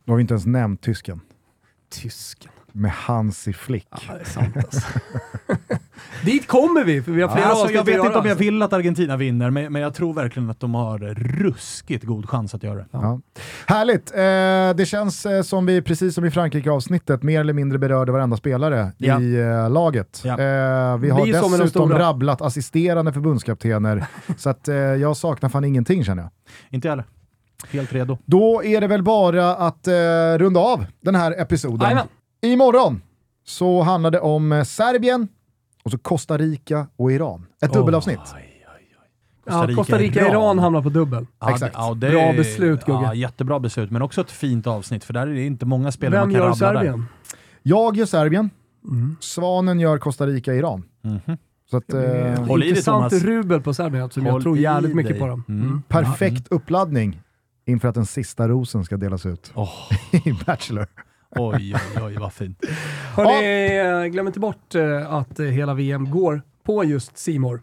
Då 0.09 0.13
har 0.13 0.17
vi 0.17 0.21
inte 0.21 0.35
ens 0.35 0.47
nämnt 0.47 0.83
tysken. 0.83 1.21
Tysken. 1.91 2.51
Med 2.73 2.91
Hansi 2.91 3.53
Flick. 3.53 3.87
Ja, 3.91 4.15
det 4.15 4.21
är 4.21 4.25
sant 4.25 4.57
alltså. 4.57 4.81
Dit 6.25 6.47
kommer 6.47 6.85
vi, 6.85 7.03
för 7.03 7.13
vi 7.13 7.23
har 7.23 7.29
flera 7.29 7.47
Alltså, 7.47 7.63
avsnitt 7.63 7.77
jag 7.77 7.85
vet 7.85 8.05
inte 8.05 8.19
om 8.19 8.27
jag 8.27 8.35
vill 8.35 8.63
att 8.63 8.73
Argentina 8.73 9.17
vinner, 9.17 9.51
men, 9.51 9.73
men 9.73 9.83
jag 9.83 9.95
tror 9.95 10.15
verkligen 10.15 10.51
att 10.51 10.61
de 10.61 10.75
har 10.75 10.99
ruskigt 11.15 12.05
god 12.05 12.29
chans 12.29 12.55
att 12.55 12.63
göra 12.63 12.75
det. 12.75 12.87
Ja. 12.91 13.21
Härligt! 13.67 14.11
Eh, 14.11 14.77
det 14.77 14.87
känns 14.87 15.27
eh, 15.27 15.43
som 15.43 15.67
vi, 15.67 15.83
precis 15.83 16.15
som 16.15 16.25
i 16.25 16.31
Frankrike-avsnittet, 16.31 17.23
mer 17.23 17.41
eller 17.41 17.53
mindre 17.53 17.79
berörde 17.79 18.13
varenda 18.13 18.37
spelare 18.37 18.93
Ja. 18.99 19.21
i 19.21 19.35
eh, 19.41 19.71
laget. 19.71 20.23
Ja. 20.25 20.31
Eh, 20.31 20.99
vi 20.99 21.11
har 21.11 21.25
de 21.27 21.33
dessutom 21.33 21.69
stora. 21.69 21.99
rabblat 21.99 22.43
assisterande 22.43 23.13
förbundskaptener, 23.13 24.07
så 24.37 24.51
att, 24.51 24.69
eh, 24.69 24.75
jag 24.77 25.17
saknar 25.17 25.49
fan 25.49 25.65
ingenting 25.65 26.05
känner 26.05 26.23
jag. 26.23 26.31
Inte 26.71 26.89
jag 26.89 26.93
heller. 26.93 27.05
Helt 27.71 27.93
redo. 27.93 28.19
Då 28.25 28.65
är 28.65 28.81
det 28.81 28.87
väl 28.87 29.03
bara 29.03 29.55
att 29.57 29.89
eh, 29.89 29.93
runda 30.39 30.61
av 30.61 30.87
den 31.01 31.15
här 31.15 31.41
episoden. 31.41 31.81
Jajamän. 31.81 32.07
Imorgon 32.43 33.03
så 33.47 33.83
handlar 33.83 34.11
det 34.11 34.21
om 34.21 34.53
eh, 34.53 34.65
Serbien, 34.65 35.29
och 35.85 35.91
så 35.91 35.99
Costa 35.99 36.39
Rica 36.39 36.87
och 36.97 37.13
Iran. 37.13 37.47
Ett 37.63 37.73
dubbelavsnitt. 37.73 38.21
Ja, 39.51 39.69
Costa 39.77 39.99
Rica-Iran 39.99 40.59
hamnar 40.59 40.83
på 40.83 40.89
dubbel. 40.89 41.27
Ja, 41.41 41.51
Exakt. 41.51 41.75
ja, 41.79 41.95
det 41.95 42.11
Bra 42.11 42.21
är- 42.21 42.37
beslut, 42.37 42.85
Gugge. 42.85 43.03
Ja, 43.03 43.15
jättebra 43.15 43.59
beslut, 43.61 43.91
men 43.91 44.03
också 44.03 44.21
ett 44.21 44.31
fint 44.31 44.67
avsnitt, 44.67 45.05
för 45.05 45.13
där 45.13 45.27
är 45.27 45.35
det 45.35 45.45
inte 45.47 45.67
många 45.67 45.93
spelare 45.93 46.21
Vem 46.21 46.29
man 46.29 46.35
kan 46.35 46.41
gör 46.43 46.49
rabbla 46.51 46.81
Serbien? 46.81 47.05
Jag 47.63 47.97
gör 47.97 48.07
Serbien, 48.07 48.51
Mm. 48.85 49.17
Svanen 49.21 49.81
gör 49.81 49.99
Costa 49.99 50.27
Rica-Iran. 50.27 50.85
där. 51.03 51.11
Mhm. 51.11 51.39
Så 51.71 51.77
att, 51.77 51.93
eh, 51.93 52.01
Håll 52.47 52.61
i 52.61 52.63
dig, 52.63 52.69
Intressant 52.69 53.11
Thomas. 53.11 53.25
rubel 53.25 53.61
på 53.61 53.75
Serbien 53.75 54.05
eftersom 54.05 54.27
jag 54.27 54.43
tror 54.43 54.59
jävligt 54.59 54.95
mycket 54.95 55.19
på 55.19 55.27
dem. 55.27 55.45
Mm. 55.49 55.63
Mm. 55.67 55.83
perfekt 55.89 56.49
uppladdning 56.51 57.21
inför 57.69 57.89
att 57.89 57.95
den 57.95 58.07
sista 58.07 58.49
rosen 58.49 58.85
ska 58.85 58.97
delas 58.97 59.27
ut 59.27 59.53
Åh, 59.55 59.71
i 60.27 60.33
Bachelor. 60.47 60.87
oj, 61.31 61.75
oj, 61.97 62.03
oj, 62.03 62.17
vad 62.19 62.33
fint. 62.33 62.59
Hörni, 63.17 64.05
eh, 64.05 64.13
glöm 64.13 64.27
inte 64.27 64.41
bort 64.41 64.75
eh, 64.75 65.13
att 65.15 65.41
eh, 65.41 65.47
hela 65.47 65.75
VM 65.75 66.11
går 66.11 66.43
på 66.63 66.85
just 66.85 67.19
Simor 67.19 67.61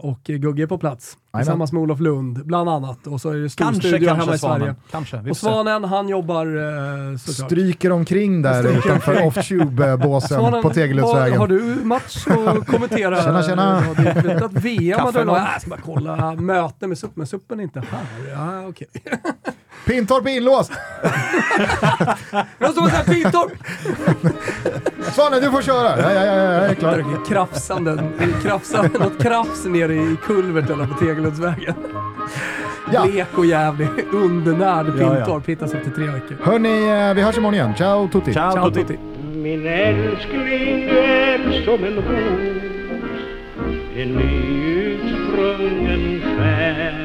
och 0.00 0.20
Gugge 0.24 0.62
är 0.62 0.66
på 0.66 0.78
plats 0.78 1.16
tillsammans 1.36 1.72
med 1.72 1.82
Olof 1.82 2.00
Lund 2.00 2.46
bland 2.46 2.68
annat. 2.70 3.06
Och 3.06 3.20
så 3.20 3.30
är 3.30 3.36
det 3.36 3.50
stor 3.50 3.64
Kanske, 3.64 3.88
studio 3.88 4.14
hemma 4.14 4.34
i 4.34 4.38
Sverige. 4.38 4.74
Kanske, 4.90 5.16
Och. 5.16 5.36
Svanen, 5.36 5.84
han 5.84 6.08
jobbar 6.08 6.46
eh, 6.46 7.16
såklart. 7.16 7.50
Stryker 7.50 7.92
omkring 7.92 8.42
där 8.42 8.62
Stryker 8.62 8.78
utanför 8.78 9.26
off-tube-båsen 9.26 10.28
Svanen, 10.38 10.62
på 10.62 10.68
har, 10.68 10.74
Tegeludsvägen. 10.74 11.38
har 11.38 11.46
du 11.46 11.60
match 11.84 12.26
att 12.26 12.66
kommentera? 12.66 13.22
Tjena, 13.22 13.42
tjena. 13.42 13.82
Ja, 13.96 14.02
Det 14.02 14.08
är 14.08 14.32
inte 14.32 14.44
att 14.44 14.52
VM 14.52 15.00
har 15.00 15.12
du 15.12 15.24
någon? 15.24 15.36
Jag 15.36 15.60
ska 15.60 15.70
bara 15.70 15.80
kolla 15.80 16.34
möte 16.34 16.86
med 16.86 16.98
Suppen, 16.98 17.14
men 17.16 17.26
Suppen 17.26 17.60
är 17.60 17.64
inte 17.64 17.80
här. 17.80 18.30
Ja, 18.32 18.68
okej. 18.68 18.88
Pintorp 19.86 20.26
är 20.26 20.30
inlåst! 20.30 20.72
Jag 22.58 22.70
står 22.72 22.82
såhär, 22.88 23.04
Pintorp! 23.04 23.52
Svanen, 25.12 25.40
du 25.42 25.50
får 25.50 25.62
köra! 25.62 25.98
Ja, 26.00 26.12
ja, 26.12 26.24
ja, 26.24 26.34
ja, 26.34 26.52
jag 26.52 26.64
är 26.70 26.74
klar. 26.74 27.04
Krafsande, 27.28 28.02
krafsande, 28.42 28.98
något 28.98 29.22
krafs 29.22 29.64
nere 29.64 29.94
i 29.94 30.16
kulverten 30.26 30.88
på 30.88 30.94
Tegeluddsvägen. 30.94 31.74
Ja. 32.92 33.06
Blek 33.06 33.38
och 33.38 33.46
jävlig, 33.46 33.88
undernärd 34.12 34.86
Ja, 34.86 34.92
ja. 35.02 35.14
Pintorp 35.14 35.48
hittas 35.48 35.74
efter 35.74 35.90
tre 35.90 36.06
veckor. 36.06 36.36
Hörni, 36.42 36.88
eh, 37.08 37.14
vi 37.14 37.22
hörs 37.22 37.36
imorgon 37.36 37.54
igen. 37.54 37.74
Ciao 37.74 38.08
tutti! 38.08 38.32
Ciao, 38.32 38.52
Ciao 38.52 38.70
Tutti. 38.70 38.80
Tutti! 38.80 38.98
Min 39.34 39.66
älskling, 39.66 40.86
du 40.86 40.98
är 40.98 41.64
som 41.64 41.84
en 41.84 41.94
ros 41.94 42.04
En 43.96 44.08
nyutsprungen 44.14 46.22
skär 46.38 46.97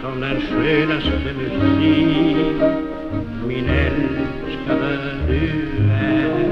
som 0.00 0.20
den 0.20 0.40
skönaste 0.40 1.32
musik 1.36 2.62
min 3.46 3.68
älskade 3.68 4.98
du 5.28 5.42
är 5.90 6.50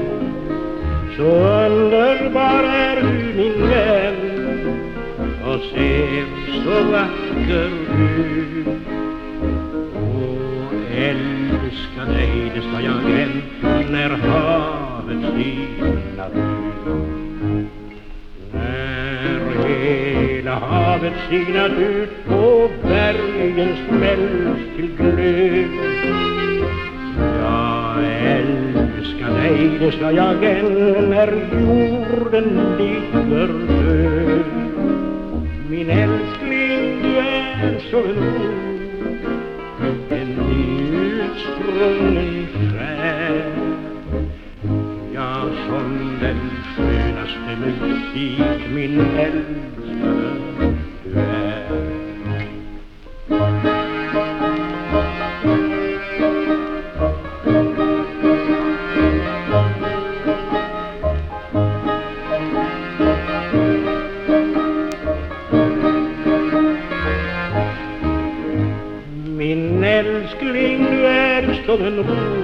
Så 1.17 1.23
underbar 1.23 2.63
är 2.63 3.01
du 3.01 3.33
min 3.35 3.69
vän 3.69 4.15
och 5.45 5.59
ser 5.59 6.25
så 6.63 6.91
vacker 6.91 7.69
ut. 7.99 8.67
Och 9.95 10.73
älska 10.95 12.13
dig 12.13 12.51
det 12.55 12.61
ska 12.61 12.81
jag 12.81 13.21
än 13.21 13.41
när 13.91 14.09
havet 14.09 15.33
sinat 15.35 16.31
ut. 16.35 16.95
När 18.53 19.51
hela 20.41 20.55
havet 20.59 21.13
sinat 21.29 21.71
ut 21.71 22.09
och 22.27 22.71
bergen 22.81 23.75
smälts 23.87 24.61
till 24.75 24.89
glöd 24.97 25.69
Jag 27.41 28.05
älskar 28.37 29.33
dig, 29.33 29.77
det 29.79 29.91
ska 29.91 30.11
jag 30.11 30.43
än 30.43 31.09
när 31.09 31.31
jorden 31.53 32.75
ligger 32.77 33.47
död. 33.67 34.45
Min 35.69 35.89
älskling, 35.89 37.01
du 37.03 37.17
är 37.17 37.79
som 37.91 38.17
en 40.09 40.35
ros 40.37 41.43
musik 47.61 48.61
min 48.73 48.99
älskade 48.99 49.41
du 51.03 51.19
är. 51.19 51.91
Min 69.37 69.83
älskling, 69.83 70.85
du 70.91 71.05
är 71.05 71.63
som 71.65 71.81
en 71.81 71.97
ros 71.97 72.40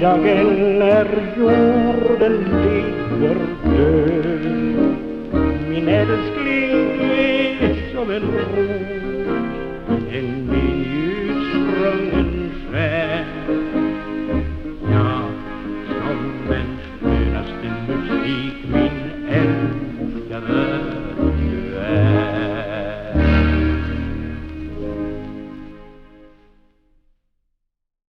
dig, 0.00 0.22
det 0.24 0.49